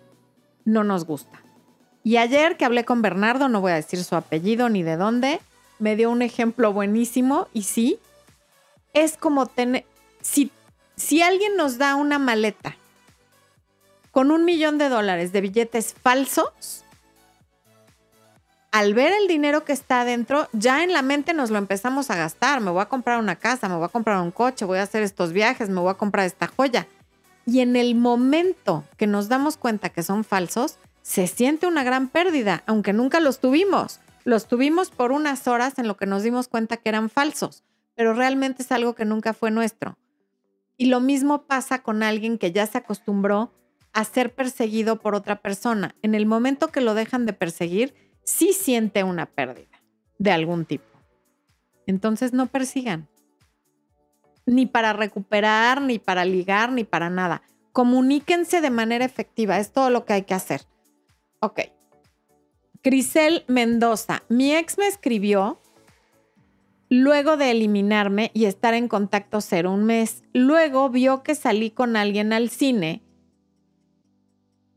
no 0.65 0.85
nos 0.85 1.05
gusta. 1.05 1.43
Y 2.03 2.17
ayer 2.17 2.57
que 2.57 2.65
hablé 2.65 2.85
con 2.85 3.03
Bernardo, 3.03 3.49
no 3.49 3.61
voy 3.61 3.73
a 3.73 3.77
decir 3.77 4.03
su 4.03 4.17
apellido 4.17 4.69
ni 4.69 4.83
de 4.83 4.97
dónde, 4.97 5.41
me 5.79 5.97
dio 5.97 6.11
un 6.11 6.23
ejemplo 6.23 6.73
buenísimo 6.73 7.49
y 7.53 7.63
sí, 7.63 7.99
es 8.93 9.17
como 9.17 9.47
tener, 9.47 9.85
si, 10.21 10.51
si 10.97 11.23
alguien 11.23 11.57
nos 11.57 11.79
da 11.79 11.95
una 11.95 12.19
maleta 12.19 12.77
con 14.11 14.31
un 14.31 14.45
millón 14.45 14.79
de 14.79 14.89
dólares 14.89 15.33
de 15.33 15.41
billetes 15.41 15.95
falsos, 15.95 16.85
al 18.73 18.95
ver 18.95 19.13
el 19.13 19.27
dinero 19.27 19.65
que 19.65 19.73
está 19.73 20.03
adentro, 20.03 20.49
ya 20.53 20.85
en 20.85 20.93
la 20.93 21.03
mente 21.03 21.35
nos 21.35 21.51
lo 21.51 21.59
empezamos 21.59 22.11
a 22.11 22.17
gastar. 22.17 22.61
Me 22.61 22.71
voy 22.71 22.83
a 22.83 22.89
comprar 22.89 23.19
una 23.19 23.37
casa, 23.37 23.69
me 23.69 23.75
voy 23.75 23.85
a 23.85 23.89
comprar 23.89 24.21
un 24.21 24.31
coche, 24.31 24.65
voy 24.65 24.79
a 24.79 24.85
hacer 24.85 25.03
estos 25.03 25.33
viajes, 25.33 25.69
me 25.69 25.81
voy 25.81 25.91
a 25.91 25.95
comprar 25.95 26.27
esta 26.27 26.47
joya. 26.47 26.87
Y 27.47 27.61
en 27.61 27.75
el 27.75 27.97
momento 27.97 28.85
que 28.97 29.09
nos 29.09 29.29
damos 29.29 29.57
cuenta 29.57 29.89
que 29.89 30.05
son 30.05 30.23
falsos, 30.23 30.77
se 31.03 31.27
siente 31.27 31.67
una 31.67 31.83
gran 31.83 32.09
pérdida, 32.09 32.63
aunque 32.67 32.93
nunca 32.93 33.19
los 33.19 33.41
tuvimos. 33.41 33.99
Los 34.25 34.47
tuvimos 34.47 34.91
por 34.91 35.11
unas 35.11 35.49
horas 35.49 35.79
en 35.79 35.89
lo 35.89 35.97
que 35.97 36.07
nos 36.07 36.23
dimos 36.23 36.47
cuenta 36.47 36.77
que 36.77 36.91
eran 36.91 37.11
falsos 37.11 37.65
pero 38.01 38.15
realmente 38.15 38.63
es 38.63 38.73
algo 38.73 38.95
que 38.95 39.05
nunca 39.05 39.35
fue 39.35 39.51
nuestro. 39.51 39.99
Y 40.79 40.87
lo 40.87 41.01
mismo 41.01 41.43
pasa 41.43 41.83
con 41.83 42.03
alguien 42.03 42.39
que 42.39 42.51
ya 42.51 42.67
se 42.67 42.79
acostumbró 42.79 43.53
a 43.93 44.05
ser 44.05 44.35
perseguido 44.35 45.01
por 45.01 45.15
otra 45.15 45.43
persona. 45.43 45.95
En 46.01 46.15
el 46.15 46.25
momento 46.25 46.69
que 46.69 46.81
lo 46.81 46.95
dejan 46.95 47.27
de 47.27 47.35
perseguir, 47.35 47.93
sí 48.25 48.55
siente 48.55 49.05
una 49.05 49.27
pérdida 49.27 49.83
de 50.17 50.33
algún 50.33 50.65
tipo. 50.65 50.87
Entonces 51.87 52.33
no 52.33 52.47
persigan. 52.47 53.07
Ni 54.47 54.65
para 54.65 54.95
recuperar, 54.95 55.83
ni 55.83 55.99
para 55.99 56.25
ligar, 56.25 56.73
ni 56.73 56.85
para 56.85 57.11
nada. 57.11 57.43
Comuníquense 57.73 58.63
de 58.63 58.71
manera 58.71 59.05
efectiva. 59.05 59.59
Es 59.59 59.73
todo 59.73 59.91
lo 59.91 60.07
que 60.07 60.15
hay 60.15 60.23
que 60.23 60.33
hacer. 60.33 60.63
Ok. 61.41 61.61
Crisel 62.81 63.45
Mendoza. 63.47 64.23
Mi 64.31 64.57
ex 64.57 64.79
me 64.79 64.87
escribió 64.87 65.61
luego 66.91 67.37
de 67.37 67.53
eliminarme 67.53 68.33
y 68.35 68.45
estar 68.45 68.75
en 68.75 68.89
contacto 68.89 69.41
cero 69.41 69.73
un 69.73 69.85
mes. 69.85 70.25
Luego 70.35 70.91
vio 70.91 71.23
que 71.23 71.35
salí 71.35 71.71
con 71.71 71.97
alguien 71.97 72.33
al 72.35 72.51
cine 72.51 73.03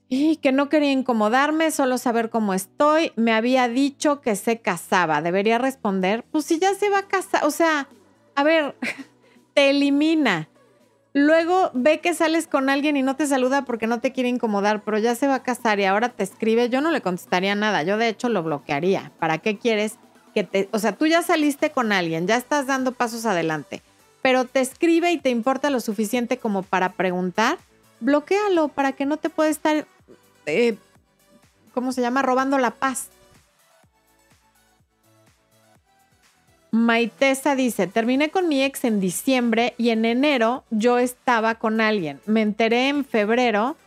y 0.07 0.37
que 0.37 0.51
no 0.51 0.69
quería 0.69 0.91
incomodarme, 0.91 1.71
solo 1.71 1.97
saber 1.97 2.29
cómo 2.29 2.53
estoy. 2.53 3.11
Me 3.15 3.33
había 3.33 3.67
dicho 3.67 4.21
que 4.21 4.35
se 4.35 4.61
casaba. 4.61 5.23
Debería 5.23 5.57
responder, 5.57 6.23
pues 6.31 6.45
si 6.45 6.59
ya 6.59 6.75
se 6.75 6.89
va 6.89 6.99
a 6.99 7.07
casar, 7.07 7.43
o 7.45 7.51
sea, 7.51 7.89
a 8.35 8.43
ver, 8.43 8.75
te 9.55 9.71
elimina. 9.71 10.49
Luego 11.15 11.71
ve 11.73 11.99
que 11.99 12.13
sales 12.13 12.47
con 12.47 12.69
alguien 12.69 12.97
y 12.97 13.03
no 13.03 13.15
te 13.15 13.27
saluda 13.27 13.65
porque 13.65 13.85
no 13.85 14.01
te 14.01 14.11
quiere 14.11 14.29
incomodar, 14.29 14.83
pero 14.83 14.97
ya 14.97 15.15
se 15.15 15.27
va 15.27 15.35
a 15.35 15.43
casar 15.43 15.79
y 15.79 15.85
ahora 15.85 16.09
te 16.09 16.23
escribe. 16.23 16.69
Yo 16.69 16.81
no 16.81 16.91
le 16.91 17.01
contestaría 17.01 17.55
nada, 17.55 17.81
yo 17.83 17.97
de 17.97 18.09
hecho 18.09 18.29
lo 18.29 18.43
bloquearía. 18.43 19.11
¿Para 19.19 19.39
qué 19.39 19.57
quieres? 19.57 19.99
O 20.71 20.79
sea, 20.79 20.93
tú 20.93 21.05
ya 21.05 21.21
saliste 21.21 21.71
con 21.71 21.91
alguien, 21.91 22.27
ya 22.27 22.37
estás 22.37 22.67
dando 22.67 22.91
pasos 22.91 23.25
adelante, 23.25 23.81
pero 24.21 24.45
te 24.45 24.61
escribe 24.61 25.11
y 25.11 25.19
te 25.19 25.29
importa 25.29 25.69
lo 25.69 25.79
suficiente 25.79 26.37
como 26.37 26.63
para 26.63 26.93
preguntar, 26.93 27.57
bloquealo 27.99 28.69
para 28.69 28.93
que 28.93 29.05
no 29.05 29.17
te 29.17 29.29
pueda 29.29 29.49
estar, 29.49 29.85
eh, 30.45 30.75
¿cómo 31.73 31.91
se 31.91 32.01
llama? 32.01 32.21
Robando 32.21 32.57
la 32.57 32.71
paz. 32.71 33.09
Maitesa 36.71 37.55
dice, 37.55 37.85
terminé 37.85 38.31
con 38.31 38.47
mi 38.47 38.63
ex 38.63 38.83
en 38.83 38.99
diciembre 38.99 39.75
y 39.77 39.89
en 39.89 40.05
enero 40.05 40.63
yo 40.71 40.97
estaba 40.97 41.53
con 41.53 41.81
alguien. 41.81 42.19
Me 42.25 42.41
enteré 42.41 42.87
en 42.87 43.05
febrero 43.05 43.77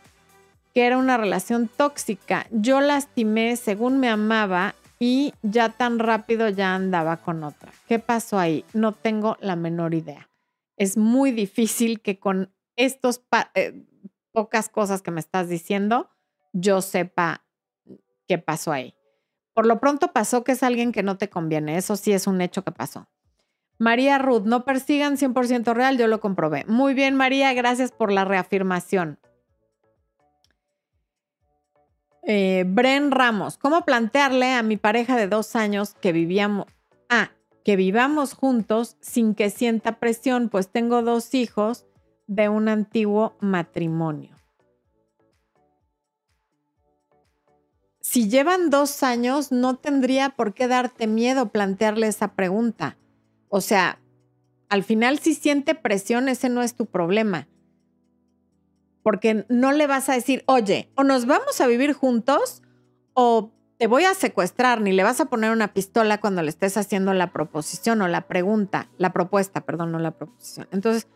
que 0.73 0.85
era 0.85 0.97
una 0.97 1.17
relación 1.17 1.67
tóxica. 1.67 2.47
Yo 2.49 2.79
lastimé 2.79 3.57
según 3.57 3.99
me 3.99 4.07
amaba 4.07 4.73
y 4.99 5.33
ya 5.41 5.69
tan 5.69 5.99
rápido 5.99 6.49
ya 6.49 6.75
andaba 6.75 7.17
con 7.17 7.43
otra. 7.43 7.71
¿Qué 7.87 7.99
pasó 7.99 8.39
ahí? 8.39 8.65
No 8.73 8.93
tengo 8.93 9.37
la 9.39 9.55
menor 9.55 9.93
idea. 9.93 10.29
Es 10.75 10.97
muy 10.97 11.31
difícil 11.31 12.01
que 12.01 12.19
con 12.19 12.53
estos 12.75 13.21
eh, 13.55 13.85
pocas 14.31 14.69
cosas 14.69 15.01
que 15.01 15.11
me 15.11 15.19
estás 15.19 15.49
diciendo 15.49 16.09
yo 16.53 16.81
sepa 16.81 17.45
qué 18.27 18.37
pasó 18.37 18.71
ahí. 18.71 18.95
Por 19.53 19.65
lo 19.65 19.79
pronto 19.79 20.13
pasó 20.13 20.43
que 20.43 20.51
es 20.53 20.63
alguien 20.63 20.91
que 20.91 21.03
no 21.03 21.17
te 21.17 21.29
conviene. 21.29 21.77
Eso 21.77 21.95
sí 21.95 22.13
es 22.13 22.27
un 22.27 22.41
hecho 22.41 22.63
que 22.63 22.71
pasó. 22.71 23.07
María 23.79 24.17
Ruth, 24.17 24.43
no 24.43 24.65
persigan 24.65 25.17
100% 25.17 25.73
real, 25.73 25.97
yo 25.97 26.07
lo 26.07 26.19
comprobé. 26.19 26.65
Muy 26.65 26.93
bien, 26.93 27.15
María, 27.15 27.53
gracias 27.53 27.91
por 27.91 28.11
la 28.11 28.25
reafirmación. 28.25 29.19
Eh, 32.29 32.65
Bren 32.67 33.11
Ramos, 33.11 33.57
¿cómo 33.57 33.85
plantearle 33.85 34.51
a 34.51 34.61
mi 34.61 34.75
pareja 34.75 35.15
de 35.15 35.29
dos 35.29 35.55
años 35.55 35.93
que 36.01 36.11
vivíamos, 36.11 36.67
ah, 37.07 37.31
que 37.63 37.77
vivamos 37.77 38.33
juntos 38.33 38.97
sin 38.99 39.33
que 39.33 39.49
sienta 39.49 39.97
presión, 39.97 40.49
pues 40.49 40.67
tengo 40.67 41.03
dos 41.03 41.33
hijos 41.33 41.85
de 42.27 42.49
un 42.49 42.67
antiguo 42.67 43.37
matrimonio? 43.39 44.35
Si 48.01 48.27
llevan 48.27 48.69
dos 48.71 49.03
años, 49.03 49.53
no 49.53 49.77
tendría 49.77 50.31
por 50.31 50.53
qué 50.53 50.67
darte 50.67 51.07
miedo 51.07 51.47
plantearle 51.53 52.07
esa 52.07 52.33
pregunta. 52.33 52.97
O 53.47 53.61
sea, 53.61 53.99
al 54.67 54.83
final 54.83 55.19
si 55.19 55.33
siente 55.33 55.75
presión, 55.75 56.27
ese 56.27 56.49
no 56.49 56.61
es 56.61 56.75
tu 56.75 56.87
problema 56.87 57.47
porque 59.07 59.45
no 59.47 59.71
le 59.71 59.87
vas 59.87 60.09
a 60.09 60.15
decir, 60.15 60.43
oye, 60.47 60.91
o 60.95 61.05
nos 61.05 61.27
vamos 61.27 61.61
a 61.61 61.67
vivir 61.67 61.93
juntos 61.93 62.61
o 63.13 63.51
te 63.77 63.87
voy 63.87 64.03
a 64.03 64.13
secuestrar, 64.13 64.81
ni 64.81 64.91
le 64.91 65.01
vas 65.01 65.21
a 65.21 65.27
poner 65.27 65.51
una 65.51 65.69
pistola 65.69 66.19
cuando 66.19 66.41
le 66.41 66.49
estés 66.49 66.75
haciendo 66.75 67.13
la 67.13 67.31
proposición 67.31 68.01
o 68.01 68.09
la 68.09 68.27
pregunta, 68.27 68.89
la 68.97 69.13
propuesta, 69.13 69.61
perdón, 69.61 69.93
no 69.93 69.99
la 69.99 70.11
proposición. 70.11 70.67
Entonces, 70.73 71.07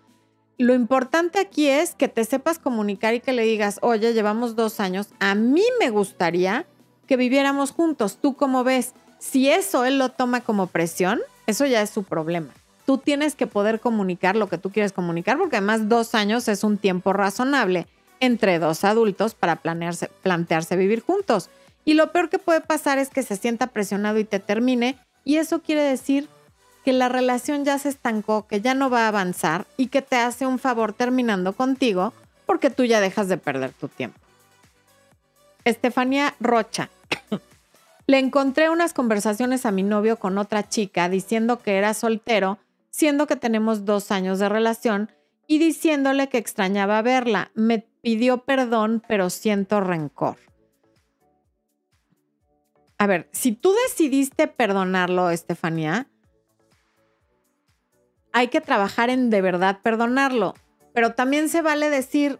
lo 0.57 0.73
importante 0.73 1.37
aquí 1.37 1.67
es 1.67 1.93
que 1.93 2.07
te 2.07 2.23
sepas 2.23 2.59
comunicar 2.59 3.13
y 3.13 3.19
que 3.19 3.33
le 3.33 3.43
digas, 3.43 3.77
oye, 3.81 4.13
llevamos 4.13 4.55
dos 4.55 4.79
años, 4.79 5.09
a 5.19 5.35
mí 5.35 5.65
me 5.77 5.89
gustaría 5.89 6.67
que 7.07 7.17
viviéramos 7.17 7.71
juntos. 7.71 8.19
¿Tú 8.21 8.37
cómo 8.37 8.63
ves? 8.63 8.93
Si 9.19 9.49
eso 9.49 9.83
él 9.83 9.99
lo 9.99 10.07
toma 10.07 10.39
como 10.39 10.67
presión, 10.67 11.19
eso 11.45 11.65
ya 11.65 11.81
es 11.81 11.89
su 11.89 12.03
problema. 12.03 12.53
Tú 12.85 12.97
tienes 12.97 13.35
que 13.35 13.47
poder 13.47 13.79
comunicar 13.79 14.35
lo 14.35 14.49
que 14.49 14.57
tú 14.57 14.71
quieres 14.71 14.91
comunicar, 14.91 15.37
porque 15.37 15.57
además 15.57 15.87
dos 15.89 16.15
años 16.15 16.47
es 16.47 16.63
un 16.63 16.77
tiempo 16.77 17.13
razonable 17.13 17.87
entre 18.19 18.59
dos 18.59 18.83
adultos 18.83 19.33
para 19.35 19.57
planearse, 19.57 20.09
plantearse 20.21 20.75
vivir 20.75 21.01
juntos. 21.01 21.49
Y 21.85 21.95
lo 21.95 22.11
peor 22.11 22.29
que 22.29 22.39
puede 22.39 22.61
pasar 22.61 22.97
es 22.99 23.09
que 23.09 23.23
se 23.23 23.35
sienta 23.35 23.67
presionado 23.67 24.19
y 24.19 24.23
te 24.23 24.39
termine, 24.39 24.97
y 25.23 25.37
eso 25.37 25.61
quiere 25.61 25.81
decir 25.83 26.27
que 26.83 26.93
la 26.93 27.09
relación 27.09 27.63
ya 27.65 27.77
se 27.77 27.89
estancó, 27.89 28.47
que 28.47 28.61
ya 28.61 28.73
no 28.73 28.89
va 28.89 29.05
a 29.05 29.07
avanzar 29.07 29.65
y 29.77 29.87
que 29.87 30.01
te 30.01 30.15
hace 30.15 30.45
un 30.45 30.59
favor 30.59 30.93
terminando 30.93 31.53
contigo 31.53 32.13
porque 32.45 32.69
tú 32.69 32.83
ya 32.85 32.99
dejas 32.99 33.27
de 33.27 33.37
perder 33.37 33.71
tu 33.71 33.87
tiempo. 33.87 34.19
Estefanía 35.63 36.33
Rocha. 36.39 36.89
Le 38.07 38.19
encontré 38.19 38.69
unas 38.69 38.93
conversaciones 38.93 39.65
a 39.65 39.71
mi 39.71 39.83
novio 39.83 40.17
con 40.17 40.37
otra 40.37 40.67
chica 40.67 41.07
diciendo 41.07 41.59
que 41.59 41.77
era 41.77 41.93
soltero, 41.93 42.57
siendo 42.91 43.25
que 43.25 43.35
tenemos 43.35 43.85
dos 43.85 44.11
años 44.11 44.37
de 44.37 44.49
relación, 44.49 45.11
y 45.47 45.57
diciéndole 45.57 46.29
que 46.29 46.37
extrañaba 46.37 47.01
verla. 47.01 47.51
Me 47.55 47.79
pidió 48.01 48.45
perdón, 48.45 49.03
pero 49.05 49.29
siento 49.29 49.81
rencor. 49.81 50.37
A 52.97 53.05
ver, 53.05 53.27
si 53.33 53.51
tú 53.51 53.73
decidiste 53.85 54.47
perdonarlo, 54.47 55.29
Estefanía, 55.29 56.07
hay 58.31 58.47
que 58.47 58.61
trabajar 58.61 59.09
en 59.09 59.29
de 59.29 59.41
verdad 59.41 59.79
perdonarlo. 59.81 60.53
Pero 60.93 61.15
también 61.15 61.49
se 61.49 61.61
vale 61.61 61.89
decir, 61.89 62.39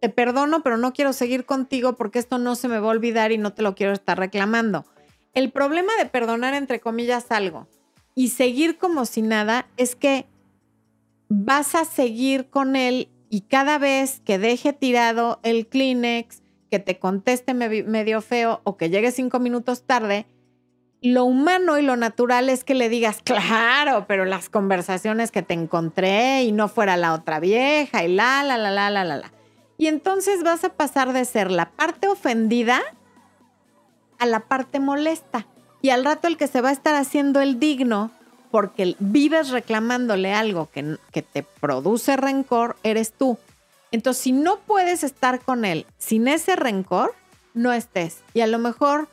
te 0.00 0.10
perdono, 0.10 0.62
pero 0.62 0.76
no 0.76 0.92
quiero 0.92 1.14
seguir 1.14 1.46
contigo 1.46 1.94
porque 1.94 2.18
esto 2.18 2.36
no 2.36 2.54
se 2.54 2.68
me 2.68 2.80
va 2.80 2.88
a 2.88 2.90
olvidar 2.90 3.32
y 3.32 3.38
no 3.38 3.54
te 3.54 3.62
lo 3.62 3.74
quiero 3.74 3.94
estar 3.94 4.18
reclamando. 4.18 4.84
El 5.32 5.52
problema 5.52 5.94
de 5.96 6.04
perdonar, 6.04 6.52
entre 6.52 6.80
comillas, 6.80 7.30
algo 7.30 7.66
y 8.16 8.30
seguir 8.30 8.78
como 8.78 9.04
si 9.04 9.22
nada 9.22 9.68
es 9.76 9.94
que 9.94 10.26
vas 11.28 11.74
a 11.74 11.84
seguir 11.84 12.48
con 12.48 12.74
él 12.74 13.10
y 13.28 13.42
cada 13.42 13.78
vez 13.78 14.20
que 14.24 14.38
deje 14.38 14.72
tirado 14.72 15.38
el 15.42 15.68
Kleenex, 15.68 16.42
que 16.70 16.78
te 16.78 16.98
conteste 16.98 17.52
medio 17.54 18.20
feo 18.22 18.62
o 18.64 18.76
que 18.78 18.88
llegue 18.88 19.12
cinco 19.12 19.38
minutos 19.38 19.84
tarde, 19.84 20.26
lo 21.02 21.24
humano 21.24 21.78
y 21.78 21.82
lo 21.82 21.96
natural 21.96 22.48
es 22.48 22.64
que 22.64 22.74
le 22.74 22.88
digas, 22.88 23.20
claro, 23.22 24.06
pero 24.08 24.24
las 24.24 24.48
conversaciones 24.48 25.30
que 25.30 25.42
te 25.42 25.52
encontré 25.52 26.42
y 26.44 26.52
no 26.52 26.68
fuera 26.68 26.96
la 26.96 27.12
otra 27.12 27.38
vieja 27.38 28.02
y 28.02 28.14
la, 28.14 28.42
la, 28.42 28.56
la, 28.56 28.70
la, 28.70 28.90
la, 28.90 29.04
la, 29.04 29.16
la. 29.18 29.32
Y 29.76 29.88
entonces 29.88 30.42
vas 30.42 30.64
a 30.64 30.70
pasar 30.70 31.12
de 31.12 31.26
ser 31.26 31.50
la 31.50 31.70
parte 31.70 32.08
ofendida 32.08 32.80
a 34.18 34.24
la 34.24 34.40
parte 34.40 34.80
molesta. 34.80 35.46
Y 35.86 35.90
al 35.90 36.04
rato 36.04 36.26
el 36.26 36.36
que 36.36 36.48
se 36.48 36.60
va 36.60 36.70
a 36.70 36.72
estar 36.72 36.96
haciendo 36.96 37.40
el 37.40 37.60
digno 37.60 38.10
porque 38.50 38.96
vives 38.98 39.50
reclamándole 39.50 40.34
algo 40.34 40.68
que, 40.72 40.98
que 41.12 41.22
te 41.22 41.44
produce 41.44 42.16
rencor, 42.16 42.74
eres 42.82 43.12
tú. 43.12 43.38
Entonces, 43.92 44.20
si 44.20 44.32
no 44.32 44.58
puedes 44.58 45.04
estar 45.04 45.38
con 45.38 45.64
él 45.64 45.86
sin 45.96 46.26
ese 46.26 46.56
rencor, 46.56 47.14
no 47.54 47.72
estés. 47.72 48.16
Y 48.34 48.40
a 48.40 48.48
lo 48.48 48.58
mejor 48.58 49.06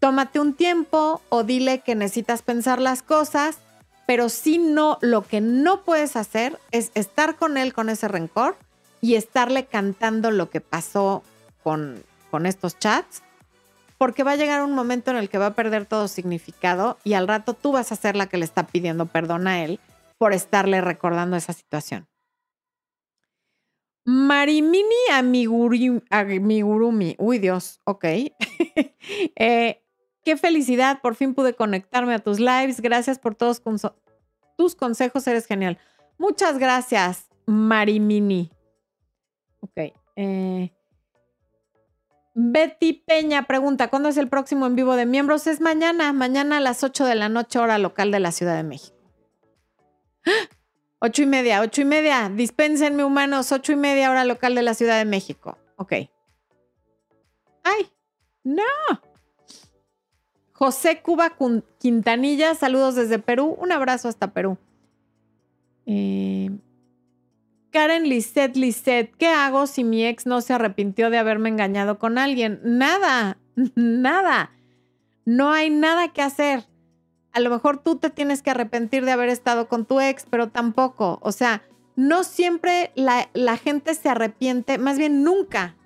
tómate 0.00 0.40
un 0.40 0.54
tiempo 0.54 1.22
o 1.28 1.44
dile 1.44 1.78
que 1.78 1.94
necesitas 1.94 2.42
pensar 2.42 2.80
las 2.80 3.04
cosas, 3.04 3.58
pero 4.04 4.30
si 4.30 4.58
no, 4.58 4.98
lo 5.02 5.22
que 5.22 5.40
no 5.40 5.84
puedes 5.84 6.16
hacer 6.16 6.58
es 6.72 6.90
estar 6.96 7.36
con 7.36 7.56
él 7.56 7.72
con 7.72 7.88
ese 7.88 8.08
rencor 8.08 8.56
y 9.00 9.14
estarle 9.14 9.66
cantando 9.66 10.32
lo 10.32 10.50
que 10.50 10.60
pasó 10.60 11.22
con, 11.62 12.02
con 12.32 12.46
estos 12.46 12.80
chats, 12.80 13.22
porque 14.00 14.24
va 14.24 14.32
a 14.32 14.36
llegar 14.36 14.62
un 14.62 14.72
momento 14.72 15.10
en 15.10 15.18
el 15.18 15.28
que 15.28 15.36
va 15.36 15.48
a 15.48 15.54
perder 15.54 15.84
todo 15.84 16.08
significado 16.08 16.96
y 17.04 17.12
al 17.12 17.28
rato 17.28 17.52
tú 17.52 17.72
vas 17.72 17.92
a 17.92 17.96
ser 17.96 18.16
la 18.16 18.30
que 18.30 18.38
le 18.38 18.46
está 18.46 18.66
pidiendo 18.66 19.04
perdón 19.04 19.46
a 19.46 19.62
él 19.62 19.78
por 20.16 20.32
estarle 20.32 20.80
recordando 20.80 21.36
esa 21.36 21.52
situación. 21.52 22.08
Marimini 24.06 24.86
Amigurumi. 25.12 27.14
Uy, 27.18 27.38
Dios, 27.40 27.82
ok. 27.84 28.04
eh, 29.36 29.82
Qué 30.24 30.36
felicidad, 30.38 31.02
por 31.02 31.14
fin 31.14 31.34
pude 31.34 31.52
conectarme 31.52 32.14
a 32.14 32.20
tus 32.20 32.40
lives. 32.40 32.80
Gracias 32.80 33.18
por 33.18 33.34
todos 33.34 33.62
tus 34.56 34.76
consejos, 34.76 35.26
eres 35.26 35.44
genial. 35.44 35.76
Muchas 36.16 36.56
gracias, 36.56 37.28
Marimini. 37.44 38.50
Ok. 39.60 39.92
Eh, 40.16 40.72
Betty 42.34 42.92
Peña 42.92 43.46
pregunta, 43.46 43.88
¿cuándo 43.88 44.08
es 44.08 44.16
el 44.16 44.28
próximo 44.28 44.66
en 44.66 44.76
vivo 44.76 44.96
de 44.96 45.06
miembros? 45.06 45.46
Es 45.46 45.60
mañana, 45.60 46.12
mañana 46.12 46.58
a 46.58 46.60
las 46.60 46.84
8 46.84 47.04
de 47.04 47.14
la 47.16 47.28
noche, 47.28 47.58
hora 47.58 47.78
local 47.78 48.10
de 48.10 48.20
la 48.20 48.32
Ciudad 48.32 48.56
de 48.56 48.62
México. 48.62 48.96
Ocho 51.02 51.22
y 51.22 51.26
media, 51.26 51.62
ocho 51.62 51.80
y 51.80 51.86
media. 51.86 52.28
Dispénsenme, 52.28 53.04
humanos, 53.04 53.52
ocho 53.52 53.72
y 53.72 53.76
media, 53.76 54.10
hora 54.10 54.26
local 54.26 54.54
de 54.54 54.62
la 54.62 54.74
Ciudad 54.74 54.98
de 54.98 55.06
México. 55.06 55.56
Ok. 55.76 55.92
¡Ay! 57.64 57.90
¡No! 58.44 58.62
José 60.52 61.00
Cuba 61.00 61.32
Quintanilla, 61.78 62.54
saludos 62.54 62.96
desde 62.96 63.18
Perú. 63.18 63.56
Un 63.58 63.72
abrazo 63.72 64.08
hasta 64.08 64.34
Perú. 64.34 64.58
Eh, 65.86 66.50
Karen 67.70 68.08
Lisset 68.08 68.56
Lisset, 68.56 69.14
¿qué 69.16 69.28
hago 69.28 69.66
si 69.66 69.84
mi 69.84 70.04
ex 70.04 70.26
no 70.26 70.40
se 70.40 70.52
arrepintió 70.52 71.10
de 71.10 71.18
haberme 71.18 71.48
engañado 71.48 71.98
con 71.98 72.18
alguien? 72.18 72.60
Nada, 72.64 73.38
nada. 73.74 74.50
No 75.24 75.52
hay 75.52 75.70
nada 75.70 76.12
que 76.12 76.22
hacer. 76.22 76.66
A 77.32 77.40
lo 77.40 77.50
mejor 77.50 77.78
tú 77.78 77.96
te 77.96 78.10
tienes 78.10 78.42
que 78.42 78.50
arrepentir 78.50 79.04
de 79.04 79.12
haber 79.12 79.28
estado 79.28 79.68
con 79.68 79.86
tu 79.86 80.00
ex, 80.00 80.26
pero 80.28 80.48
tampoco. 80.48 81.20
O 81.22 81.30
sea, 81.30 81.62
no 81.94 82.24
siempre 82.24 82.90
la, 82.96 83.28
la 83.34 83.56
gente 83.56 83.94
se 83.94 84.08
arrepiente, 84.08 84.78
más 84.78 84.98
bien 84.98 85.22
nunca. 85.22 85.76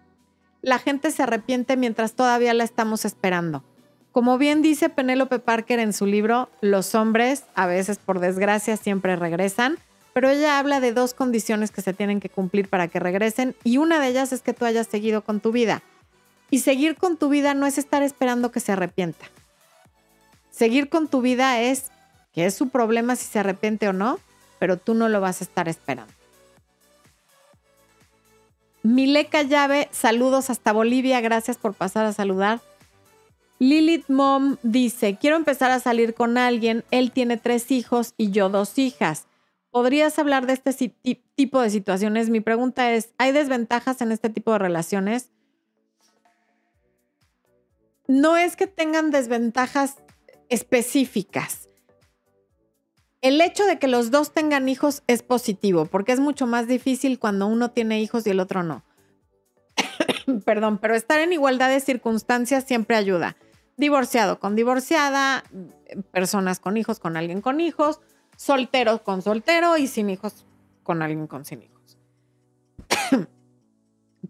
La 0.63 0.79
gente 0.79 1.11
se 1.11 1.23
arrepiente 1.23 1.77
mientras 1.77 2.15
todavía 2.15 2.55
la 2.55 2.65
estamos 2.65 3.05
esperando. 3.05 3.63
Como 4.13 4.39
bien 4.39 4.63
dice 4.63 4.89
Penélope 4.89 5.41
Parker 5.41 5.81
en 5.81 5.93
su 5.93 6.07
libro, 6.07 6.49
los 6.61 6.95
hombres, 6.95 7.45
a 7.55 7.67
veces 7.67 7.99
por 7.99 8.21
desgracia, 8.21 8.77
siempre 8.77 9.17
regresan, 9.17 9.77
pero 10.15 10.31
ella 10.31 10.59
habla 10.59 10.81
de 10.81 10.93
dos 10.93 11.13
condiciones 11.13 11.73
que 11.73 11.83
se 11.83 11.93
tienen 11.93 12.21
que 12.21 12.31
cumplir 12.31 12.69
para 12.69 12.89
que 12.89 13.01
regresen 13.01 13.55
y 13.65 13.79
una 13.79 14.01
de 14.01 14.09
ellas 14.09 14.33
es 14.33 14.41
que 14.41 14.55
tú 14.55 14.65
hayas 14.65 14.87
seguido 14.87 15.23
con 15.23 15.41
tu 15.41 15.53
vida. 15.53 15.83
Y 16.51 16.61
seguir 16.61 16.95
con 16.95 17.17
tu 17.17 17.29
vida 17.29 17.53
no 17.53 17.67
es 17.67 17.79
estar 17.79 18.03
esperando 18.05 18.53
que 18.53 18.61
se 18.61 18.73
arrepienta. 18.73 19.27
Seguir 20.51 20.89
con 20.89 21.09
tu 21.09 21.21
vida 21.21 21.61
es 21.61 21.91
que 22.33 22.47
es 22.47 22.55
su 22.55 22.69
problema 22.69 23.17
si 23.17 23.27
se 23.27 23.41
arrepiente 23.41 23.89
o 23.89 23.93
no, 23.93 24.21
pero 24.61 24.77
tú 24.77 24.95
no 24.95 25.09
lo 25.09 25.21
vas 25.21 25.41
a 25.41 25.45
estar 25.45 25.69
esperando. 25.69 26.13
Mileca 28.85 29.43
Llave, 29.43 29.89
saludos 29.91 30.49
hasta 30.49 30.73
Bolivia, 30.73 31.21
gracias 31.21 31.57
por 31.57 31.75
pasar 31.75 32.07
a 32.07 32.13
saludar. 32.13 32.61
Lilith 33.59 34.09
Mom 34.09 34.59
dice, 34.63 35.17
quiero 35.21 35.37
empezar 35.37 35.73
a 35.73 35.81
salir 35.81 36.15
con 36.15 36.39
alguien, 36.39 36.85
él 36.93 37.11
tiene 37.11 37.37
tres 37.37 37.73
hijos 37.73 38.15
y 38.17 38.31
yo 38.31 38.49
dos 38.49 38.79
hijas. 38.79 39.27
¿Podrías 39.75 40.21
hablar 40.21 40.47
de 40.47 40.53
este 40.53 40.95
tipo 41.35 41.61
de 41.61 41.69
situaciones? 41.69 42.31
Mi 42.31 42.41
pregunta 42.41 42.93
es, 42.93 43.13
¿hay 43.19 43.33
desventajas 43.33 44.01
en 44.03 44.13
este 44.13 44.31
tipo 44.31 44.53
de 44.53 44.61
relaciones? 44.61 45.31
No 48.07 48.37
es 48.37 48.55
que 48.55 48.69
tengan 48.69 49.11
desventajas 49.11 49.97
específicas. 50.49 51.69
El 53.21 53.41
hecho 53.41 53.67
de 53.67 53.81
que 53.81 53.89
los 53.89 54.13
dos 54.13 54.33
tengan 54.33 54.69
hijos 54.69 55.03
es 55.09 55.25
positivo, 55.25 55.87
porque 55.87 56.13
es 56.13 56.21
mucho 56.21 56.47
más 56.47 56.69
difícil 56.69 57.19
cuando 57.19 57.49
uno 57.49 57.73
tiene 57.73 58.01
hijos 58.01 58.25
y 58.29 58.31
el 58.31 58.39
otro 58.39 58.63
no. 58.63 58.85
Perdón, 60.45 60.79
pero 60.79 60.95
estar 60.95 61.19
en 61.19 61.33
igualdad 61.33 61.71
de 61.71 61.81
circunstancias 61.81 62.63
siempre 62.63 62.95
ayuda 62.95 63.37
divorciado 63.77 64.39
con 64.39 64.55
divorciada, 64.55 65.43
personas 66.13 66.61
con 66.61 66.77
hijos 66.77 67.01
con 67.01 67.17
alguien 67.17 67.41
con 67.41 67.61
hijos, 67.61 68.01
solteros 68.37 69.01
con 69.01 69.23
soltero 69.23 69.77
y 69.77 69.87
sin 69.87 70.11
hijos 70.11 70.45
con 70.83 71.03
alguien 71.03 71.27
con 71.27 71.45
sin 71.45 71.63
hijos. 71.63 71.99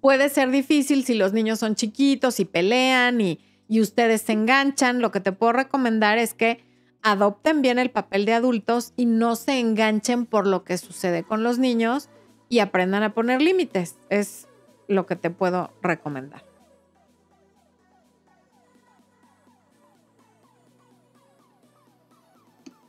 Puede 0.01 0.29
ser 0.29 0.51
difícil 0.51 1.05
si 1.05 1.15
los 1.15 1.33
niños 1.33 1.59
son 1.59 1.75
chiquitos 1.75 2.41
y 2.41 2.45
pelean 2.45 3.21
y, 3.21 3.41
y 3.69 3.81
ustedes 3.81 4.23
se 4.23 4.33
enganchan. 4.33 5.01
Lo 5.01 5.11
que 5.11 5.21
te 5.21 5.33
puedo 5.33 5.53
recomendar 5.53 6.19
es 6.19 6.35
que 6.35 6.65
adopten 7.03 7.63
bien 7.63 7.79
el 7.79 7.91
papel 7.91 8.25
de 8.25 8.35
adultos 8.35 8.93
y 8.97 9.07
no 9.07 9.37
se 9.37 9.59
enganchen 9.59 10.27
por 10.27 10.47
lo 10.47 10.65
que 10.65 10.79
sucede 10.79 11.23
con 11.23 11.43
los 11.43 11.59
niños 11.59 12.09
y 12.49 12.61
aprendan 12.61 13.03
a 13.03 13.15
poner 13.15 13.43
límites. 13.43 13.97
Es 14.11 14.49
lo 14.89 15.07
que 15.07 15.17
te 15.17 15.31
puedo 15.31 15.71
recomendar. 15.83 16.45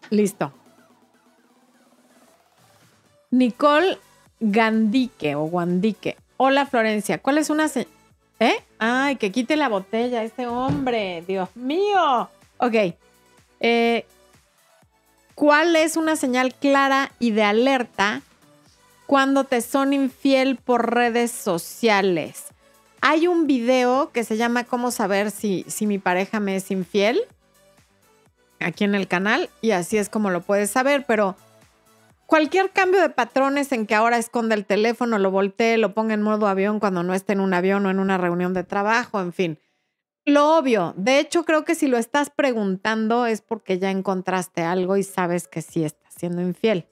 Listo. 0.09 0.53
Nicole 3.37 3.97
Gandique 4.39 5.35
o 5.35 5.43
Guandique. 5.43 6.15
Hola 6.37 6.65
Florencia, 6.65 7.17
¿cuál 7.17 7.37
es 7.37 7.49
una 7.49 7.67
señal? 7.67 7.89
¿Eh? 8.39 8.55
Ay, 8.79 9.17
que 9.17 9.31
quite 9.31 9.57
la 9.57 9.67
botella 9.67 10.23
este 10.23 10.47
hombre, 10.47 11.23
Dios 11.27 11.49
mío. 11.55 12.29
Ok. 12.57 12.95
Eh, 13.59 14.05
¿Cuál 15.35 15.75
es 15.75 15.97
una 15.97 16.15
señal 16.15 16.53
clara 16.53 17.11
y 17.19 17.31
de 17.31 17.43
alerta 17.43 18.21
cuando 19.05 19.43
te 19.43 19.59
son 19.61 19.91
infiel 19.91 20.55
por 20.55 20.93
redes 20.93 21.31
sociales? 21.31 22.45
Hay 23.01 23.27
un 23.27 23.47
video 23.47 24.11
que 24.11 24.23
se 24.23 24.37
llama 24.37 24.63
¿Cómo 24.63 24.91
saber 24.91 25.31
si, 25.31 25.65
si 25.67 25.87
mi 25.87 25.97
pareja 25.97 26.39
me 26.39 26.55
es 26.55 26.71
infiel? 26.71 27.19
Aquí 28.61 28.85
en 28.85 28.95
el 28.95 29.09
canal 29.09 29.49
y 29.61 29.71
así 29.71 29.97
es 29.97 30.07
como 30.07 30.29
lo 30.29 30.41
puedes 30.41 30.71
saber, 30.71 31.05
pero 31.05 31.35
cualquier 32.25 32.71
cambio 32.71 33.01
de 33.01 33.09
patrones 33.09 33.71
en 33.71 33.85
que 33.85 33.95
ahora 33.95 34.17
esconda 34.17 34.55
el 34.55 34.65
teléfono, 34.65 35.19
lo 35.19 35.31
voltee, 35.31 35.77
lo 35.77 35.93
ponga 35.93 36.13
en 36.13 36.21
modo 36.21 36.47
avión 36.47 36.79
cuando 36.79 37.03
no 37.03 37.13
esté 37.13 37.33
en 37.33 37.39
un 37.39 37.53
avión 37.53 37.85
o 37.85 37.89
en 37.89 37.99
una 37.99 38.17
reunión 38.17 38.53
de 38.53 38.63
trabajo, 38.63 39.21
en 39.21 39.33
fin. 39.33 39.59
Lo 40.25 40.57
obvio, 40.57 40.93
de 40.97 41.19
hecho 41.19 41.45
creo 41.45 41.65
que 41.65 41.75
si 41.75 41.87
lo 41.87 41.97
estás 41.97 42.31
preguntando 42.31 43.27
es 43.27 43.41
porque 43.41 43.77
ya 43.77 43.91
encontraste 43.91 44.63
algo 44.63 44.97
y 44.97 45.03
sabes 45.03 45.47
que 45.47 45.61
sí 45.61 45.83
está 45.83 46.09
siendo 46.09 46.41
infiel. 46.41 46.87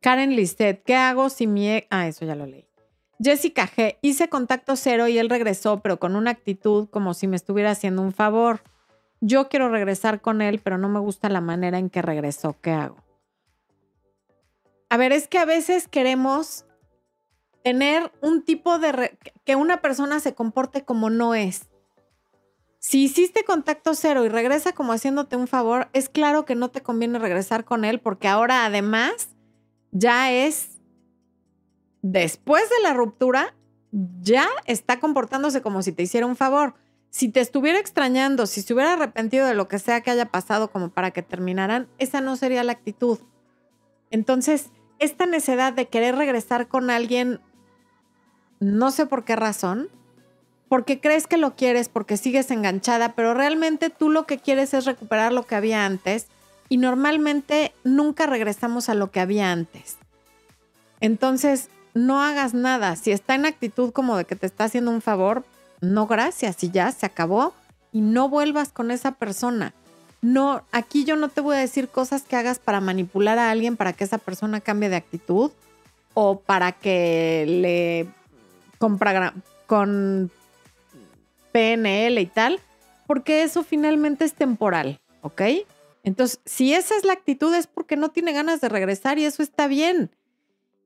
Karen 0.00 0.34
Lisset, 0.34 0.82
¿qué 0.82 0.96
hago 0.96 1.30
si 1.30 1.46
mi... 1.46 1.84
Ah, 1.90 2.08
eso 2.08 2.24
ya 2.24 2.34
lo 2.34 2.46
leí. 2.46 2.66
Jessica 3.22 3.68
G, 3.68 3.98
hice 4.02 4.28
contacto 4.28 4.76
cero 4.76 5.06
y 5.06 5.18
él 5.18 5.30
regresó, 5.30 5.80
pero 5.80 5.98
con 5.98 6.16
una 6.16 6.30
actitud 6.30 6.88
como 6.90 7.14
si 7.14 7.28
me 7.28 7.36
estuviera 7.36 7.70
haciendo 7.70 8.02
un 8.02 8.12
favor. 8.12 8.62
Yo 9.26 9.48
quiero 9.48 9.70
regresar 9.70 10.20
con 10.20 10.42
él, 10.42 10.60
pero 10.62 10.76
no 10.76 10.90
me 10.90 11.00
gusta 11.00 11.30
la 11.30 11.40
manera 11.40 11.78
en 11.78 11.88
que 11.88 12.02
regresó. 12.02 12.56
¿Qué 12.60 12.72
hago? 12.72 13.02
A 14.90 14.98
ver, 14.98 15.12
es 15.12 15.28
que 15.28 15.38
a 15.38 15.46
veces 15.46 15.88
queremos 15.88 16.66
tener 17.62 18.12
un 18.20 18.44
tipo 18.44 18.78
de... 18.78 19.16
que 19.46 19.56
una 19.56 19.80
persona 19.80 20.20
se 20.20 20.34
comporte 20.34 20.84
como 20.84 21.08
no 21.08 21.34
es. 21.34 21.70
Si 22.80 23.04
hiciste 23.04 23.44
contacto 23.44 23.94
cero 23.94 24.26
y 24.26 24.28
regresa 24.28 24.72
como 24.72 24.92
haciéndote 24.92 25.36
un 25.36 25.46
favor, 25.46 25.88
es 25.94 26.10
claro 26.10 26.44
que 26.44 26.54
no 26.54 26.70
te 26.70 26.82
conviene 26.82 27.18
regresar 27.18 27.64
con 27.64 27.86
él 27.86 28.00
porque 28.00 28.28
ahora 28.28 28.66
además 28.66 29.30
ya 29.90 30.32
es, 30.32 30.82
después 32.02 32.68
de 32.68 32.82
la 32.82 32.92
ruptura, 32.92 33.54
ya 34.20 34.46
está 34.66 35.00
comportándose 35.00 35.62
como 35.62 35.80
si 35.80 35.92
te 35.92 36.02
hiciera 36.02 36.26
un 36.26 36.36
favor. 36.36 36.74
Si 37.14 37.28
te 37.28 37.38
estuviera 37.38 37.78
extrañando, 37.78 38.44
si 38.44 38.60
se 38.60 38.74
hubiera 38.74 38.94
arrepentido 38.94 39.46
de 39.46 39.54
lo 39.54 39.68
que 39.68 39.78
sea 39.78 40.00
que 40.00 40.10
haya 40.10 40.26
pasado 40.26 40.72
como 40.72 40.88
para 40.88 41.12
que 41.12 41.22
terminaran, 41.22 41.86
esa 41.98 42.20
no 42.20 42.34
sería 42.34 42.64
la 42.64 42.72
actitud. 42.72 43.20
Entonces, 44.10 44.70
esta 44.98 45.24
necesidad 45.24 45.72
de 45.72 45.86
querer 45.86 46.16
regresar 46.16 46.66
con 46.66 46.90
alguien, 46.90 47.38
no 48.58 48.90
sé 48.90 49.06
por 49.06 49.24
qué 49.24 49.36
razón, 49.36 49.90
porque 50.68 50.98
crees 50.98 51.28
que 51.28 51.36
lo 51.36 51.54
quieres, 51.54 51.88
porque 51.88 52.16
sigues 52.16 52.50
enganchada, 52.50 53.14
pero 53.14 53.32
realmente 53.32 53.90
tú 53.90 54.10
lo 54.10 54.26
que 54.26 54.38
quieres 54.38 54.74
es 54.74 54.84
recuperar 54.84 55.32
lo 55.32 55.44
que 55.44 55.54
había 55.54 55.86
antes 55.86 56.26
y 56.68 56.78
normalmente 56.78 57.72
nunca 57.84 58.26
regresamos 58.26 58.88
a 58.88 58.94
lo 58.94 59.12
que 59.12 59.20
había 59.20 59.52
antes. 59.52 59.98
Entonces, 60.98 61.68
no 61.94 62.20
hagas 62.20 62.54
nada. 62.54 62.96
Si 62.96 63.12
está 63.12 63.36
en 63.36 63.46
actitud 63.46 63.92
como 63.92 64.16
de 64.16 64.24
que 64.24 64.34
te 64.34 64.46
está 64.46 64.64
haciendo 64.64 64.90
un 64.90 65.00
favor, 65.00 65.44
no 65.80 66.06
gracias 66.06 66.62
y 66.64 66.70
ya 66.70 66.90
se 66.92 67.06
acabó 67.06 67.54
y 67.92 68.00
no 68.00 68.28
vuelvas 68.28 68.72
con 68.72 68.90
esa 68.90 69.12
persona. 69.12 69.74
No, 70.20 70.64
aquí 70.72 71.04
yo 71.04 71.16
no 71.16 71.28
te 71.28 71.40
voy 71.40 71.56
a 71.56 71.60
decir 71.60 71.88
cosas 71.88 72.22
que 72.22 72.36
hagas 72.36 72.58
para 72.58 72.80
manipular 72.80 73.38
a 73.38 73.50
alguien 73.50 73.76
para 73.76 73.92
que 73.92 74.04
esa 74.04 74.18
persona 74.18 74.60
cambie 74.60 74.88
de 74.88 74.96
actitud 74.96 75.50
o 76.14 76.40
para 76.40 76.72
que 76.72 77.44
le 77.46 78.06
compra 78.78 79.34
con 79.66 80.30
PNL 81.52 82.18
y 82.18 82.26
tal, 82.26 82.60
porque 83.06 83.42
eso 83.42 83.62
finalmente 83.62 84.24
es 84.24 84.34
temporal, 84.34 84.98
¿ok? 85.22 85.42
Entonces, 86.02 86.40
si 86.44 86.74
esa 86.74 86.96
es 86.96 87.04
la 87.04 87.12
actitud 87.12 87.54
es 87.54 87.66
porque 87.66 87.96
no 87.96 88.10
tiene 88.10 88.32
ganas 88.32 88.60
de 88.60 88.68
regresar 88.68 89.18
y 89.18 89.24
eso 89.24 89.42
está 89.42 89.66
bien. 89.68 90.10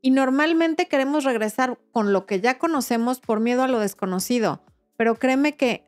Y 0.01 0.11
normalmente 0.11 0.87
queremos 0.87 1.25
regresar 1.25 1.79
con 1.93 2.13
lo 2.13 2.27
que 2.27 2.41
ya 2.41 2.59
conocemos 2.59 3.21
por 3.21 3.41
miedo 3.41 3.63
a 3.63 3.69
lo 3.69 3.81
desconocido, 3.81 4.61
pero 4.99 5.15
créeme 5.15 5.57
que 5.57 5.87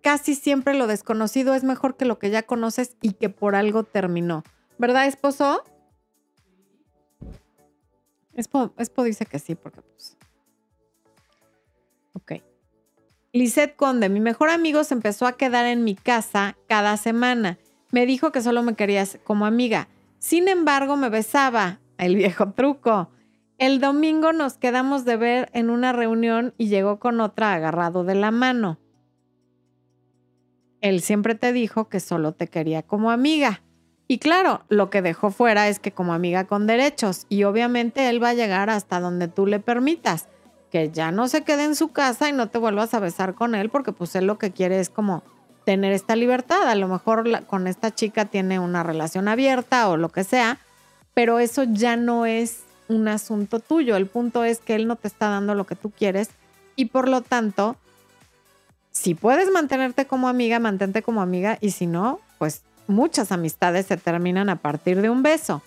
casi 0.00 0.36
siempre 0.36 0.74
lo 0.74 0.86
desconocido 0.86 1.54
es 1.54 1.64
mejor 1.64 1.96
que 1.96 2.04
lo 2.04 2.20
que 2.20 2.30
ya 2.30 2.44
conoces 2.44 2.96
y 3.02 3.14
que 3.14 3.28
por 3.28 3.56
algo 3.56 3.82
terminó. 3.82 4.44
¿Verdad, 4.78 5.08
esposo? 5.08 5.64
Espo, 8.34 8.70
dice 9.02 9.26
que 9.26 9.40
sí, 9.40 9.56
porque 9.56 9.82
pues... 9.82 10.16
Ok. 12.12 12.34
Lisette 13.32 13.74
Conde, 13.74 14.08
mi 14.08 14.20
mejor 14.20 14.50
amigo 14.50 14.84
se 14.84 14.94
empezó 14.94 15.26
a 15.26 15.36
quedar 15.36 15.66
en 15.66 15.82
mi 15.82 15.96
casa 15.96 16.56
cada 16.68 16.96
semana 16.96 17.58
me 17.92 18.06
dijo 18.06 18.32
que 18.32 18.42
solo 18.42 18.62
me 18.62 18.74
querías 18.74 19.18
como 19.22 19.46
amiga. 19.46 19.86
Sin 20.18 20.48
embargo, 20.48 20.96
me 20.96 21.10
besaba. 21.10 21.78
El 21.98 22.16
viejo 22.16 22.50
truco. 22.52 23.10
El 23.62 23.78
domingo 23.78 24.32
nos 24.32 24.54
quedamos 24.54 25.04
de 25.04 25.16
ver 25.16 25.48
en 25.52 25.70
una 25.70 25.92
reunión 25.92 26.52
y 26.58 26.66
llegó 26.66 26.98
con 26.98 27.20
otra 27.20 27.52
agarrado 27.52 28.02
de 28.02 28.16
la 28.16 28.32
mano. 28.32 28.80
Él 30.80 31.00
siempre 31.00 31.36
te 31.36 31.52
dijo 31.52 31.88
que 31.88 32.00
solo 32.00 32.32
te 32.32 32.48
quería 32.48 32.82
como 32.82 33.12
amiga. 33.12 33.62
Y 34.08 34.18
claro, 34.18 34.64
lo 34.68 34.90
que 34.90 35.00
dejó 35.00 35.30
fuera 35.30 35.68
es 35.68 35.78
que 35.78 35.92
como 35.92 36.12
amiga 36.12 36.48
con 36.48 36.66
derechos 36.66 37.24
y 37.28 37.44
obviamente 37.44 38.08
él 38.08 38.20
va 38.20 38.30
a 38.30 38.34
llegar 38.34 38.68
hasta 38.68 38.98
donde 38.98 39.28
tú 39.28 39.46
le 39.46 39.60
permitas, 39.60 40.26
que 40.72 40.90
ya 40.90 41.12
no 41.12 41.28
se 41.28 41.44
quede 41.44 41.62
en 41.62 41.76
su 41.76 41.92
casa 41.92 42.28
y 42.28 42.32
no 42.32 42.48
te 42.48 42.58
vuelvas 42.58 42.94
a 42.94 42.98
besar 42.98 43.36
con 43.36 43.54
él 43.54 43.70
porque 43.70 43.92
pues 43.92 44.16
él 44.16 44.26
lo 44.26 44.38
que 44.38 44.50
quiere 44.50 44.80
es 44.80 44.90
como 44.90 45.22
tener 45.64 45.92
esta 45.92 46.16
libertad. 46.16 46.68
A 46.68 46.74
lo 46.74 46.88
mejor 46.88 47.46
con 47.46 47.68
esta 47.68 47.94
chica 47.94 48.24
tiene 48.24 48.58
una 48.58 48.82
relación 48.82 49.28
abierta 49.28 49.88
o 49.88 49.96
lo 49.96 50.08
que 50.08 50.24
sea, 50.24 50.58
pero 51.14 51.38
eso 51.38 51.62
ya 51.62 51.94
no 51.94 52.26
es 52.26 52.64
un 52.92 53.08
asunto 53.08 53.60
tuyo. 53.60 53.96
El 53.96 54.06
punto 54.06 54.44
es 54.44 54.58
que 54.58 54.74
él 54.74 54.86
no 54.86 54.96
te 54.96 55.08
está 55.08 55.28
dando 55.28 55.54
lo 55.54 55.64
que 55.64 55.76
tú 55.76 55.90
quieres 55.90 56.30
y 56.76 56.86
por 56.86 57.08
lo 57.08 57.22
tanto, 57.22 57.76
si 58.90 59.14
puedes 59.14 59.50
mantenerte 59.50 60.06
como 60.06 60.28
amiga, 60.28 60.58
mantente 60.58 61.02
como 61.02 61.22
amiga 61.22 61.58
y 61.60 61.70
si 61.70 61.86
no, 61.86 62.20
pues 62.38 62.62
muchas 62.86 63.32
amistades 63.32 63.86
se 63.86 63.96
terminan 63.96 64.48
a 64.48 64.56
partir 64.56 65.00
de 65.00 65.10
un 65.10 65.22
beso. 65.22 65.62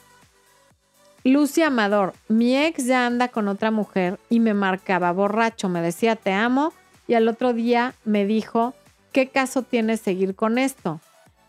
Lucia 1.23 1.67
Amador, 1.67 2.13
mi 2.27 2.55
ex 2.55 2.85
ya 2.85 3.05
anda 3.05 3.29
con 3.29 3.47
otra 3.47 3.71
mujer 3.71 4.19
y 4.29 4.39
me 4.39 4.53
marcaba 4.53 5.11
borracho, 5.11 5.69
me 5.69 5.81
decía 5.81 6.15
te 6.15 6.31
amo 6.31 6.71
y 7.07 7.15
al 7.15 7.27
otro 7.27 7.53
día 7.53 7.95
me 8.05 8.25
dijo 8.25 8.75
¿qué 9.15 9.29
caso 9.29 9.61
tiene 9.61 9.95
seguir 9.95 10.35
con 10.35 10.57
esto? 10.57 10.99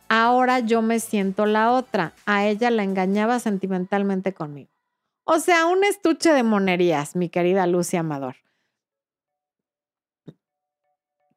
Ahora 0.08 0.60
yo 0.60 0.82
me 0.82 1.00
siento 1.00 1.46
la 1.46 1.72
otra. 1.72 2.12
A 2.24 2.46
ella 2.46 2.70
la 2.70 2.84
engañaba 2.84 3.40
sentimentalmente 3.40 4.32
conmigo. 4.32 4.70
O 5.28 5.40
sea, 5.40 5.66
un 5.66 5.82
estuche 5.82 6.32
de 6.32 6.44
monerías, 6.44 7.16
mi 7.16 7.28
querida 7.28 7.66
Lucia 7.66 7.98
Amador. 7.98 8.36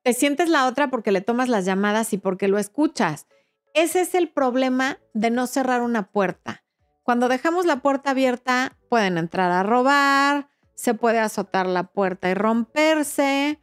Te 0.04 0.14
sientes 0.14 0.48
la 0.48 0.68
otra 0.68 0.92
porque 0.92 1.12
le 1.12 1.22
tomas 1.22 1.50
las 1.50 1.66
llamadas 1.66 2.14
y 2.14 2.20
porque 2.20 2.48
lo 2.48 2.60
escuchas. 2.60 3.26
Ese 3.74 4.02
es 4.02 4.14
el 4.14 4.30
problema 4.30 5.00
de 5.16 5.32
no 5.32 5.48
cerrar 5.48 5.82
una 5.82 6.12
puerta. 6.12 6.64
Cuando 7.02 7.30
dejamos 7.30 7.66
la 7.66 7.82
puerta 7.82 8.12
abierta, 8.12 8.78
pueden 8.90 9.18
entrar 9.18 9.52
a 9.52 9.64
robar, 9.64 10.50
se 10.76 10.94
puede 10.94 11.18
azotar 11.18 11.66
la 11.66 11.86
puerta 11.92 12.30
y 12.30 12.36
romperse, 12.36 13.60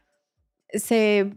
se 0.72 1.32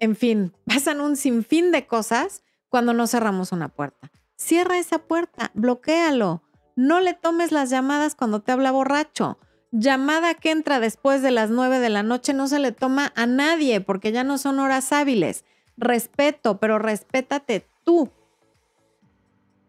en 0.00 0.16
fin, 0.16 0.54
pasan 0.66 1.00
un 1.00 1.16
sinfín 1.16 1.72
de 1.72 1.86
cosas 1.86 2.42
cuando 2.68 2.92
no 2.92 3.06
cerramos 3.06 3.52
una 3.52 3.68
puerta. 3.68 4.10
Cierra 4.36 4.78
esa 4.78 4.98
puerta, 4.98 5.50
bloquéalo. 5.54 6.42
No 6.78 7.00
le 7.00 7.12
tomes 7.12 7.50
las 7.50 7.70
llamadas 7.70 8.14
cuando 8.14 8.40
te 8.40 8.52
habla 8.52 8.70
borracho. 8.70 9.36
Llamada 9.72 10.34
que 10.34 10.52
entra 10.52 10.78
después 10.78 11.22
de 11.22 11.32
las 11.32 11.50
9 11.50 11.80
de 11.80 11.88
la 11.88 12.04
noche 12.04 12.32
no 12.32 12.46
se 12.46 12.60
le 12.60 12.70
toma 12.70 13.12
a 13.16 13.26
nadie 13.26 13.80
porque 13.80 14.12
ya 14.12 14.22
no 14.22 14.38
son 14.38 14.60
horas 14.60 14.92
hábiles. 14.92 15.44
Respeto, 15.76 16.60
pero 16.60 16.78
respétate 16.78 17.66
tú. 17.82 18.12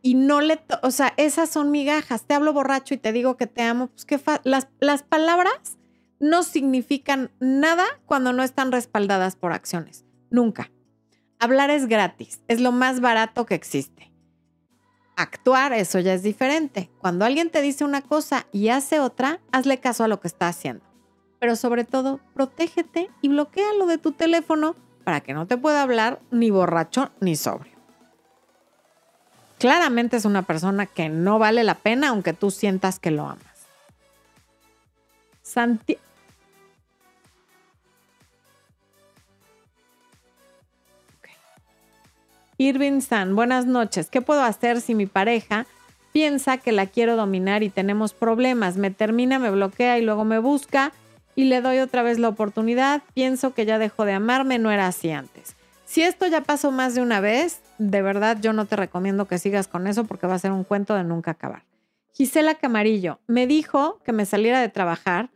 Y 0.04 0.14
no 0.14 0.40
le, 0.40 0.62
o 0.84 0.92
sea, 0.92 1.16
esas 1.18 1.50
son 1.50 1.72
migajas. 1.72 2.28
Te 2.28 2.36
hablo 2.36 2.54
borracho 2.54 2.94
y 2.94 2.98
te 2.98 3.12
digo 3.12 3.38
que 3.38 3.48
te 3.48 3.64
amo. 3.64 3.88
Pues 3.88 4.06
que 4.06 4.22
las, 4.44 4.68
las 4.80 5.02
palabras 5.02 5.80
no 6.20 6.44
significan 6.44 7.32
nada 7.40 7.86
cuando 8.06 8.34
no 8.34 8.44
están 8.44 8.72
respaldadas 8.72 9.36
por 9.36 9.52
acciones. 9.52 10.06
Nunca. 10.30 10.70
Hablar 11.40 11.72
es 11.72 11.88
gratis, 11.88 12.44
es 12.48 12.62
lo 12.62 12.72
más 12.72 13.00
barato 13.00 13.48
que 13.48 13.56
existe. 13.56 14.09
Actuar, 15.20 15.74
eso 15.74 16.00
ya 16.00 16.14
es 16.14 16.24
diferente. 16.24 16.90
Cuando 17.00 17.26
alguien 17.26 17.50
te 17.50 17.62
dice 17.62 17.84
una 17.84 18.02
cosa 18.02 18.46
y 18.54 18.70
hace 18.70 19.02
otra, 19.02 19.42
hazle 19.52 19.78
caso 19.78 20.06
a 20.06 20.08
lo 20.08 20.22
que 20.22 20.30
está 20.30 20.48
haciendo. 20.48 20.82
Pero 21.42 21.58
sobre 21.58 21.84
todo, 21.84 22.22
protégete 22.34 23.10
y 23.22 23.28
bloquea 23.28 23.74
lo 23.78 23.86
de 23.86 23.98
tu 23.98 24.14
teléfono 24.14 24.78
para 25.04 25.20
que 25.20 25.34
no 25.34 25.46
te 25.46 25.58
pueda 25.58 25.82
hablar 25.82 26.22
ni 26.32 26.52
borracho 26.52 27.12
ni 27.20 27.36
sobrio. 27.36 27.74
claramente 29.58 30.16
es 30.16 30.24
una 30.24 30.44
persona 30.44 30.86
que 30.86 31.10
no 31.10 31.38
vale 31.38 31.66
la 31.66 31.76
pena 31.76 32.08
aunque 32.10 32.32
tú 32.32 32.50
sientas 32.50 32.98
que 32.98 33.12
lo 33.12 33.24
amas. 33.28 33.68
Irving 42.62 43.00
San, 43.00 43.38
buenas 43.38 43.66
noches. 43.66 44.10
¿Qué 44.10 44.22
puedo 44.22 44.44
hacer 44.44 44.82
si 44.82 44.94
mi 44.94 45.06
pareja 45.06 45.66
piensa 46.12 46.58
que 46.58 46.74
la 46.74 46.88
quiero 46.88 47.16
dominar 47.16 47.64
y 47.64 47.70
tenemos 47.70 48.14
problemas? 48.14 48.76
Me 48.76 48.92
termina, 48.92 49.40
me 49.40 49.50
bloquea 49.50 49.98
y 49.98 50.02
luego 50.02 50.26
me 50.26 50.40
busca 50.40 50.92
y 51.36 51.46
le 51.46 51.62
doy 51.62 51.80
otra 51.80 52.04
vez 52.04 52.20
la 52.20 52.28
oportunidad. 52.28 53.02
Pienso 53.14 53.54
que 53.54 53.66
ya 53.66 53.80
dejó 53.80 54.04
de 54.04 54.12
amarme, 54.12 54.60
no 54.60 54.72
era 54.72 54.88
así 54.88 55.10
antes. 55.10 55.56
Si 55.86 56.02
esto 56.02 56.28
ya 56.28 56.42
pasó 56.42 56.70
más 56.70 56.96
de 56.96 57.02
una 57.02 57.22
vez, 57.22 57.62
de 57.78 58.02
verdad 58.02 58.38
yo 58.42 58.52
no 58.52 58.66
te 58.66 58.76
recomiendo 58.76 59.24
que 59.24 59.40
sigas 59.40 59.70
con 59.70 59.88
eso 59.88 60.04
porque 60.04 60.28
va 60.28 60.36
a 60.36 60.40
ser 60.40 60.52
un 60.52 60.66
cuento 60.66 60.96
de 60.96 61.06
nunca 61.06 61.32
acabar. 61.32 61.64
Gisela 62.12 62.56
Camarillo 62.56 63.22
me 63.26 63.48
dijo 63.48 64.00
que 64.04 64.12
me 64.12 64.26
saliera 64.26 64.60
de 64.60 64.68
trabajar 64.68 65.30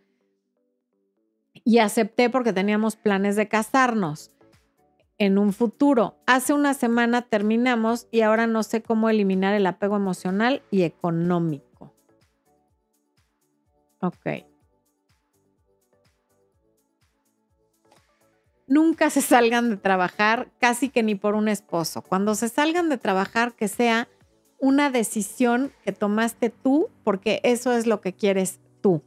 y 1.64 1.78
acepté 1.78 2.30
porque 2.30 2.52
teníamos 2.52 2.98
planes 2.98 3.38
de 3.38 3.48
casarnos 3.48 4.33
en 5.18 5.38
un 5.38 5.54
futuro. 5.54 6.18
Hace 6.26 6.54
una 6.54 6.74
semana 6.74 7.22
terminamos 7.22 8.08
y 8.12 8.22
ahora 8.22 8.48
no 8.48 8.64
sé 8.64 8.82
cómo 8.82 9.10
eliminar 9.10 9.54
el 9.54 9.66
apego 9.66 9.96
emocional 9.96 10.64
y 10.72 10.84
económico. 10.84 11.94
Ok. 14.00 14.46
Nunca 18.68 19.10
se 19.10 19.22
salgan 19.22 19.70
de 19.70 19.78
trabajar, 19.78 20.50
casi 20.60 20.90
que 20.90 21.04
ni 21.04 21.16
por 21.16 21.36
un 21.36 21.48
esposo. 21.48 22.02
Cuando 22.02 22.34
se 22.34 22.50
salgan 22.50 22.90
de 22.90 22.98
trabajar, 22.98 23.54
que 23.54 23.68
sea 23.68 24.08
una 24.58 24.90
decisión 24.90 25.72
que 25.84 25.92
tomaste 25.92 26.50
tú, 26.50 26.90
porque 27.04 27.40
eso 27.44 27.74
es 27.74 27.86
lo 27.86 28.02
que 28.02 28.14
quieres 28.14 28.60
tú, 28.82 29.04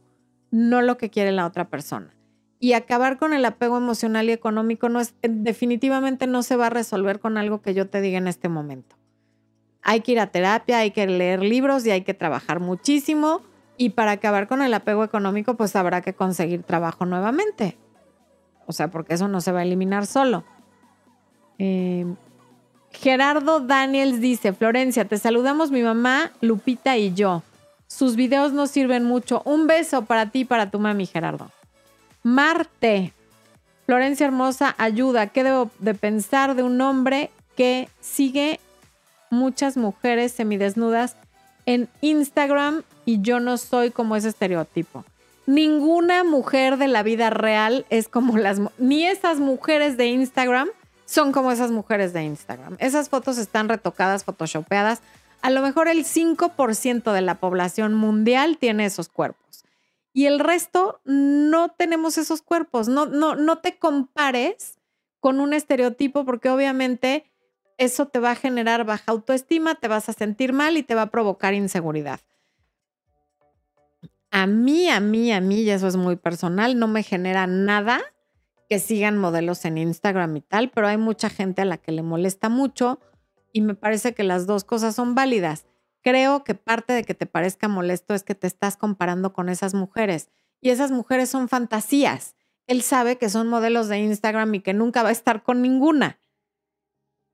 no 0.51 0.81
lo 0.81 0.97
que 0.97 1.09
quiere 1.09 1.31
la 1.31 1.45
otra 1.45 1.69
persona 1.69 2.16
y 2.59 2.73
acabar 2.73 3.17
con 3.17 3.33
el 3.33 3.45
apego 3.45 3.77
emocional 3.77 4.29
y 4.29 4.31
económico 4.31 4.89
no 4.89 4.99
es, 4.99 5.13
definitivamente 5.21 6.27
no 6.27 6.43
se 6.43 6.55
va 6.55 6.67
a 6.67 6.71
resolver 6.71 7.19
con 7.19 7.37
algo 7.37 7.61
que 7.61 7.73
yo 7.73 7.87
te 7.87 8.01
diga 8.01 8.17
en 8.17 8.27
este 8.27 8.49
momento. 8.49 8.95
Hay 9.83 10.01
que 10.01 10.13
ir 10.13 10.19
a 10.19 10.27
terapia, 10.27 10.79
hay 10.79 10.91
que 10.91 11.05
leer 11.07 11.41
libros 11.41 11.85
y 11.85 11.91
hay 11.91 12.01
que 12.01 12.13
trabajar 12.13 12.59
muchísimo. 12.59 13.41
Y 13.77 13.91
para 13.91 14.11
acabar 14.11 14.47
con 14.47 14.61
el 14.61 14.73
apego 14.73 15.03
económico, 15.03 15.55
pues 15.55 15.75
habrá 15.75 16.01
que 16.01 16.13
conseguir 16.13 16.63
trabajo 16.63 17.05
nuevamente. 17.05 17.77
O 18.65 18.73
sea, 18.73 18.89
porque 18.89 19.13
eso 19.13 19.27
no 19.27 19.39
se 19.39 19.51
va 19.51 19.59
a 19.59 19.63
eliminar 19.63 20.07
solo. 20.07 20.43
Eh, 21.59 22.05
Gerardo 22.91 23.59
Daniels 23.59 24.19
dice, 24.19 24.51
Florencia, 24.51 25.05
te 25.05 25.17
saludamos 25.19 25.71
mi 25.71 25.83
mamá, 25.83 26.31
Lupita 26.41 26.97
y 26.97 27.13
yo. 27.13 27.43
Sus 27.85 28.15
videos 28.15 28.51
nos 28.51 28.71
sirven 28.71 29.03
mucho. 29.03 29.41
Un 29.45 29.67
beso 29.67 30.05
para 30.05 30.31
ti 30.31 30.39
y 30.39 30.45
para 30.45 30.71
tu 30.71 30.79
mami, 30.79 31.05
Gerardo. 31.05 31.51
Marte. 32.27 33.13
Florencia 33.85 34.25
Hermosa, 34.25 34.75
ayuda. 34.77 35.27
¿Qué 35.27 35.45
debo 35.45 35.71
de 35.79 35.93
pensar 35.93 36.55
de 36.55 36.63
un 36.63 36.81
hombre 36.81 37.31
que 37.55 37.87
sigue 38.01 38.59
muchas 39.29 39.77
mujeres 39.77 40.33
semidesnudas 40.33 41.15
en 41.65 41.87
Instagram 42.01 42.83
y 43.05 43.21
yo 43.21 43.39
no 43.39 43.55
soy 43.55 43.91
como 43.91 44.17
ese 44.17 44.27
estereotipo? 44.27 45.05
Ninguna 45.45 46.25
mujer 46.25 46.75
de 46.75 46.89
la 46.89 47.01
vida 47.01 47.29
real 47.29 47.85
es 47.89 48.09
como 48.09 48.37
las... 48.37 48.59
Ni 48.77 49.05
esas 49.05 49.39
mujeres 49.39 49.95
de 49.95 50.07
Instagram 50.07 50.67
son 51.05 51.31
como 51.31 51.53
esas 51.53 51.71
mujeres 51.71 52.11
de 52.11 52.23
Instagram. 52.23 52.75
Esas 52.79 53.07
fotos 53.07 53.37
están 53.37 53.69
retocadas, 53.69 54.25
photoshopeadas. 54.25 54.99
A 55.41 55.49
lo 55.49 55.61
mejor 55.61 55.87
el 55.87 56.03
5% 56.03 57.13
de 57.13 57.21
la 57.21 57.35
población 57.35 57.93
mundial 57.93 58.57
tiene 58.57 58.83
esos 58.83 59.07
cuerpos 59.07 59.46
y 60.17 60.25
el 60.25 60.39
resto 60.39 60.99
no 61.05 61.69
tenemos 61.69 62.17
esos 62.17 62.41
cuerpos. 62.41 62.87
No, 62.87 63.05
no, 63.05 63.35
no 63.35 63.59
te 63.59 63.77
compares 63.77 64.79
con 65.19 65.39
un 65.39 65.53
estereotipo 65.53 66.25
porque 66.25 66.49
obviamente 66.49 67.31
eso 67.77 68.07
te 68.07 68.17
va 68.17 68.31
a 68.31 68.35
generar 68.35 68.83
baja 68.83 69.11
autoestima, 69.11 69.75
te 69.75 69.87
vas 69.87 70.09
a 70.09 70.13
sentir 70.13 70.53
mal 70.53 70.75
y 70.75 70.81
te 70.81 70.95
va 70.95 71.03
a 71.03 71.11
provocar 71.11 71.53
inseguridad. 71.53 72.19
A 74.31 74.47
mí, 74.47 74.89
a 74.89 74.99
mí, 74.99 75.31
a 75.31 75.39
mí, 75.39 75.61
y 75.61 75.69
eso 75.69 75.87
es 75.87 75.97
muy 75.97 76.15
personal, 76.15 76.79
no 76.79 76.87
me 76.87 77.03
genera 77.03 77.45
nada 77.45 78.01
que 78.71 78.79
sigan 78.79 79.19
modelos 79.19 79.65
en 79.65 79.77
Instagram 79.77 80.35
y 80.35 80.41
tal, 80.41 80.71
pero 80.71 80.87
hay 80.87 80.97
mucha 80.97 81.29
gente 81.29 81.61
a 81.61 81.65
la 81.65 81.77
que 81.77 81.91
le 81.91 82.01
molesta 82.01 82.49
mucho 82.49 82.99
y 83.53 83.61
me 83.61 83.75
parece 83.75 84.15
que 84.15 84.23
las 84.23 84.47
dos 84.47 84.63
cosas 84.63 84.95
son 84.95 85.13
válidas. 85.13 85.67
Creo 86.07 86.45
que 86.45 86.55
parte 86.55 86.93
de 86.93 87.03
que 87.03 87.13
te 87.15 87.25
parezca 87.25 87.67
molesto 87.67 88.13
es 88.13 88.23
que 88.23 88.33
te 88.33 88.47
estás 88.47 88.77
comparando 88.77 89.33
con 89.33 89.49
esas 89.49 89.73
mujeres 89.73 90.29
y 90.61 90.69
esas 90.69 90.89
mujeres 90.89 91.27
son 91.27 91.49
fantasías. 91.49 92.37
Él 92.65 92.81
sabe 92.81 93.17
que 93.17 93.27
son 93.27 93.49
modelos 93.49 93.89
de 93.89 93.97
Instagram 93.97 94.55
y 94.55 94.61
que 94.61 94.73
nunca 94.73 95.03
va 95.03 95.09
a 95.09 95.11
estar 95.11 95.43
con 95.43 95.61
ninguna. 95.61 96.21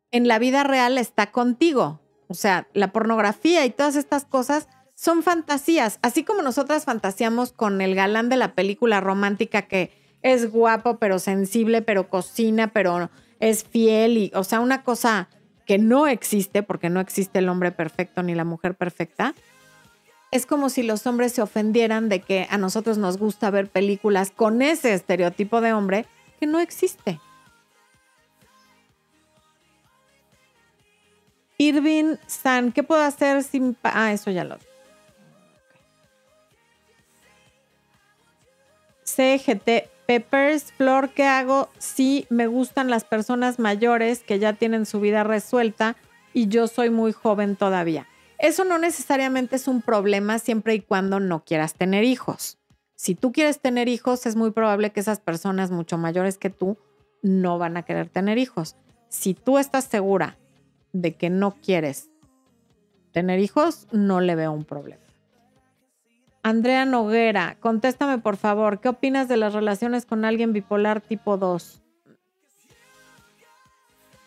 En 0.09 0.27
la 0.27 0.39
vida 0.39 0.63
real 0.63 0.97
está 0.97 1.31
contigo. 1.31 1.99
O 2.27 2.33
sea, 2.33 2.67
la 2.73 2.91
pornografía 2.91 3.63
y 3.63 3.69
todas 3.69 3.95
estas 3.95 4.25
cosas 4.25 4.67
son 4.95 5.21
fantasías, 5.21 5.99
así 6.01 6.23
como 6.23 6.41
nosotras 6.41 6.85
fantaseamos 6.85 7.51
con 7.51 7.79
el 7.79 7.93
galán 7.93 8.27
de 8.27 8.37
la 8.37 8.55
película 8.55 9.01
romántica 9.01 9.67
que 9.67 9.91
es 10.23 10.51
guapo, 10.51 10.97
pero 10.97 11.19
sensible, 11.19 11.83
pero 11.83 12.09
cocina, 12.09 12.73
pero 12.73 13.11
es 13.39 13.65
fiel 13.65 14.17
y, 14.17 14.31
o 14.33 14.43
sea, 14.43 14.61
una 14.61 14.81
cosa 14.81 15.29
que 15.65 15.77
no 15.77 16.07
existe, 16.07 16.63
porque 16.63 16.89
no 16.89 16.99
existe 16.99 17.39
el 17.39 17.49
hombre 17.49 17.71
perfecto 17.71 18.23
ni 18.23 18.35
la 18.35 18.43
mujer 18.43 18.75
perfecta, 18.75 19.33
es 20.31 20.45
como 20.47 20.69
si 20.69 20.81
los 20.81 21.05
hombres 21.05 21.31
se 21.33 21.43
ofendieran 21.43 22.09
de 22.09 22.19
que 22.19 22.47
a 22.49 22.57
nosotros 22.57 22.97
nos 22.97 23.17
gusta 23.17 23.51
ver 23.51 23.69
películas 23.69 24.31
con 24.31 24.63
ese 24.63 24.93
estereotipo 24.93 25.61
de 25.61 25.73
hombre 25.73 26.07
que 26.39 26.47
no 26.47 26.59
existe. 26.59 27.19
Irving 31.59 32.15
San, 32.25 32.71
¿qué 32.71 32.81
puedo 32.81 33.03
hacer 33.03 33.43
sin... 33.43 33.77
Ah, 33.83 34.11
eso 34.11 34.31
ya 34.31 34.43
lo... 34.43 34.57
CGT 39.03 39.92
Peppers, 40.05 40.73
Flor, 40.73 41.11
¿qué 41.11 41.23
hago 41.23 41.69
si 41.77 42.27
me 42.29 42.47
gustan 42.47 42.89
las 42.89 43.05
personas 43.05 43.57
mayores 43.57 44.23
que 44.23 44.37
ya 44.37 44.53
tienen 44.53 44.85
su 44.85 44.99
vida 44.99 45.23
resuelta 45.23 45.95
y 46.33 46.47
yo 46.47 46.67
soy 46.67 46.89
muy 46.89 47.13
joven 47.13 47.55
todavía? 47.55 48.07
Eso 48.37 48.65
no 48.65 48.77
necesariamente 48.77 49.55
es 49.55 49.67
un 49.67 49.81
problema 49.81 50.39
siempre 50.39 50.75
y 50.75 50.81
cuando 50.81 51.21
no 51.21 51.45
quieras 51.45 51.75
tener 51.75 52.03
hijos. 52.03 52.57
Si 52.95 53.15
tú 53.15 53.31
quieres 53.31 53.61
tener 53.61 53.87
hijos, 53.87 54.25
es 54.25 54.35
muy 54.35 54.51
probable 54.51 54.91
que 54.91 54.99
esas 54.99 55.19
personas 55.19 55.71
mucho 55.71 55.97
mayores 55.97 56.37
que 56.37 56.49
tú 56.49 56.77
no 57.21 57.57
van 57.57 57.77
a 57.77 57.83
querer 57.83 58.09
tener 58.09 58.37
hijos. 58.37 58.75
Si 59.07 59.33
tú 59.33 59.57
estás 59.57 59.85
segura 59.85 60.37
de 60.91 61.15
que 61.15 61.29
no 61.29 61.51
quieres 61.51 62.09
tener 63.13 63.39
hijos, 63.39 63.87
no 63.91 64.19
le 64.19 64.35
veo 64.35 64.51
un 64.51 64.65
problema. 64.65 65.02
Andrea 66.45 66.83
Noguera, 66.83 67.55
contéstame 67.61 68.17
por 68.17 68.35
favor, 68.35 68.81
¿qué 68.81 68.89
opinas 68.89 69.29
de 69.29 69.37
las 69.37 69.53
relaciones 69.53 70.05
con 70.05 70.25
alguien 70.25 70.51
bipolar 70.51 70.99
tipo 70.99 71.37
2? 71.37 71.81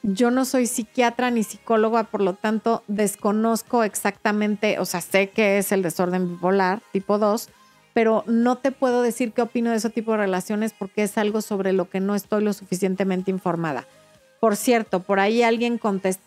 Yo 0.03 0.31
no 0.31 0.47
soy 0.47 0.67
psiquiatra 0.67 1.31
ni 1.31 1.43
psicóloga, 1.43 2.05
por 2.05 2.23
lo 2.23 2.33
tanto 2.33 2.83
desconozco 2.87 3.85
exactamente, 3.85 4.79
o 4.79 4.87
sea, 4.87 5.03
sé 5.03 5.29
que 5.29 5.59
es 5.59 5.73
el 5.73 5.83
desorden 5.83 6.31
bipolar 6.31 6.81
tipo 6.91 7.19
2, 7.19 7.51
pero 7.93 8.25
no 8.27 8.57
te 8.57 8.73
puedo 8.73 9.03
decir 9.03 9.33
qué 9.33 9.43
opino 9.43 9.71
de 9.71 9.77
ese 9.77 9.91
tipo 9.91 10.13
de 10.13 10.19
relaciones 10.19 10.73
porque 10.73 11.03
es 11.03 11.19
algo 11.19 11.43
sobre 11.43 11.75
lo 11.75 11.91
que 11.91 12.01
no 12.01 12.15
estoy 12.15 12.43
lo 12.43 12.55
suficientemente 12.55 13.31
informada. 13.31 13.85
Por 14.41 14.57
cierto, 14.57 15.01
por 15.01 15.21
ahí 15.21 15.43
alguien 15.43 15.79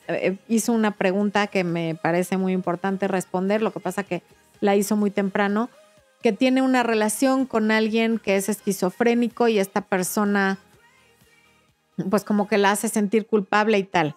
eh, 0.08 0.38
hizo 0.48 0.72
una 0.72 0.92
pregunta 0.92 1.48
que 1.48 1.64
me 1.64 1.96
parece 1.96 2.38
muy 2.38 2.54
importante 2.54 3.08
responder, 3.08 3.64
lo 3.64 3.72
que 3.72 3.80
pasa 3.80 4.04
que 4.04 4.22
la 4.62 4.76
hizo 4.76 4.96
muy 4.96 5.10
temprano 5.10 5.70
que 6.22 6.34
tiene 6.34 6.62
una 6.62 6.84
relación 6.84 7.46
con 7.46 7.72
alguien 7.72 8.20
que 8.20 8.36
es 8.36 8.50
esquizofrénico 8.50 9.48
y 9.48 9.60
esta 9.60 9.82
persona 9.82 10.60
pues 12.10 12.24
como 12.24 12.48
que 12.48 12.58
la 12.58 12.72
hace 12.72 12.88
sentir 12.88 13.28
culpable 13.28 13.78
y 13.78 13.84
tal. 13.84 14.16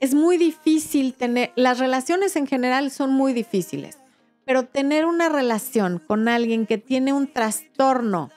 Es 0.00 0.14
muy 0.14 0.38
difícil 0.38 1.14
tener, 1.14 1.52
las 1.56 1.78
relaciones 1.78 2.36
en 2.36 2.46
general 2.46 2.90
son 2.90 3.12
muy 3.12 3.32
difíciles, 3.32 3.98
pero 4.44 4.64
tener 4.64 5.04
una 5.04 5.28
relación 5.28 5.98
con 5.98 6.28
alguien 6.28 6.66
que 6.66 6.78
tiene 6.78 7.12
un 7.12 7.32
trastorno 7.32 8.30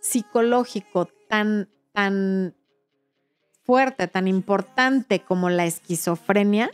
psicológico 0.00 1.08
tan, 1.28 1.68
tan 1.92 2.54
fuerte, 3.64 4.08
tan 4.08 4.26
importante 4.26 5.20
como 5.20 5.50
la 5.50 5.66
esquizofrenia, 5.66 6.70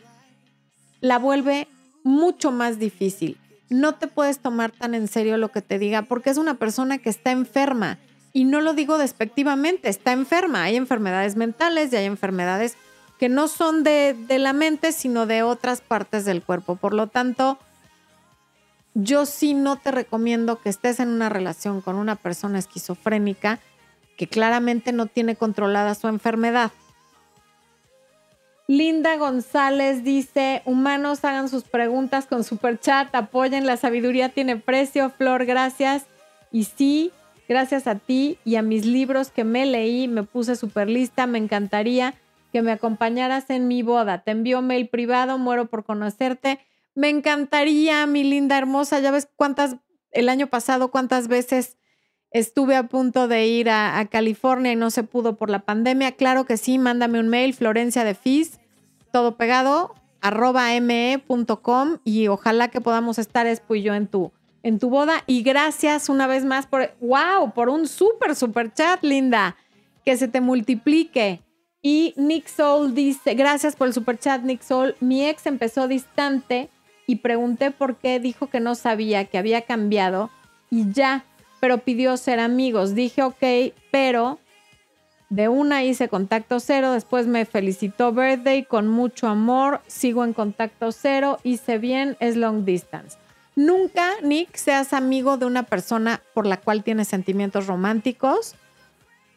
la 1.00 1.18
vuelve 1.18 1.68
mucho 2.04 2.52
más 2.52 2.78
difícil 2.78 3.38
no 3.70 3.94
te 3.94 4.06
puedes 4.06 4.38
tomar 4.38 4.70
tan 4.70 4.94
en 4.94 5.08
serio 5.08 5.36
lo 5.36 5.50
que 5.50 5.62
te 5.62 5.78
diga 5.78 6.02
porque 6.02 6.30
es 6.30 6.38
una 6.38 6.54
persona 6.54 6.98
que 6.98 7.10
está 7.10 7.30
enferma. 7.30 7.98
Y 8.32 8.44
no 8.44 8.60
lo 8.60 8.74
digo 8.74 8.98
despectivamente, 8.98 9.88
está 9.88 10.12
enferma. 10.12 10.64
Hay 10.64 10.76
enfermedades 10.76 11.36
mentales 11.36 11.92
y 11.92 11.96
hay 11.96 12.04
enfermedades 12.04 12.76
que 13.18 13.28
no 13.28 13.48
son 13.48 13.82
de, 13.82 14.14
de 14.28 14.38
la 14.38 14.52
mente, 14.52 14.92
sino 14.92 15.26
de 15.26 15.42
otras 15.42 15.80
partes 15.80 16.24
del 16.24 16.42
cuerpo. 16.42 16.76
Por 16.76 16.94
lo 16.94 17.08
tanto, 17.08 17.58
yo 18.94 19.26
sí 19.26 19.54
no 19.54 19.76
te 19.76 19.90
recomiendo 19.90 20.60
que 20.60 20.68
estés 20.68 21.00
en 21.00 21.08
una 21.08 21.28
relación 21.28 21.80
con 21.80 21.96
una 21.96 22.16
persona 22.16 22.58
esquizofrénica 22.58 23.60
que 24.16 24.28
claramente 24.28 24.92
no 24.92 25.06
tiene 25.06 25.36
controlada 25.36 25.94
su 25.94 26.08
enfermedad. 26.08 26.72
Linda 28.70 29.16
González 29.16 30.04
dice, 30.04 30.60
humanos 30.66 31.24
hagan 31.24 31.48
sus 31.48 31.64
preguntas 31.64 32.26
con 32.26 32.44
super 32.44 32.78
chat, 32.78 33.14
apoyen, 33.14 33.66
la 33.66 33.78
sabiduría 33.78 34.28
tiene 34.28 34.58
precio, 34.58 35.08
Flor, 35.08 35.46
gracias. 35.46 36.04
Y 36.52 36.64
sí, 36.64 37.10
gracias 37.48 37.86
a 37.86 37.94
ti 37.94 38.36
y 38.44 38.56
a 38.56 38.62
mis 38.62 38.84
libros 38.84 39.30
que 39.30 39.44
me 39.44 39.64
leí, 39.64 40.06
me 40.06 40.22
puse 40.22 40.54
súper 40.54 40.90
lista, 40.90 41.26
me 41.26 41.38
encantaría 41.38 42.14
que 42.52 42.60
me 42.60 42.70
acompañaras 42.70 43.48
en 43.48 43.68
mi 43.68 43.82
boda. 43.82 44.22
Te 44.22 44.32
envío 44.32 44.60
mail 44.60 44.90
privado, 44.90 45.38
muero 45.38 45.70
por 45.70 45.84
conocerte. 45.84 46.60
Me 46.94 47.08
encantaría, 47.08 48.06
mi 48.06 48.22
linda 48.22 48.58
hermosa, 48.58 49.00
ya 49.00 49.10
ves 49.10 49.30
cuántas, 49.34 49.76
el 50.10 50.28
año 50.28 50.48
pasado, 50.48 50.90
cuántas 50.90 51.26
veces 51.28 51.77
estuve 52.30 52.76
a 52.76 52.88
punto 52.88 53.28
de 53.28 53.46
ir 53.46 53.70
a, 53.70 54.04
California 54.10 54.72
y 54.72 54.76
no 54.76 54.90
se 54.90 55.02
pudo 55.02 55.36
por 55.36 55.50
la 55.50 55.60
pandemia. 55.60 56.12
Claro 56.12 56.44
que 56.44 56.56
sí, 56.56 56.78
mándame 56.78 57.20
un 57.20 57.28
mail, 57.28 57.54
Florencia 57.54 58.04
de 58.04 58.16
todo 59.10 59.36
pegado, 59.36 59.94
arroba 60.20 60.68
me.com 60.80 61.98
y 62.04 62.28
ojalá 62.28 62.68
que 62.68 62.80
podamos 62.80 63.18
estar 63.18 63.46
Espo 63.46 63.74
yo 63.74 63.94
en 63.94 64.06
tu, 64.06 64.32
en 64.62 64.78
tu 64.78 64.90
boda. 64.90 65.22
Y 65.26 65.42
gracias 65.42 66.08
una 66.08 66.26
vez 66.26 66.44
más 66.44 66.66
por, 66.66 66.94
wow, 67.00 67.52
por 67.54 67.68
un 67.68 67.88
súper, 67.88 68.34
súper 68.34 68.72
chat, 68.72 69.02
linda. 69.02 69.56
Que 70.04 70.16
se 70.16 70.28
te 70.28 70.40
multiplique. 70.40 71.42
Y 71.80 72.12
Nick 72.16 72.48
Soul 72.48 72.94
dice, 72.94 73.34
gracias 73.34 73.76
por 73.76 73.86
el 73.86 73.94
super 73.94 74.18
chat, 74.18 74.42
Nick 74.42 74.62
Soul. 74.62 74.96
Mi 75.00 75.26
ex 75.26 75.46
empezó 75.46 75.86
distante 75.88 76.68
y 77.06 77.16
pregunté 77.16 77.70
por 77.70 77.96
qué, 77.96 78.20
dijo 78.20 78.48
que 78.48 78.60
no 78.60 78.74
sabía, 78.74 79.24
que 79.24 79.38
había 79.38 79.62
cambiado 79.62 80.30
y 80.70 80.92
ya 80.92 81.24
pero 81.60 81.78
pidió 81.78 82.16
ser 82.16 82.40
amigos. 82.40 82.94
Dije, 82.94 83.22
ok, 83.22 83.74
pero 83.90 84.38
de 85.30 85.48
una 85.48 85.84
hice 85.84 86.08
contacto 86.08 86.58
cero, 86.60 86.92
después 86.92 87.26
me 87.26 87.44
felicitó 87.44 88.12
birthday 88.12 88.64
con 88.64 88.88
mucho 88.88 89.28
amor, 89.28 89.82
sigo 89.86 90.24
en 90.24 90.32
contacto 90.32 90.90
cero, 90.92 91.38
hice 91.42 91.78
bien, 91.78 92.16
es 92.20 92.36
long 92.36 92.64
distance. 92.64 93.18
Nunca, 93.54 94.12
Nick, 94.22 94.56
seas 94.56 94.92
amigo 94.92 95.36
de 95.36 95.44
una 95.44 95.64
persona 95.64 96.22
por 96.32 96.46
la 96.46 96.58
cual 96.58 96.84
tienes 96.84 97.08
sentimientos 97.08 97.66
románticos, 97.66 98.54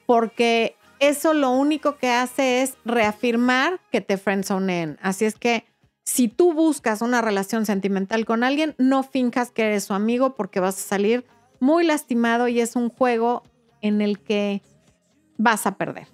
porque 0.06 0.76
eso 1.00 1.34
lo 1.34 1.50
único 1.52 1.98
que 1.98 2.10
hace 2.10 2.62
es 2.62 2.76
reafirmar 2.86 3.80
que 3.92 4.00
te 4.00 4.18
friendzoneen. 4.18 5.00
Así 5.02 5.26
es 5.26 5.36
que 5.36 5.66
si 6.04 6.28
tú 6.28 6.54
buscas 6.54 7.02
una 7.02 7.22
relación 7.22 7.66
sentimental 7.66 8.26
con 8.26 8.44
alguien, 8.44 8.76
no 8.78 9.04
finjas 9.04 9.52
que 9.52 9.64
eres 9.64 9.86
su 9.86 9.94
amigo 9.94 10.36
porque 10.36 10.60
vas 10.60 10.76
a 10.76 10.88
salir 10.88 11.26
muy 11.62 11.86
lastimado 11.86 12.50
y 12.50 12.60
es 12.60 12.76
un 12.76 12.90
juego 12.90 13.44
en 13.82 14.02
el 14.02 14.20
que 14.20 14.62
vas 15.38 15.66
a 15.66 15.76
perder. 15.76 16.08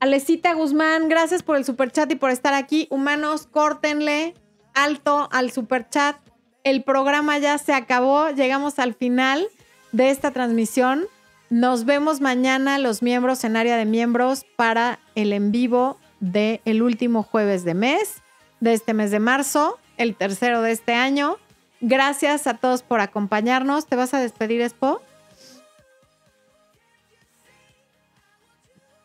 Alecita 0.00 0.52
Guzmán, 0.54 1.08
gracias 1.08 1.42
por 1.42 1.56
el 1.56 1.64
super 1.64 1.92
chat 1.92 2.10
y 2.10 2.16
por 2.16 2.30
estar 2.30 2.54
aquí. 2.54 2.86
Humanos, 2.90 3.46
córtenle 3.46 4.34
alto 4.74 5.28
al 5.32 5.50
super 5.50 5.88
chat. 5.88 6.16
El 6.64 6.82
programa 6.82 7.38
ya 7.38 7.56
se 7.58 7.72
acabó, 7.72 8.30
llegamos 8.30 8.78
al 8.78 8.94
final 8.94 9.48
de 9.92 10.10
esta 10.10 10.30
transmisión. 10.30 11.06
Nos 11.50 11.84
vemos 11.84 12.20
mañana 12.20 12.78
los 12.78 13.02
miembros 13.02 13.44
en 13.44 13.56
área 13.56 13.76
de 13.76 13.84
miembros 13.84 14.44
para 14.56 14.98
el 15.14 15.32
en 15.32 15.52
vivo 15.52 15.98
del 16.20 16.60
el 16.64 16.82
último 16.82 17.22
jueves 17.22 17.64
de 17.64 17.74
mes, 17.74 18.22
de 18.60 18.72
este 18.72 18.94
mes 18.94 19.10
de 19.10 19.20
marzo, 19.20 19.78
el 19.96 20.16
tercero 20.16 20.62
de 20.62 20.72
este 20.72 20.94
año. 20.94 21.36
Gracias 21.80 22.46
a 22.46 22.54
todos 22.54 22.82
por 22.82 23.00
acompañarnos. 23.00 23.86
¿Te 23.86 23.96
vas 23.96 24.12
a 24.12 24.20
despedir, 24.20 24.60
Expo? 24.60 25.00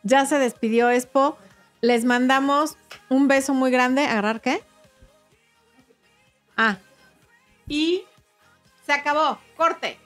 Ya 0.02 0.26
se 0.26 0.38
despidió 0.38 0.90
Expo. 0.90 1.38
Les 1.80 2.04
mandamos 2.04 2.76
un 3.08 3.28
beso 3.28 3.54
muy 3.54 3.70
grande. 3.70 4.06
¿Agarrar 4.06 4.40
qué? 4.40 4.62
Ah. 6.56 6.78
Y 7.66 8.04
se 8.84 8.92
acabó. 8.92 9.38
Corte. 9.56 9.98